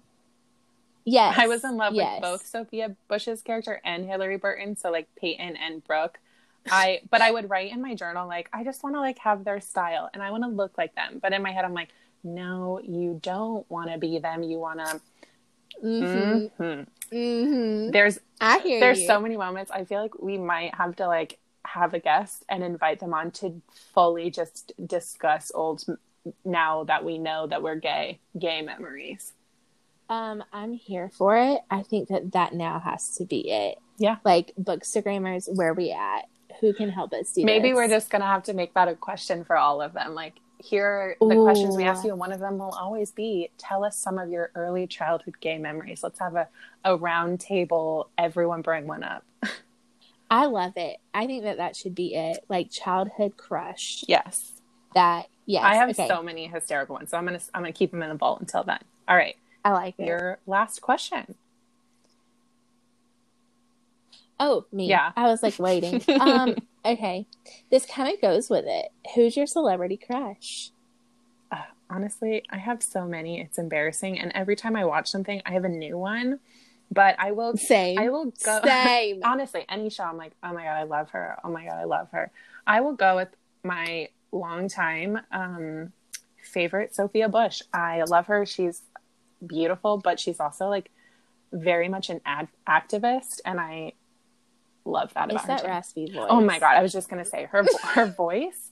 Yes, 1.04 1.36
I 1.38 1.48
was 1.48 1.64
in 1.64 1.76
love 1.76 1.94
yes. 1.94 2.14
with 2.16 2.22
both 2.22 2.46
Sophia 2.46 2.94
Bush's 3.08 3.42
character 3.42 3.80
and 3.84 4.04
Hilarie 4.04 4.40
Burton. 4.40 4.76
So 4.76 4.90
like 4.90 5.08
Peyton 5.16 5.56
and 5.56 5.82
Brooke. 5.84 6.18
I 6.70 7.00
but 7.10 7.22
I 7.22 7.30
would 7.30 7.48
write 7.48 7.72
in 7.72 7.80
my 7.80 7.94
journal 7.94 8.28
like 8.28 8.48
I 8.52 8.64
just 8.64 8.84
want 8.84 8.94
to 8.94 9.00
like 9.00 9.18
have 9.20 9.44
their 9.44 9.60
style 9.60 10.10
and 10.12 10.22
I 10.22 10.30
want 10.30 10.44
to 10.44 10.48
look 10.48 10.76
like 10.76 10.94
them. 10.94 11.18
But 11.20 11.32
in 11.32 11.42
my 11.42 11.52
head 11.52 11.64
I'm 11.64 11.74
like, 11.74 11.88
no, 12.22 12.80
you 12.84 13.18
don't 13.22 13.68
want 13.70 13.90
to 13.90 13.98
be 13.98 14.18
them. 14.18 14.42
You 14.42 14.58
want 14.58 14.78
to. 14.80 15.00
Mm-hmm. 15.82 16.62
Mhm. 16.62 16.86
Mm-hmm. 17.12 17.90
There's 17.92 18.20
I 18.40 18.58
hear 18.58 18.78
there's 18.80 19.00
you. 19.00 19.06
so 19.06 19.20
many 19.20 19.36
moments 19.36 19.70
i 19.70 19.84
feel 19.84 20.00
like 20.00 20.20
we 20.20 20.36
might 20.38 20.74
have 20.74 20.96
to 20.96 21.06
like 21.06 21.38
have 21.74 21.94
a 21.94 21.98
guest 22.00 22.44
and 22.48 22.62
invite 22.62 23.00
them 23.00 23.14
on 23.14 23.30
to 23.30 23.60
fully 23.94 24.30
just 24.30 24.72
discuss 24.86 25.50
old 25.54 25.84
now 26.44 26.84
that 26.84 27.04
we 27.04 27.18
know 27.18 27.46
that 27.46 27.62
we're 27.62 27.76
gay 27.76 28.18
gay 28.38 28.60
memories 28.62 29.32
Um, 30.08 30.42
I'm 30.52 30.72
here 30.72 31.08
for 31.08 31.36
it. 31.36 31.60
I 31.70 31.82
think 31.82 32.08
that 32.08 32.32
that 32.32 32.52
now 32.52 32.80
has 32.80 33.14
to 33.18 33.24
be 33.24 33.48
it. 33.48 33.78
Yeah. 33.96 34.16
Like 34.24 34.52
bookstagrammers, 34.60 35.48
where 35.54 35.72
we 35.72 35.92
at? 35.92 36.22
Who 36.60 36.72
can 36.72 36.88
help 36.90 37.12
us 37.12 37.32
do 37.32 37.44
maybe 37.44 37.68
this? 37.68 37.76
we're 37.76 37.88
just 37.88 38.10
gonna 38.10 38.26
have 38.26 38.42
to 38.44 38.52
make 38.52 38.74
that 38.74 38.88
a 38.88 38.96
question 38.96 39.44
for 39.44 39.56
all 39.56 39.80
of 39.80 39.92
them 39.92 40.14
like 40.14 40.34
here 40.58 40.84
are 40.86 41.16
the 41.28 41.36
questions 41.36 41.74
we 41.76 41.84
ask 41.84 42.04
you 42.04 42.10
and 42.10 42.18
one 42.18 42.32
of 42.32 42.40
them 42.40 42.58
will 42.58 42.74
always 42.78 43.10
be 43.12 43.50
tell 43.56 43.82
us 43.84 43.96
some 43.96 44.18
of 44.18 44.28
your 44.28 44.50
early 44.54 44.86
childhood 44.86 45.34
gay 45.40 45.56
memories 45.58 46.02
let's 46.02 46.18
have 46.18 46.34
a, 46.34 46.48
a 46.84 46.94
round 46.96 47.40
table 47.40 48.10
everyone 48.18 48.60
bring 48.60 48.86
one 48.86 49.02
up 49.02 49.24
I 50.30 50.46
love 50.46 50.74
it. 50.76 50.98
I 51.12 51.26
think 51.26 51.42
that 51.42 51.56
that 51.56 51.74
should 51.74 51.94
be 51.94 52.14
it. 52.14 52.44
Like 52.48 52.70
childhood 52.70 53.36
crush. 53.36 54.04
Yes. 54.06 54.52
That 54.94 55.26
yes. 55.44 55.64
I 55.64 55.74
have 55.74 55.90
okay. 55.90 56.06
so 56.06 56.22
many 56.22 56.46
hysterical 56.46 56.94
ones, 56.94 57.10
so 57.10 57.18
I'm 57.18 57.24
gonna 57.24 57.40
I'm 57.52 57.62
gonna 57.62 57.72
keep 57.72 57.90
them 57.90 58.02
in 58.02 58.10
a 58.10 58.14
vault 58.14 58.40
until 58.40 58.62
then. 58.62 58.78
All 59.08 59.16
right, 59.16 59.36
I 59.64 59.72
like 59.72 59.94
it. 59.98 60.06
your 60.06 60.38
last 60.46 60.80
question. 60.80 61.34
Oh, 64.40 64.64
me. 64.72 64.88
Yeah. 64.88 65.12
I 65.16 65.24
was 65.24 65.42
like 65.42 65.58
waiting. 65.58 66.02
um, 66.18 66.56
okay. 66.84 67.26
This 67.70 67.84
kind 67.84 68.12
of 68.12 68.20
goes 68.22 68.48
with 68.48 68.64
it. 68.66 68.90
Who's 69.14 69.36
your 69.36 69.46
celebrity 69.46 69.98
crush? 69.98 70.70
Uh, 71.52 71.58
honestly, 71.90 72.42
I 72.48 72.56
have 72.56 72.82
so 72.82 73.04
many. 73.04 73.38
It's 73.38 73.58
embarrassing, 73.58 74.18
and 74.18 74.32
every 74.34 74.56
time 74.56 74.76
I 74.76 74.86
watch 74.86 75.08
something, 75.08 75.42
I 75.44 75.52
have 75.52 75.64
a 75.64 75.68
new 75.68 75.98
one. 75.98 76.40
But 76.92 77.14
I 77.18 77.30
will. 77.32 77.56
Same. 77.56 77.98
I 77.98 78.08
will 78.08 78.32
go. 78.44 78.60
Same. 78.64 79.20
honestly, 79.24 79.64
any 79.68 79.90
show, 79.90 80.04
I'm 80.04 80.16
like, 80.16 80.32
oh 80.42 80.52
my 80.52 80.64
god, 80.64 80.76
I 80.76 80.82
love 80.84 81.10
her. 81.10 81.38
Oh 81.44 81.50
my 81.50 81.64
god, 81.64 81.74
I 81.78 81.84
love 81.84 82.08
her. 82.12 82.30
I 82.66 82.80
will 82.80 82.94
go 82.94 83.16
with 83.16 83.28
my 83.62 84.08
long 84.32 84.68
time 84.68 85.20
um, 85.30 85.92
favorite, 86.42 86.94
Sophia 86.94 87.28
Bush. 87.28 87.62
I 87.72 88.02
love 88.08 88.26
her. 88.26 88.44
She's 88.44 88.82
beautiful, 89.46 89.98
but 89.98 90.18
she's 90.18 90.40
also 90.40 90.66
like 90.68 90.90
very 91.52 91.88
much 91.88 92.10
an 92.10 92.20
ad- 92.26 92.48
activist, 92.68 93.40
and 93.44 93.60
I 93.60 93.92
love 94.84 95.12
that 95.14 95.30
It's 95.30 95.44
about 95.44 95.46
that 95.46 95.60
her. 95.60 95.66
too. 95.66 95.70
raspy 95.72 96.10
voice. 96.12 96.26
Oh 96.28 96.40
my 96.40 96.58
god, 96.58 96.76
I 96.76 96.82
was 96.82 96.92
just 96.92 97.08
gonna 97.08 97.24
say 97.24 97.44
her 97.46 97.64
her 97.94 98.06
voice. 98.16 98.70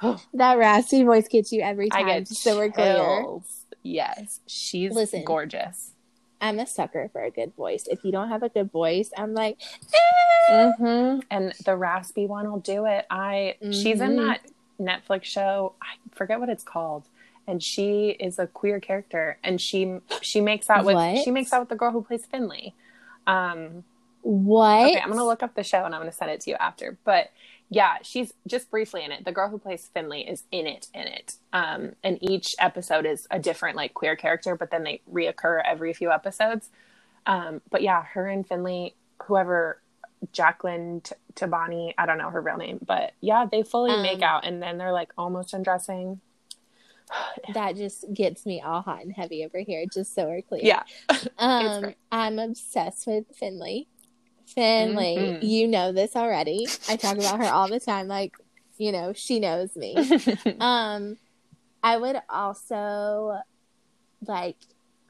That 0.34 0.56
raspy 0.58 1.02
voice 1.02 1.26
gets 1.28 1.50
you 1.52 1.60
every 1.60 1.88
time. 1.90 2.06
I 2.06 2.18
get 2.20 2.28
so 2.28 2.56
we're 2.56 2.70
clear. 2.70 3.26
Yes, 3.82 4.40
she's 4.46 4.92
Listen. 4.92 5.24
gorgeous. 5.24 5.92
I'm 6.40 6.58
a 6.58 6.66
sucker 6.66 7.08
for 7.12 7.22
a 7.22 7.30
good 7.30 7.54
voice. 7.56 7.86
If 7.88 8.04
you 8.04 8.12
don't 8.12 8.28
have 8.28 8.42
a 8.42 8.48
good 8.48 8.70
voice, 8.70 9.10
I'm 9.16 9.34
like, 9.34 9.58
hmm 10.48 11.20
And 11.30 11.52
the 11.64 11.76
raspy 11.76 12.26
one 12.26 12.50
will 12.50 12.60
do 12.60 12.86
it. 12.86 13.06
I 13.10 13.56
she's 13.70 14.00
in 14.00 14.12
Mhm. 14.16 14.16
that 14.16 14.40
Netflix 14.80 15.24
show. 15.24 15.74
I 15.82 15.96
forget 16.14 16.40
what 16.40 16.48
it's 16.48 16.62
called. 16.64 17.04
And 17.46 17.62
she 17.62 18.10
is 18.10 18.38
a 18.38 18.46
queer 18.46 18.78
character, 18.78 19.38
and 19.42 19.60
she 19.60 19.98
she 20.20 20.40
makes 20.40 20.68
out 20.70 20.84
with 20.84 20.94
What? 20.94 21.18
she 21.24 21.30
makes 21.30 21.52
out 21.52 21.60
with 21.60 21.68
the 21.70 21.76
girl 21.76 21.90
who 21.92 22.02
plays 22.02 22.24
Finley. 22.26 22.74
Um, 23.26 23.84
what? 24.22 24.86
okay, 24.86 25.00
I'm 25.00 25.08
gonna 25.10 25.24
look 25.24 25.42
up 25.42 25.54
the 25.54 25.62
show 25.64 25.84
and 25.84 25.94
I'm 25.94 26.00
gonna 26.00 26.12
send 26.12 26.30
it 26.30 26.40
to 26.42 26.50
you 26.50 26.56
after. 26.56 26.98
But 27.04 27.30
yeah, 27.70 27.96
she's 28.02 28.32
just 28.46 28.70
briefly 28.70 29.04
in 29.04 29.12
it. 29.12 29.24
The 29.24 29.32
girl 29.32 29.48
who 29.50 29.58
plays 29.58 29.88
Finley 29.92 30.22
is 30.22 30.44
in 30.50 30.66
it 30.66 30.86
in 30.94 31.06
it. 31.06 31.34
Um, 31.52 31.92
and 32.02 32.18
each 32.22 32.54
episode 32.58 33.04
is 33.06 33.26
a 33.30 33.38
different 33.38 33.76
like 33.76 33.92
queer 33.94 34.16
character, 34.16 34.56
but 34.56 34.70
then 34.70 34.84
they 34.84 35.02
reoccur 35.12 35.60
every 35.64 35.92
few 35.92 36.10
episodes. 36.10 36.70
Um, 37.26 37.60
but 37.70 37.82
yeah, 37.82 38.04
her 38.14 38.26
and 38.26 38.46
Finley, 38.46 38.94
whoever 39.24 39.80
Jacqueline 40.32 41.02
T- 41.02 41.14
Toboni, 41.34 41.92
I 41.98 42.06
don't 42.06 42.18
know 42.18 42.30
her 42.30 42.40
real 42.40 42.56
name, 42.56 42.80
but 42.84 43.12
yeah, 43.20 43.44
they 43.50 43.62
fully 43.62 43.90
Um, 43.92 44.02
make 44.02 44.22
out, 44.22 44.44
and 44.46 44.62
then 44.62 44.78
they're 44.78 44.92
like 44.92 45.12
almost 45.18 45.52
undressing. 45.52 46.20
That 47.54 47.76
just 47.76 48.04
gets 48.12 48.44
me 48.44 48.60
all 48.60 48.82
hot 48.82 49.02
and 49.02 49.12
heavy 49.12 49.44
over 49.44 49.58
here, 49.58 49.84
just 49.92 50.14
so 50.14 50.26
we're 50.26 50.42
clear. 50.42 50.60
Yeah, 50.64 50.82
Um. 51.38 51.94
I'm 52.10 52.38
obsessed 52.38 53.06
with 53.06 53.24
Finley. 53.34 53.88
Finley, 54.54 55.16
Mhm. 55.16 55.38
you 55.42 55.68
know 55.68 55.92
this 55.92 56.16
already. 56.16 56.66
I 56.88 56.96
talk 56.96 57.16
about 57.18 57.38
her 57.38 57.46
all 57.46 57.68
the 57.68 57.80
time. 57.80 58.08
Like, 58.08 58.34
you 58.78 58.92
know, 58.92 59.12
she 59.12 59.40
knows 59.40 59.74
me. 59.76 59.94
um, 60.60 61.18
I 61.82 61.96
would 61.96 62.20
also 62.28 63.40
like 64.26 64.56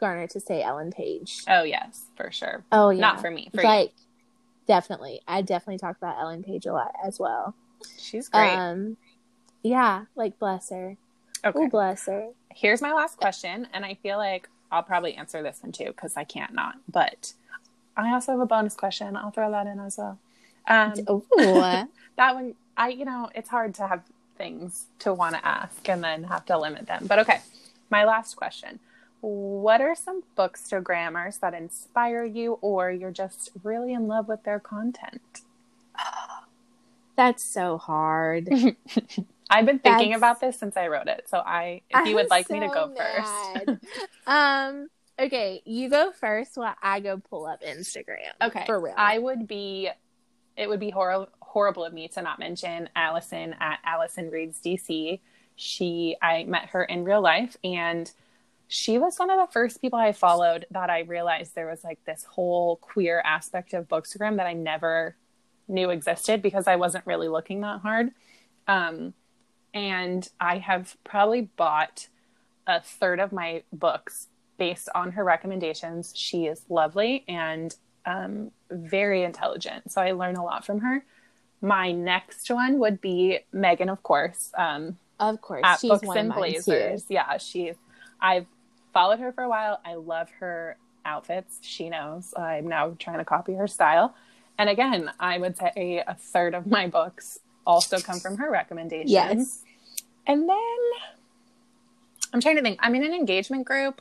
Garner 0.00 0.26
to 0.28 0.40
say 0.40 0.62
Ellen 0.62 0.90
Page. 0.92 1.42
oh 1.48 1.62
yes, 1.62 2.06
for 2.16 2.30
sure. 2.30 2.64
Oh 2.72 2.90
yeah, 2.90 3.00
Not 3.00 3.20
for 3.20 3.30
me, 3.30 3.50
for 3.54 3.62
like 3.62 3.92
definitely. 4.66 5.20
I 5.26 5.42
definitely 5.42 5.78
talk 5.78 5.96
about 5.96 6.18
Ellen 6.20 6.42
Page 6.42 6.66
a 6.66 6.72
lot 6.72 6.92
as 7.04 7.18
well. 7.18 7.54
you. 7.82 7.86
She's 7.98 8.28
great. 8.28 8.54
Um, 8.54 8.96
yeah, 9.62 10.04
like 10.14 10.38
bless 10.38 10.70
her. 10.70 10.96
okay. 11.44 11.58
Oh, 11.58 11.68
bless 11.68 12.06
her. 12.06 12.28
here's 12.54 12.82
my 12.82 12.92
last 12.92 13.16
question 13.18 13.68
and 13.72 13.84
i 13.84 13.94
feel 13.94 14.18
like 14.18 14.48
i'll 14.72 14.82
probably 14.82 15.14
answer 15.14 15.40
this 15.42 15.60
one 15.62 15.70
too 15.70 15.84
because 15.86 16.16
i 16.16 16.24
can't 16.24 16.52
not 16.52 16.74
but 16.90 17.32
i 17.98 18.12
also 18.12 18.32
have 18.32 18.40
a 18.40 18.46
bonus 18.46 18.74
question. 18.74 19.16
I'll 19.16 19.30
throw 19.30 19.50
that 19.50 19.66
in 19.66 19.78
as 19.80 19.98
well. 19.98 20.18
Um, 20.66 20.94
that 22.16 22.34
one 22.34 22.54
i 22.76 22.88
you 22.88 23.04
know 23.04 23.28
it's 23.34 23.48
hard 23.48 23.74
to 23.74 23.86
have 23.86 24.02
things 24.36 24.86
to 25.00 25.12
want 25.12 25.34
to 25.34 25.44
ask 25.44 25.88
and 25.88 26.02
then 26.02 26.24
have 26.24 26.46
to 26.46 26.58
limit 26.58 26.86
them. 26.86 27.06
But 27.06 27.18
okay 27.20 27.40
my 27.90 28.04
last 28.04 28.36
question. 28.36 28.80
What 29.20 29.80
are 29.80 29.96
some 29.96 30.22
bookstagrammers 30.36 31.40
that 31.40 31.52
inspire 31.54 32.24
you 32.24 32.58
or 32.60 32.90
you're 32.90 33.10
just 33.10 33.50
really 33.64 33.92
in 33.92 34.06
love 34.06 34.28
with 34.28 34.44
their 34.44 34.60
content? 34.60 35.40
That's 37.16 37.42
so 37.42 37.78
hard. 37.78 38.48
i've 39.50 39.66
been 39.66 39.78
thinking 39.78 40.10
That's- 40.10 40.18
about 40.18 40.40
this 40.40 40.58
since 40.58 40.76
i 40.76 40.86
wrote 40.88 41.08
it 41.08 41.26
so 41.26 41.38
i 41.38 41.80
if 41.90 42.06
you 42.06 42.14
would 42.14 42.26
I'm 42.26 42.28
like 42.28 42.50
me 42.50 42.60
to 42.60 42.68
so 42.68 42.74
go 42.74 42.94
first 42.94 43.80
um. 44.26 44.88
Okay, 45.18 45.62
you 45.64 45.90
go 45.90 46.12
first 46.12 46.56
while 46.56 46.76
I 46.80 47.00
go 47.00 47.18
pull 47.18 47.46
up 47.46 47.62
Instagram. 47.62 48.30
Okay. 48.40 48.64
for 48.66 48.80
real. 48.80 48.94
I 48.96 49.18
would 49.18 49.48
be, 49.48 49.90
it 50.56 50.68
would 50.68 50.80
be 50.80 50.90
hor- 50.90 51.28
horrible 51.40 51.84
of 51.84 51.92
me 51.92 52.08
to 52.08 52.22
not 52.22 52.38
mention 52.38 52.88
Allison 52.94 53.54
at 53.58 53.80
Allison 53.84 54.30
Reads 54.30 54.60
DC. 54.60 55.18
She, 55.56 56.16
I 56.22 56.44
met 56.44 56.66
her 56.66 56.84
in 56.84 57.04
real 57.04 57.20
life 57.20 57.56
and 57.64 58.10
she 58.68 58.98
was 58.98 59.18
one 59.18 59.30
of 59.30 59.38
the 59.38 59.52
first 59.52 59.80
people 59.80 59.98
I 59.98 60.12
followed 60.12 60.66
that 60.70 60.90
I 60.90 61.00
realized 61.00 61.54
there 61.54 61.68
was 61.68 61.82
like 61.82 62.04
this 62.04 62.24
whole 62.24 62.76
queer 62.76 63.20
aspect 63.24 63.72
of 63.72 63.88
Bookstagram 63.88 64.36
that 64.36 64.46
I 64.46 64.52
never 64.52 65.16
knew 65.66 65.90
existed 65.90 66.42
because 66.42 66.68
I 66.68 66.76
wasn't 66.76 67.06
really 67.06 67.28
looking 67.28 67.62
that 67.62 67.80
hard. 67.80 68.10
Um, 68.68 69.14
and 69.74 70.28
I 70.38 70.58
have 70.58 70.96
probably 71.02 71.42
bought 71.56 72.08
a 72.66 72.80
third 72.80 73.20
of 73.20 73.32
my 73.32 73.62
books 73.72 74.28
based 74.58 74.88
on 74.94 75.12
her 75.12 75.24
recommendations. 75.24 76.12
She 76.14 76.46
is 76.46 76.62
lovely 76.68 77.24
and 77.28 77.74
um, 78.04 78.50
very 78.70 79.22
intelligent. 79.22 79.90
So 79.90 80.00
I 80.00 80.12
learn 80.12 80.36
a 80.36 80.44
lot 80.44 80.64
from 80.64 80.80
her. 80.80 81.04
My 81.60 81.92
next 81.92 82.50
one 82.50 82.78
would 82.78 83.00
be 83.00 83.40
Megan, 83.52 83.88
of 83.88 84.02
course, 84.02 84.52
um, 84.56 84.98
of 85.18 85.40
course, 85.40 85.62
at 85.64 85.80
she's 85.80 85.90
Books 85.90 86.06
one 86.06 86.18
of 86.18 86.24
and 86.24 86.34
Blazers. 86.34 87.02
too. 87.02 87.14
Yeah, 87.14 87.38
she. 87.38 87.72
I've 88.20 88.46
followed 88.92 89.18
her 89.18 89.32
for 89.32 89.42
a 89.42 89.48
while. 89.48 89.80
I 89.84 89.94
love 89.94 90.28
her 90.38 90.76
outfits. 91.04 91.58
She 91.62 91.88
knows. 91.88 92.32
I'm 92.36 92.68
now 92.68 92.94
trying 92.98 93.18
to 93.18 93.24
copy 93.24 93.54
her 93.54 93.66
style. 93.66 94.14
And 94.58 94.68
again, 94.68 95.10
I 95.18 95.38
would 95.38 95.56
say 95.56 96.02
a 96.06 96.14
third 96.14 96.54
of 96.54 96.66
my 96.66 96.86
books 96.86 97.38
also 97.66 97.98
come 97.98 98.20
from 98.20 98.36
her 98.38 98.50
recommendations. 98.50 99.10
Yes. 99.10 99.62
And 100.26 100.48
then 100.48 100.78
I'm 102.32 102.40
trying 102.40 102.56
to 102.56 102.62
think. 102.62 102.78
I'm 102.82 102.94
in 102.94 103.04
an 103.04 103.14
engagement 103.14 103.66
group, 103.66 104.00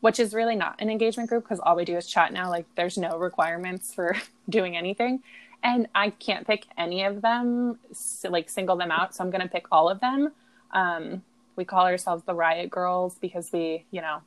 which 0.00 0.18
is 0.18 0.34
really 0.34 0.56
not 0.56 0.76
an 0.78 0.90
engagement 0.90 1.28
group 1.28 1.44
because 1.44 1.60
all 1.60 1.76
we 1.76 1.84
do 1.84 1.96
is 1.96 2.06
chat 2.06 2.32
now. 2.32 2.48
Like 2.48 2.66
there's 2.74 2.96
no 2.98 3.18
requirements 3.18 3.92
for 3.94 4.16
doing 4.48 4.76
anything. 4.76 5.22
And 5.62 5.88
I 5.94 6.10
can't 6.10 6.46
pick 6.46 6.66
any 6.78 7.04
of 7.04 7.20
them, 7.20 7.78
s- 7.90 8.24
like 8.28 8.48
single 8.48 8.76
them 8.76 8.90
out. 8.90 9.14
So 9.14 9.22
I'm 9.22 9.30
going 9.30 9.42
to 9.42 9.48
pick 9.48 9.66
all 9.70 9.90
of 9.90 10.00
them. 10.00 10.32
Um, 10.72 11.22
we 11.56 11.64
call 11.66 11.84
ourselves 11.84 12.22
the 12.24 12.34
Riot 12.34 12.70
Girls 12.70 13.16
because 13.20 13.50
we, 13.52 13.84
you 13.90 14.00
know, 14.00 14.22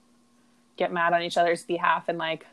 get 0.77 0.91
mad 0.91 1.13
on 1.13 1.23
each 1.23 1.37
other's 1.37 1.63
behalf 1.63 2.07
and 2.07 2.17
like 2.17 2.45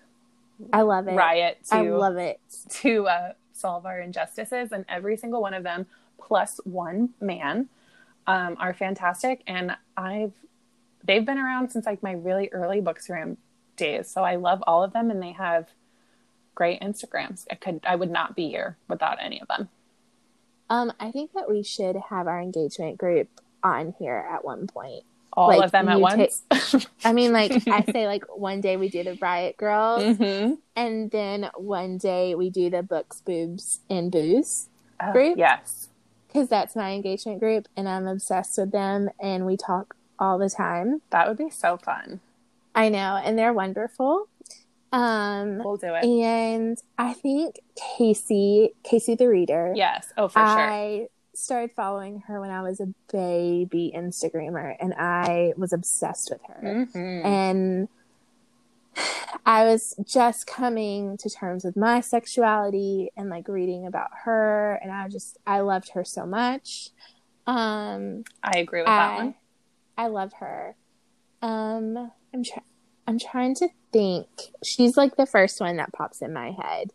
I 0.73 0.83
love 0.83 1.09
it. 1.09 1.13
riot 1.15 1.59
to 1.71 1.75
I 1.77 1.81
love 1.91 2.17
it. 2.17 2.41
to 2.71 3.07
uh, 3.09 3.33
solve 3.53 3.87
our 3.87 3.99
injustices, 4.01 4.73
and 4.73 4.85
every 4.89 5.17
single 5.17 5.41
one 5.41 5.55
of 5.55 5.63
them, 5.63 5.87
plus 6.19 6.61
one 6.65 7.11
man, 7.21 7.69
um, 8.27 8.57
are 8.59 8.75
fantastic. 8.75 9.43
And 9.47 9.77
I've 9.97 10.33
they've 11.05 11.25
been 11.25 11.39
around 11.39 11.71
since 11.71 11.87
like 11.87 12.03
my 12.03 12.13
really 12.13 12.49
early 12.53 12.81
bookstagram 12.81 13.37
days, 13.77 14.11
so 14.11 14.23
I 14.25 14.37
love 14.37 14.63
all 14.67 14.83
of 14.85 14.93
them, 14.93 15.11
and 15.11 15.23
they 15.23 15.33
have 15.33 15.69
great 16.55 16.81
Instagrams. 16.81 17.47
I 17.51 17.55
could 17.57 17.81
I 17.87 17.97
would 17.97 18.11
not 18.11 18.37
be 18.37 18.49
here 18.49 18.79
without 18.89 19.19
any 19.21 19.41
of 19.41 19.49
them. 19.49 19.69
Um, 20.69 20.93
I 21.01 21.11
think 21.11 21.33
that 21.35 21.51
we 21.51 21.63
should 21.63 21.97
have 22.11 22.27
our 22.29 22.41
engagement 22.41 22.99
group 22.99 23.29
on 23.63 23.95
here 23.99 24.27
at 24.31 24.45
one 24.45 24.67
point. 24.67 25.05
All 25.33 25.49
Like, 25.49 25.63
of 25.63 25.71
them 25.73 25.89
at 25.89 26.01
once. 26.01 26.43
I 27.05 27.13
mean, 27.13 27.33
like 27.33 27.61
I 27.71 27.85
say, 27.93 28.07
like 28.07 28.25
one 28.35 28.61
day 28.61 28.77
we 28.77 28.89
do 28.89 29.03
the 29.05 29.17
Riot 29.21 29.57
Girls, 29.57 30.17
hmm 30.17 30.55
and 30.77 31.11
then 31.11 31.51
one 31.57 31.99
day 31.99 32.35
we 32.35 32.51
do 32.51 32.71
the 32.71 32.83
Books, 32.83 33.21
Boobs, 33.21 33.81
and 33.91 34.11
Booze 34.13 34.69
Oh, 35.03 35.13
Group? 35.13 35.39
yes. 35.39 35.89
because 36.29 36.49
that's 36.49 36.77
my 36.77 36.93
engagement 36.93 37.41
group, 37.41 37.69
and 37.77 37.89
I'm 37.89 38.07
obsessed 38.07 38.59
with 38.59 38.71
them, 38.73 39.09
and 39.21 39.47
we 39.47 39.57
talk 39.57 39.97
all 40.21 40.39
the 40.39 40.51
time. 40.51 41.01
That 41.11 41.27
would 41.27 41.39
be 41.39 41.51
so 41.51 41.77
fun. 41.79 42.21
I 42.75 42.89
know, 42.91 43.17
and 43.25 43.37
they're 43.39 43.53
wonderful. 43.53 44.29
Um, 44.93 45.59
We'll 45.65 45.77
do 45.77 45.95
it. 45.95 46.05
and 46.05 46.77
I 46.99 47.15
think 47.15 47.61
Casey, 47.97 48.75
Casey 48.85 49.15
the 49.15 49.29
reader, 49.29 49.73
Yes. 49.75 50.13
Oh, 50.17 50.29
for 50.29 50.39
sure. 50.41 50.45
I 50.47 51.09
started 51.35 51.71
following 51.75 52.21
her 52.27 52.41
when 52.41 52.51
I 52.51 52.61
was 52.63 52.81
a 52.81 52.93
baby 53.11 53.93
Instagrammer, 53.97 54.77
and 54.81 54.93
I 54.95 55.53
was 55.57 55.73
obsessed 55.73 56.31
with 56.31 56.41
her. 56.49 56.61
Mhm. 56.93 57.25
And 57.25 57.89
I 59.47 59.65
was 59.65 59.95
just 60.05 60.47
coming 60.47 61.17
to 61.19 61.31
terms 61.31 61.65
with 61.65 61.77
my 61.77 62.01
sexuality 62.01 63.11
and 63.17 63.31
like 63.31 63.49
reading 63.49 63.87
about 63.87 64.11
her 64.25 64.75
and 64.83 64.91
I 64.93 65.09
just 65.09 65.39
I 65.47 65.61
loved 65.61 65.91
her 65.91 66.05
so 66.05 66.27
much. 66.27 66.91
Um 67.47 68.25
I 68.43 68.59
agree 68.59 68.81
with 68.81 68.87
that 68.89 69.17
one. 69.17 69.35
I 70.01 70.07
love 70.07 70.33
her. 70.41 70.77
Um 71.43 72.11
I'm 72.33 72.43
trying 72.43 72.65
I'm 73.07 73.19
trying 73.19 73.55
to 73.57 73.69
think. 73.93 74.29
She's 74.65 74.97
like 74.97 75.17
the 75.17 75.27
first 75.27 75.61
one 75.61 75.77
that 75.77 75.93
pops 75.93 76.23
in 76.23 76.33
my 76.33 76.53
head. 76.53 76.91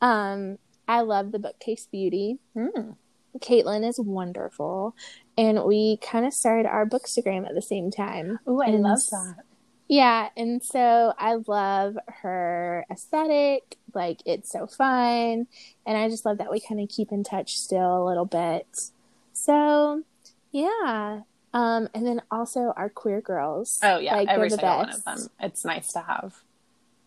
Um 0.00 0.58
I 0.88 1.02
love 1.02 1.32
the 1.32 1.38
bookcase 1.38 1.86
beauty. 1.90 2.38
Mm. 2.56 2.96
Caitlin 3.40 3.86
is 3.86 4.00
wonderful. 4.00 4.96
And 5.36 5.64
we 5.64 5.98
kind 5.98 6.24
of 6.24 6.32
started 6.32 6.66
our 6.66 6.86
bookstagram 6.86 7.46
at 7.46 7.54
the 7.54 7.60
same 7.60 7.90
time. 7.90 8.38
Ooh, 8.48 8.62
I 8.62 8.68
And 8.68 8.82
love 8.82 9.00
that. 9.10 9.44
Yeah, 9.88 10.30
and 10.34 10.62
so 10.62 11.12
I 11.18 11.34
love 11.46 11.96
her 12.22 12.86
aesthetic. 12.90 13.76
Like 13.94 14.20
it's 14.24 14.50
so 14.50 14.66
fun, 14.66 15.46
and 15.86 15.98
I 15.98 16.08
just 16.08 16.24
love 16.24 16.38
that 16.38 16.50
we 16.50 16.60
kind 16.60 16.80
of 16.80 16.88
keep 16.88 17.12
in 17.12 17.22
touch 17.22 17.58
still 17.58 18.02
a 18.02 18.06
little 18.08 18.24
bit. 18.24 18.66
So, 19.32 20.02
yeah. 20.50 21.20
Um, 21.56 21.88
and 21.94 22.06
then 22.06 22.20
also 22.30 22.74
our 22.76 22.90
queer 22.90 23.22
girls. 23.22 23.80
Oh 23.82 23.98
yeah, 23.98 24.14
like, 24.14 24.28
every 24.28 24.50
single 24.50 24.76
one 24.76 24.90
of 24.90 25.02
them. 25.04 25.18
It's 25.40 25.64
nice 25.64 25.90
to 25.94 26.00
have 26.02 26.42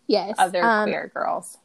Yes. 0.07 0.33
other 0.39 0.63
um, 0.63 0.89
queer 0.89 1.11
girls. 1.13 1.59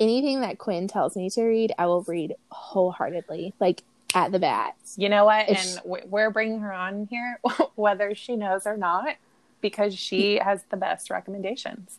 Anything 0.00 0.40
that 0.40 0.56
Quinn 0.56 0.88
tells 0.88 1.14
me 1.14 1.28
to 1.28 1.42
read, 1.44 1.72
I 1.78 1.84
will 1.86 2.02
read 2.04 2.34
wholeheartedly, 2.50 3.52
like 3.60 3.82
at 4.14 4.32
the 4.32 4.38
bat. 4.38 4.76
You 4.96 5.10
know 5.10 5.26
what? 5.26 5.50
if 5.50 5.58
And 5.58 5.68
she- 6.00 6.06
we're 6.06 6.30
bringing 6.30 6.60
her 6.60 6.72
on 6.72 7.06
here, 7.10 7.38
whether 7.74 8.14
she 8.14 8.34
knows 8.34 8.66
or 8.66 8.78
not, 8.78 9.16
because 9.60 9.94
she 9.94 10.36
has 10.42 10.62
the 10.70 10.78
best 10.78 11.10
recommendations. 11.10 11.98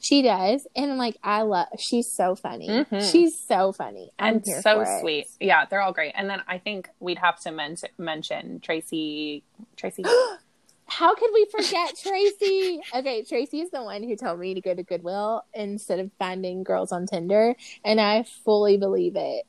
She 0.00 0.22
does, 0.22 0.66
and 0.76 0.96
like 0.96 1.16
I 1.22 1.42
love. 1.42 1.66
She's 1.78 2.10
so 2.10 2.34
funny. 2.36 2.68
Mhm. 2.68 3.10
She's 3.10 3.38
so 3.38 3.72
funny. 3.72 4.10
I'm 4.18 4.34
and 4.36 4.46
so 4.46 4.76
for 4.76 4.82
it. 4.84 5.00
sweet. 5.00 5.26
Yeah, 5.40 5.64
they're 5.66 5.80
all 5.80 5.92
great. 5.92 6.12
And 6.16 6.30
then 6.30 6.40
I 6.46 6.58
think 6.58 6.88
we'd 7.00 7.18
have 7.18 7.40
to 7.40 7.50
men- 7.50 7.76
mention 7.98 8.60
Tracy. 8.60 9.42
Tracy. 9.76 10.04
How 10.90 11.14
could 11.14 11.30
we 11.34 11.46
forget 11.50 11.94
Tracy? 12.02 12.80
Okay, 12.94 13.22
Tracy 13.22 13.60
is 13.60 13.70
the 13.70 13.82
one 13.82 14.02
who 14.02 14.16
told 14.16 14.40
me 14.40 14.54
to 14.54 14.60
go 14.62 14.74
to 14.74 14.82
Goodwill 14.82 15.42
instead 15.52 15.98
of 15.98 16.10
finding 16.18 16.62
girls 16.62 16.92
on 16.92 17.06
Tinder, 17.06 17.54
and 17.84 18.00
I 18.00 18.22
fully 18.44 18.78
believe 18.78 19.14
it. 19.16 19.44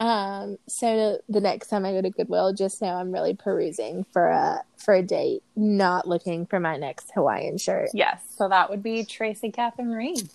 Um, 0.00 0.58
so 0.68 1.20
the 1.28 1.40
next 1.40 1.68
time 1.68 1.84
I 1.84 1.92
go 1.92 2.02
to 2.02 2.10
Goodwill, 2.10 2.52
just 2.52 2.80
know 2.80 2.88
I'm 2.88 3.10
really 3.10 3.34
perusing 3.34 4.04
for 4.12 4.28
a 4.28 4.62
for 4.76 4.94
a 4.94 5.02
date, 5.02 5.42
not 5.56 6.06
looking 6.06 6.46
for 6.46 6.60
my 6.60 6.76
next 6.76 7.10
Hawaiian 7.14 7.58
shirt. 7.58 7.90
yes. 7.92 8.22
So 8.36 8.48
that 8.48 8.70
would 8.70 8.82
be 8.82 9.04
Tracy 9.04 9.50
Catherine 9.50 9.90
Reed. 9.90 10.28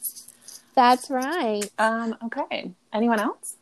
That's 0.75 1.09
right. 1.09 1.63
Um. 1.79 2.15
Okay. 2.25 2.71
Anyone 2.91 3.19
else? 3.19 3.55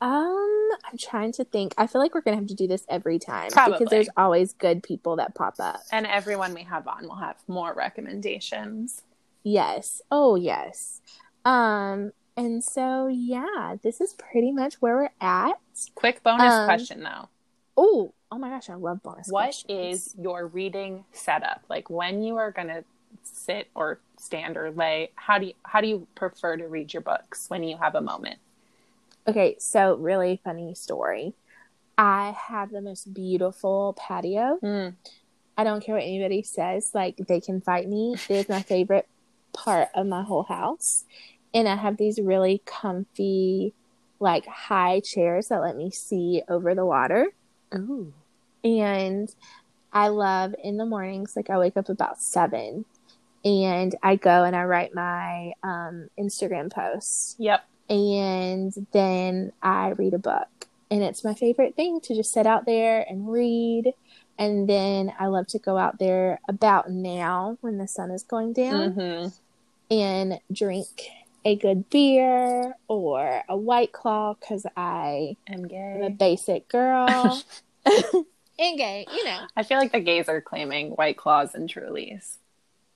Um, 0.00 0.68
I'm 0.84 0.96
trying 0.98 1.32
to 1.32 1.44
think. 1.44 1.74
I 1.76 1.86
feel 1.86 2.00
like 2.00 2.14
we're 2.14 2.20
gonna 2.20 2.36
have 2.36 2.46
to 2.48 2.54
do 2.54 2.66
this 2.68 2.84
every 2.88 3.18
time 3.18 3.50
Probably. 3.50 3.78
because 3.78 3.90
there's 3.90 4.08
always 4.16 4.52
good 4.52 4.82
people 4.82 5.16
that 5.16 5.34
pop 5.34 5.54
up. 5.58 5.80
And 5.90 6.06
everyone 6.06 6.54
we 6.54 6.62
have 6.64 6.86
on 6.86 7.08
will 7.08 7.16
have 7.16 7.36
more 7.48 7.72
recommendations. 7.74 9.02
Yes. 9.42 10.02
Oh, 10.10 10.34
yes. 10.36 11.00
Um, 11.44 12.12
and 12.38 12.62
so 12.64 13.08
yeah, 13.08 13.76
this 13.82 14.00
is 14.00 14.14
pretty 14.14 14.52
much 14.52 14.74
where 14.76 14.96
we're 14.96 15.10
at. 15.20 15.58
Quick 15.94 16.22
bonus 16.22 16.52
Um, 16.52 16.66
question 16.66 17.02
though. 17.02 17.28
Oh, 17.76 18.12
oh 18.32 18.38
my 18.38 18.48
gosh, 18.48 18.70
I 18.70 18.74
love 18.74 19.02
bonus. 19.02 19.28
What 19.28 19.44
questions. 19.44 20.06
is 20.06 20.14
your 20.18 20.46
reading 20.46 21.04
setup? 21.12 21.62
Like 21.68 21.90
when 21.90 22.22
you 22.22 22.36
are 22.36 22.50
going 22.50 22.68
to 22.68 22.84
sit 23.22 23.68
or 23.74 24.00
stand 24.18 24.56
or 24.56 24.70
lay, 24.70 25.10
how 25.14 25.38
do 25.38 25.46
you 25.46 25.52
how 25.64 25.80
do 25.80 25.86
you 25.88 26.06
prefer 26.14 26.56
to 26.56 26.66
read 26.66 26.92
your 26.92 27.02
books 27.02 27.48
when 27.50 27.62
you 27.62 27.76
have 27.76 27.94
a 27.94 28.00
moment? 28.00 28.38
Okay, 29.26 29.56
so 29.58 29.96
really 29.96 30.40
funny 30.42 30.74
story. 30.74 31.34
I 31.98 32.34
have 32.48 32.70
the 32.70 32.80
most 32.80 33.12
beautiful 33.12 33.94
patio. 33.98 34.58
Mm. 34.62 34.94
I 35.56 35.64
don't 35.64 35.84
care 35.84 35.96
what 35.96 36.04
anybody 36.04 36.42
says, 36.42 36.92
like 36.94 37.16
they 37.16 37.40
can 37.40 37.60
fight 37.60 37.88
me. 37.88 38.14
It 38.28 38.30
is 38.30 38.48
my 38.48 38.62
favorite 38.62 39.08
part 39.52 39.88
of 39.94 40.06
my 40.06 40.22
whole 40.22 40.44
house. 40.44 41.04
And 41.54 41.68
I 41.68 41.76
have 41.76 41.96
these 41.96 42.20
really 42.20 42.62
comfy, 42.66 43.72
like 44.20 44.46
high 44.46 45.00
chairs 45.00 45.48
that 45.48 45.60
let 45.60 45.76
me 45.76 45.90
see 45.90 46.42
over 46.48 46.74
the 46.74 46.84
water. 46.86 47.28
Ooh. 47.74 48.12
And 48.64 49.34
I 49.92 50.08
love 50.08 50.54
in 50.62 50.76
the 50.76 50.86
mornings, 50.86 51.34
like 51.36 51.50
I 51.50 51.58
wake 51.58 51.76
up 51.76 51.88
about 51.88 52.20
seven 52.20 52.84
and 53.44 53.94
I 54.02 54.16
go 54.16 54.44
and 54.44 54.54
I 54.54 54.64
write 54.64 54.94
my 54.94 55.52
um, 55.62 56.08
Instagram 56.18 56.72
posts. 56.72 57.36
Yep. 57.38 57.64
And 57.88 58.86
then 58.92 59.52
I 59.62 59.90
read 59.90 60.14
a 60.14 60.18
book. 60.18 60.48
And 60.90 61.02
it's 61.02 61.24
my 61.24 61.34
favorite 61.34 61.76
thing 61.76 62.00
to 62.02 62.14
just 62.14 62.32
sit 62.32 62.46
out 62.46 62.66
there 62.66 63.04
and 63.08 63.30
read. 63.30 63.92
And 64.38 64.68
then 64.68 65.12
I 65.18 65.26
love 65.26 65.46
to 65.48 65.58
go 65.58 65.76
out 65.78 65.98
there 65.98 66.40
about 66.48 66.90
now 66.90 67.58
when 67.60 67.78
the 67.78 67.88
sun 67.88 68.10
is 68.10 68.22
going 68.22 68.52
down 68.52 68.92
hmm 68.92 69.26
and 69.90 70.40
drink 70.52 71.08
a 71.48 71.56
good 71.56 71.88
beer 71.88 72.74
or 72.88 73.42
a 73.48 73.56
white 73.56 73.92
claw 73.92 74.34
because 74.34 74.66
I 74.76 75.36
I'm 75.48 75.64
am 75.72 76.02
a 76.02 76.10
basic 76.10 76.68
girl. 76.68 77.42
and 77.86 78.76
gay, 78.76 79.06
you 79.10 79.24
know. 79.24 79.46
I 79.56 79.62
feel 79.62 79.78
like 79.78 79.92
the 79.92 80.00
gays 80.00 80.28
are 80.28 80.42
claiming 80.42 80.90
white 80.90 81.16
claws 81.16 81.54
and 81.54 81.66
trulies. 81.66 82.36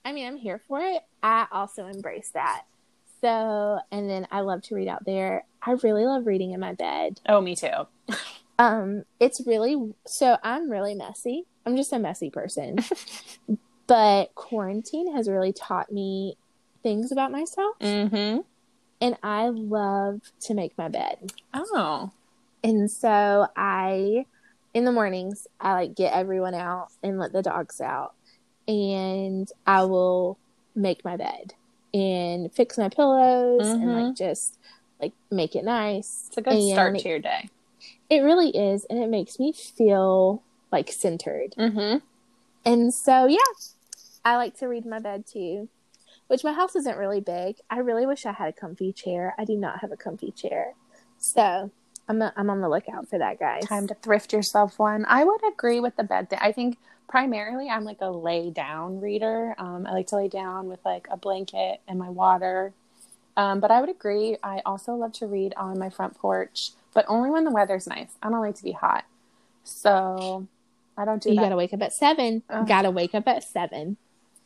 I 0.04 0.12
mean, 0.12 0.26
I'm 0.26 0.36
here 0.36 0.60
for 0.68 0.82
it. 0.82 1.02
I 1.22 1.46
also 1.50 1.86
embrace 1.86 2.30
that. 2.34 2.64
So, 3.22 3.78
and 3.90 4.10
then 4.10 4.26
I 4.30 4.40
love 4.40 4.62
to 4.64 4.74
read 4.74 4.88
out 4.88 5.06
there. 5.06 5.44
I 5.62 5.72
really 5.82 6.04
love 6.04 6.26
reading 6.26 6.50
in 6.50 6.60
my 6.60 6.74
bed. 6.74 7.20
Oh, 7.26 7.40
me 7.40 7.56
too. 7.56 7.70
Um, 8.58 9.04
it's 9.18 9.44
really 9.44 9.94
so 10.06 10.36
I'm 10.44 10.70
really 10.70 10.94
messy. 10.94 11.46
I'm 11.66 11.74
just 11.74 11.92
a 11.92 11.98
messy 11.98 12.30
person. 12.30 12.76
but 13.88 14.32
quarantine 14.36 15.16
has 15.16 15.28
really 15.28 15.52
taught 15.52 15.90
me 15.90 16.36
things 16.82 17.12
about 17.12 17.30
myself, 17.32 17.76
Mm-hmm. 17.80 18.40
and 19.00 19.16
I 19.22 19.48
love 19.48 20.20
to 20.42 20.54
make 20.54 20.76
my 20.78 20.88
bed. 20.88 21.32
Oh. 21.54 22.10
And 22.64 22.90
so 22.90 23.48
I, 23.56 24.26
in 24.74 24.84
the 24.84 24.92
mornings, 24.92 25.46
I 25.60 25.72
like 25.74 25.94
get 25.96 26.12
everyone 26.14 26.54
out 26.54 26.88
and 27.02 27.18
let 27.18 27.32
the 27.32 27.42
dogs 27.42 27.80
out, 27.80 28.14
and 28.68 29.48
I 29.66 29.84
will 29.84 30.38
make 30.74 31.04
my 31.04 31.16
bed 31.16 31.54
and 31.94 32.50
fix 32.52 32.78
my 32.78 32.88
pillows 32.88 33.66
and 33.68 33.84
Mhm. 33.84 34.06
like 34.06 34.16
just 34.16 34.56
like 35.00 35.12
make 35.30 35.54
it 35.56 35.64
nice. 35.64 36.24
It's 36.28 36.38
a 36.38 36.42
good 36.42 36.54
And 36.54 36.70
start 36.72 36.98
to 37.00 37.08
your 37.08 37.18
day. 37.18 37.50
It 38.08 38.20
really 38.20 38.50
is, 38.56 38.84
and 38.86 38.98
it 38.98 39.08
makes 39.08 39.38
me 39.38 39.52
feel 39.52 40.42
like 40.70 40.90
centered. 40.92 41.54
Mm-hmm. 41.58 41.98
And 42.64 42.94
so, 42.94 43.26
yeah, 43.26 43.38
I 44.24 44.36
like 44.36 44.56
to 44.58 44.66
read 44.68 44.86
my 44.86 45.00
bed 45.00 45.24
too. 45.26 45.68
Which 46.32 46.44
my 46.44 46.54
house 46.54 46.74
isn't 46.76 46.96
really 46.96 47.20
big. 47.20 47.56
I 47.68 47.80
really 47.80 48.06
wish 48.06 48.24
I 48.24 48.32
had 48.32 48.48
a 48.48 48.54
comfy 48.54 48.90
chair. 48.90 49.34
I 49.36 49.44
do 49.44 49.54
not 49.54 49.80
have 49.80 49.92
a 49.92 49.98
comfy 49.98 50.30
chair, 50.30 50.72
so 51.18 51.70
I'm 52.08 52.22
a, 52.22 52.32
I'm 52.38 52.48
on 52.48 52.62
the 52.62 52.70
lookout 52.70 53.06
for 53.06 53.18
that, 53.18 53.38
guys. 53.38 53.66
Time 53.66 53.86
to 53.88 53.94
thrift 53.94 54.32
yourself 54.32 54.78
one. 54.78 55.04
I 55.06 55.24
would 55.24 55.46
agree 55.46 55.78
with 55.78 55.96
the 55.96 56.04
bed 56.04 56.30
thing. 56.30 56.38
I 56.40 56.50
think 56.50 56.78
primarily 57.06 57.68
I'm 57.68 57.84
like 57.84 58.00
a 58.00 58.08
lay 58.08 58.48
down 58.48 58.98
reader. 59.02 59.54
Um, 59.58 59.86
I 59.86 59.92
like 59.92 60.06
to 60.06 60.16
lay 60.16 60.28
down 60.28 60.68
with 60.68 60.82
like 60.86 61.06
a 61.10 61.18
blanket 61.18 61.82
and 61.86 61.98
my 61.98 62.08
water. 62.08 62.72
Um, 63.36 63.60
but 63.60 63.70
I 63.70 63.82
would 63.82 63.90
agree. 63.90 64.38
I 64.42 64.62
also 64.64 64.94
love 64.94 65.12
to 65.14 65.26
read 65.26 65.52
on 65.58 65.78
my 65.78 65.90
front 65.90 66.16
porch, 66.16 66.70
but 66.94 67.04
only 67.08 67.28
when 67.28 67.44
the 67.44 67.50
weather's 67.50 67.86
nice. 67.86 68.16
I 68.22 68.30
don't 68.30 68.40
like 68.40 68.54
to 68.54 68.64
be 68.64 68.72
hot. 68.72 69.04
So 69.64 70.48
I 70.96 71.04
don't 71.04 71.22
do 71.22 71.28
you 71.28 71.34
that. 71.34 71.42
gotta 71.42 71.56
wake 71.56 71.74
up 71.74 71.82
at 71.82 71.92
seven. 71.92 72.42
Ugh. 72.48 72.66
Gotta 72.66 72.90
wake 72.90 73.14
up 73.14 73.28
at 73.28 73.44
seven. 73.44 73.98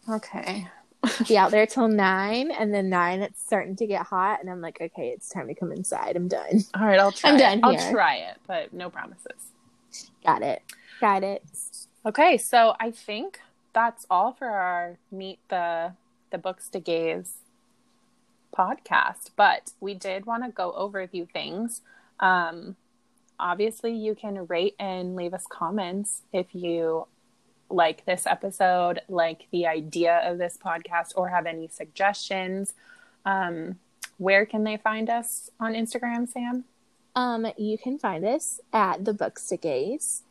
Okay. 0.09 0.67
Be 1.29 1.37
out 1.37 1.51
there 1.51 1.67
till 1.67 1.89
nine, 1.89 2.51
and 2.51 2.73
then 2.73 2.89
nine 2.89 3.21
it's 3.21 3.43
starting 3.43 3.77
to 3.77 3.87
get 3.87 4.07
hot, 4.07 4.41
and 4.41 4.51
I'm 4.51 4.61
like, 4.61 4.81
okay, 4.81 5.09
it's 5.09 5.29
time 5.29 5.49
to 5.49 5.55
come 5.55 5.73
inside. 5.73 6.17
I'm 6.17 6.29
done. 6.29 6.65
All 6.75 6.87
right. 6.87 6.99
I'll 6.99 7.13
try 7.13 7.31
I'm 7.31 7.37
it. 7.37 7.39
done 7.39 7.61
I'll 7.63 7.91
try 7.91 8.17
it, 8.17 8.37
but 8.47 8.73
no 8.73 8.91
promises. 8.91 9.53
Got 10.25 10.43
it. 10.43 10.63
Got 11.01 11.23
it. 11.23 11.45
Okay, 12.05 12.39
so 12.39 12.75
I 12.81 12.91
think 12.91 13.41
that's 13.73 14.07
all 14.09 14.33
for 14.33 14.49
our 14.49 14.99
meet 15.11 15.39
the 15.49 15.93
the 16.31 16.39
Bookstagays 16.39 17.33
podcast. 18.57 19.31
But 19.37 19.73
we 19.81 19.95
did 19.95 20.27
want 20.27 20.45
to 20.45 20.51
go 20.51 20.73
over 20.73 21.01
a 21.01 21.09
few 21.09 21.27
things. 21.27 21.83
Um, 22.21 22.77
obviously, 23.39 23.93
you 23.93 24.15
can 24.15 24.47
rate 24.47 24.75
and 24.79 25.17
leave 25.17 25.35
us 25.35 25.45
comments 25.49 26.23
if 26.33 26.55
you 26.55 27.07
like 27.69 28.05
this 28.05 28.27
episode, 28.27 29.01
like 29.09 29.47
the 29.51 29.67
idea 29.67 30.21
of 30.25 30.39
this 30.39 30.59
podcast, 30.63 31.13
or 31.17 31.29
have 31.29 31.47
any 31.47 31.69
suggestions. 31.69 32.75
Um, 33.25 33.79
where 34.19 34.47
can 34.47 34.65
they 34.65 34.77
find 34.77 35.11
us 35.11 35.51
on 35.61 35.75
Instagram, 35.75 36.29
Sam? 36.29 36.65
Um, 37.15 37.47
you 37.57 37.79
can 37.79 37.99
find 37.99 38.25
us 38.25 38.61
at 38.73 39.05
the 39.05 39.13
Bookstagays. 39.13 40.23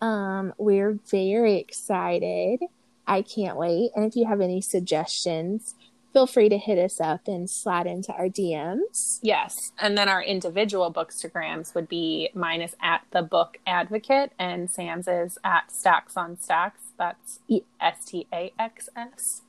Um, 0.00 0.52
we're 0.58 0.98
very 1.10 1.56
excited. 1.56 2.60
I 3.06 3.22
can't 3.22 3.56
wait. 3.56 3.92
And 3.94 4.04
if 4.04 4.16
you 4.16 4.26
have 4.26 4.40
any 4.40 4.60
suggestions, 4.60 5.74
feel 6.16 6.26
free 6.26 6.48
to 6.48 6.56
hit 6.56 6.78
us 6.78 6.98
up 6.98 7.28
and 7.28 7.50
slide 7.50 7.86
into 7.86 8.10
our 8.14 8.30
DMs. 8.30 9.18
Yes. 9.20 9.72
And 9.78 9.98
then 9.98 10.08
our 10.08 10.22
individual 10.22 10.90
bookstagrams 10.90 11.74
would 11.74 11.90
be 11.90 12.30
minus 12.32 12.74
at 12.80 13.02
the 13.10 13.20
book 13.20 13.58
advocate 13.66 14.32
and 14.38 14.70
Sam's 14.70 15.08
is 15.08 15.36
at 15.44 15.70
stacks 15.70 16.16
on 16.16 16.40
stacks. 16.40 16.80
That's 16.96 17.40
S 17.78 18.06
T 18.06 18.26
A 18.32 18.50
X 18.58 18.88
S. 18.96 19.42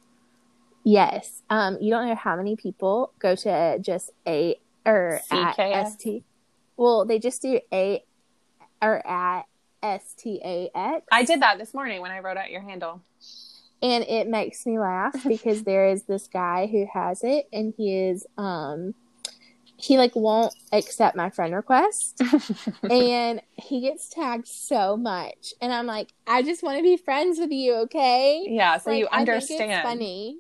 Yes. 0.84 1.42
Um, 1.50 1.78
you 1.80 1.90
don't 1.90 2.06
know 2.06 2.16
how 2.16 2.36
many 2.36 2.58
people 2.58 3.14
go 3.18 3.34
to 3.34 3.80
just 3.80 4.12
a 4.28 4.60
or 4.86 5.22
at 5.32 5.56
CKS? 5.56 6.02
st. 6.02 6.24
Well, 6.76 7.06
they 7.06 7.18
just 7.18 7.42
do 7.42 7.62
a 7.72 8.04
or 8.82 9.08
at 9.08 9.44
s 9.82 10.14
t 10.18 10.42
a 10.44 10.70
x. 10.76 11.06
I 11.14 11.24
did 11.24 11.42
that 11.42 11.60
this 11.60 11.74
morning 11.74 12.02
when 12.02 12.12
I 12.12 12.20
wrote 12.20 12.36
out 12.36 12.52
your 12.52 12.62
handle. 12.62 13.02
And 13.82 14.04
it 14.06 14.28
makes 14.28 14.66
me 14.66 14.80
laugh 14.80 15.14
because 15.28 15.64
there 15.64 15.88
is 15.88 16.04
this 16.04 16.28
guy 16.28 16.68
who 16.68 16.88
has 16.94 17.24
it 17.24 17.48
and 17.54 17.74
he 17.78 17.96
is 17.96 18.26
um 18.38 18.94
he 19.80 19.96
like 20.00 20.16
won't 20.16 20.56
accept 20.74 21.16
my 21.16 21.30
friend 21.30 21.54
request 21.54 22.20
and 22.90 23.42
he 23.54 23.82
gets 23.82 24.10
tagged 24.10 24.48
so 24.48 24.98
much 24.98 25.54
and 25.62 25.72
i'm 25.72 25.86
like 25.86 26.10
i 26.26 26.42
just 26.42 26.64
want 26.64 26.78
to 26.78 26.84
be 26.84 26.98
friends 26.98 27.38
with 27.40 27.52
you 27.52 27.76
okay 27.76 28.44
Yeah, 28.48 28.78
so 28.80 28.90
Like, 28.90 29.00
you 29.00 29.08
I 29.12 29.18
think 29.24 29.30
understand. 29.30 29.72
it's 29.72 29.82
funny 29.84 30.38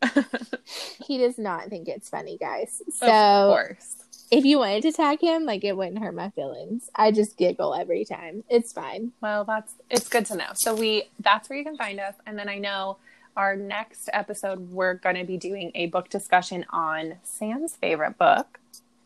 he 1.05 1.17
does 1.19 1.37
not 1.37 1.69
think 1.69 1.87
it's 1.87 2.09
funny 2.09 2.37
guys 2.39 2.81
of 2.87 2.93
so 2.95 3.47
course. 3.53 3.95
if 4.31 4.43
you 4.43 4.57
wanted 4.57 4.81
to 4.83 4.91
tag 4.91 5.21
him 5.21 5.45
like 5.45 5.63
it 5.63 5.77
wouldn't 5.77 5.99
hurt 5.99 6.15
my 6.15 6.31
feelings 6.31 6.89
i 6.95 7.11
just 7.11 7.37
giggle 7.37 7.75
every 7.75 8.05
time 8.05 8.43
it's 8.49 8.73
fine 8.73 9.11
Well, 9.21 9.43
that's 9.45 9.73
it's 9.89 10.09
good 10.09 10.25
to 10.27 10.35
know. 10.35 10.49
So 10.55 10.73
we 10.75 11.03
that's 11.19 11.47
where 11.49 11.57
you 11.59 11.63
can 11.65 11.77
find 11.77 11.99
us. 11.99 12.15
And 12.25 12.37
then 12.39 12.49
I 12.49 12.57
know 12.57 12.97
our 13.37 13.55
next 13.55 14.09
episode 14.11 14.71
we're 14.71 14.95
going 14.95 15.15
to 15.15 15.23
be 15.23 15.37
doing 15.37 15.71
a 15.75 15.85
book 15.85 16.09
discussion 16.09 16.65
on 16.71 17.15
Sam's 17.23 17.75
favorite 17.75 18.17
book, 18.17 18.59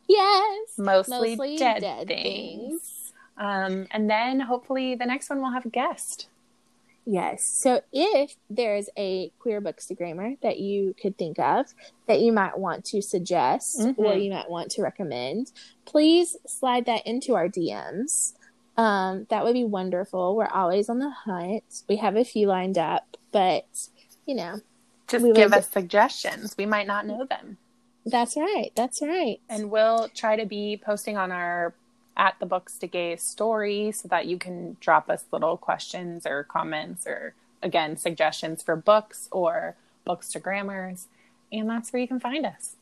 yes 0.07 0.69
mostly, 0.77 1.35
Mostly 1.35 1.57
dead, 1.57 1.81
Dead 1.81 2.07
things. 2.07 2.23
Things. 2.23 3.13
Um, 3.37 3.87
and 3.91 4.09
then 4.09 4.39
hopefully 4.39 4.95
the 4.95 5.05
next 5.05 5.29
one 5.29 5.41
we'll 5.41 5.51
have 5.51 5.65
a 5.65 5.69
guest. 5.69 6.27
Yes. 7.05 7.43
So 7.43 7.81
if 7.91 8.35
there's 8.49 8.87
a 8.95 9.31
queer 9.39 9.59
bookstagrammer 9.59 10.39
that 10.41 10.59
you 10.59 10.93
could 11.01 11.17
think 11.17 11.39
of 11.39 11.73
that 12.07 12.19
you 12.21 12.31
might 12.31 12.59
want 12.59 12.85
to 12.85 13.01
suggest 13.01 13.81
or 13.97 14.13
Mhm. 14.13 14.23
you 14.23 14.31
might 14.31 14.49
want 14.49 14.69
to 14.71 14.83
recommend, 14.83 15.51
please 15.85 16.37
slide 16.45 16.85
that 16.85 17.05
into 17.07 17.33
our 17.33 17.47
DMs. 17.49 18.33
Um, 18.77 19.25
that 19.29 19.43
would 19.43 19.53
be 19.53 19.63
wonderful. 19.63 20.35
We're 20.35 20.45
always 20.47 20.89
on 20.89 20.99
the 20.99 21.09
hunt. 21.09 21.83
We 21.89 21.95
have 21.97 22.15
a 22.15 22.23
few 22.23 22.45
lined 22.47 22.77
up, 22.77 23.17
but 23.31 23.65
you 24.31 24.37
know, 24.37 24.61
Just 25.09 25.25
We 25.25 25.33
give 25.33 25.51
us 25.51 25.67
suggestions. 25.69 26.55
We 26.57 26.65
might 26.65 26.87
not 26.87 27.05
know 27.05 27.25
them. 27.25 27.57
that's 28.05 28.37
right. 28.37 28.71
That's 28.75 29.01
right. 29.01 29.41
And 29.49 29.69
we'll 29.69 30.07
try 30.15 30.37
to 30.37 30.45
be 30.45 30.79
posting 30.83 31.17
on 31.17 31.31
our 31.33 31.73
at 32.15 32.35
the 32.39 32.45
Bookstagays 32.45 33.19
story 33.19 33.91
so 33.91 34.07
that 34.07 34.25
you 34.27 34.37
can 34.37 34.77
drop 34.79 35.09
us 35.09 35.25
little 35.31 35.57
questions 35.57 36.25
or 36.25 36.43
comments 36.45 37.05
or 37.05 37.33
again 37.61 37.97
suggestions 37.97 38.63
for 38.63 38.75
books 38.77 39.27
or 39.31 39.75
bookstagrammers. 40.07 41.07
And 41.51 41.69
that's 41.69 41.91
where 41.91 42.01
you 42.01 42.07
can 42.07 42.19
find 42.21 42.45
us. 42.45 42.77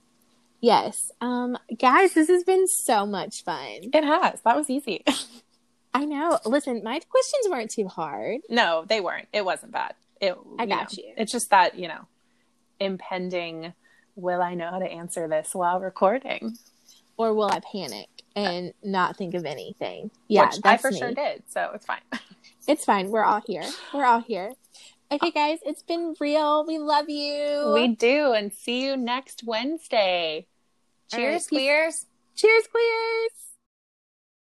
Yes. 0.62 1.12
Um, 1.20 1.58
guys, 1.80 2.14
this 2.14 2.28
has 2.28 2.44
been 2.44 2.68
so 2.68 3.06
much 3.08 3.44
fun. 3.44 3.90
It 3.92 4.04
has. 4.04 4.42
That 4.42 4.56
was 4.56 4.70
easy. 4.70 5.04
I 5.96 6.06
know. 6.06 6.38
Listen, 6.46 6.84
my 6.84 7.00
questions 7.00 7.48
weren't 7.50 7.72
too 7.72 7.88
hard. 7.88 8.42
no, 8.50 8.86
they 8.88 9.00
weren't. 9.02 9.28
It 9.34 9.44
wasn't 9.46 9.72
bad. 9.72 9.96
It 10.22 10.36
I 10.58 10.64
you 10.64 10.70
got 10.70 10.92
know, 10.98 11.04
you. 11.04 11.14
It's 11.18 11.32
just 11.32 11.50
that, 11.52 11.78
you 11.78 11.88
know, 11.88 12.08
impending 12.80 13.74
will 14.16 14.42
I 14.42 14.54
know 14.56 14.70
how 14.70 14.80
to 14.80 14.86
answer 14.92 15.28
this 15.28 15.54
while 15.56 15.80
recording? 15.80 16.58
Or 17.18 17.34
will 17.34 17.50
I 17.52 17.60
panic 17.60 18.08
and 18.36 18.74
not 18.84 19.18
think 19.18 19.34
of 19.34 19.46
anything? 19.46 20.12
Yeah, 20.28 20.52
I 20.64 20.78
for 20.78 20.92
me. 20.92 21.00
sure 21.00 21.14
did. 21.14 21.44
So 21.48 21.72
it's 21.74 21.86
fine. 21.86 22.02
It's 22.68 22.86
fine. 22.86 23.10
We're 23.10 23.24
all 23.24 23.42
here. 23.48 23.64
We're 23.96 24.06
all 24.06 24.22
here. 24.22 24.52
Okay, 25.12 25.32
guys, 25.32 25.58
it's 25.66 25.82
been 25.82 26.14
real. 26.20 26.64
We 26.68 26.78
love 26.78 27.10
you. 27.10 27.72
we 27.74 27.88
do. 27.88 28.34
And 28.34 28.54
see 28.54 28.86
you 28.86 28.96
next 28.96 29.44
Wednesday. 29.44 30.46
Right, 31.12 31.18
Cheers, 31.20 31.48
peace- 31.48 31.48
queers. 31.48 32.06
Cheers, 32.36 32.68
queers. 32.68 33.32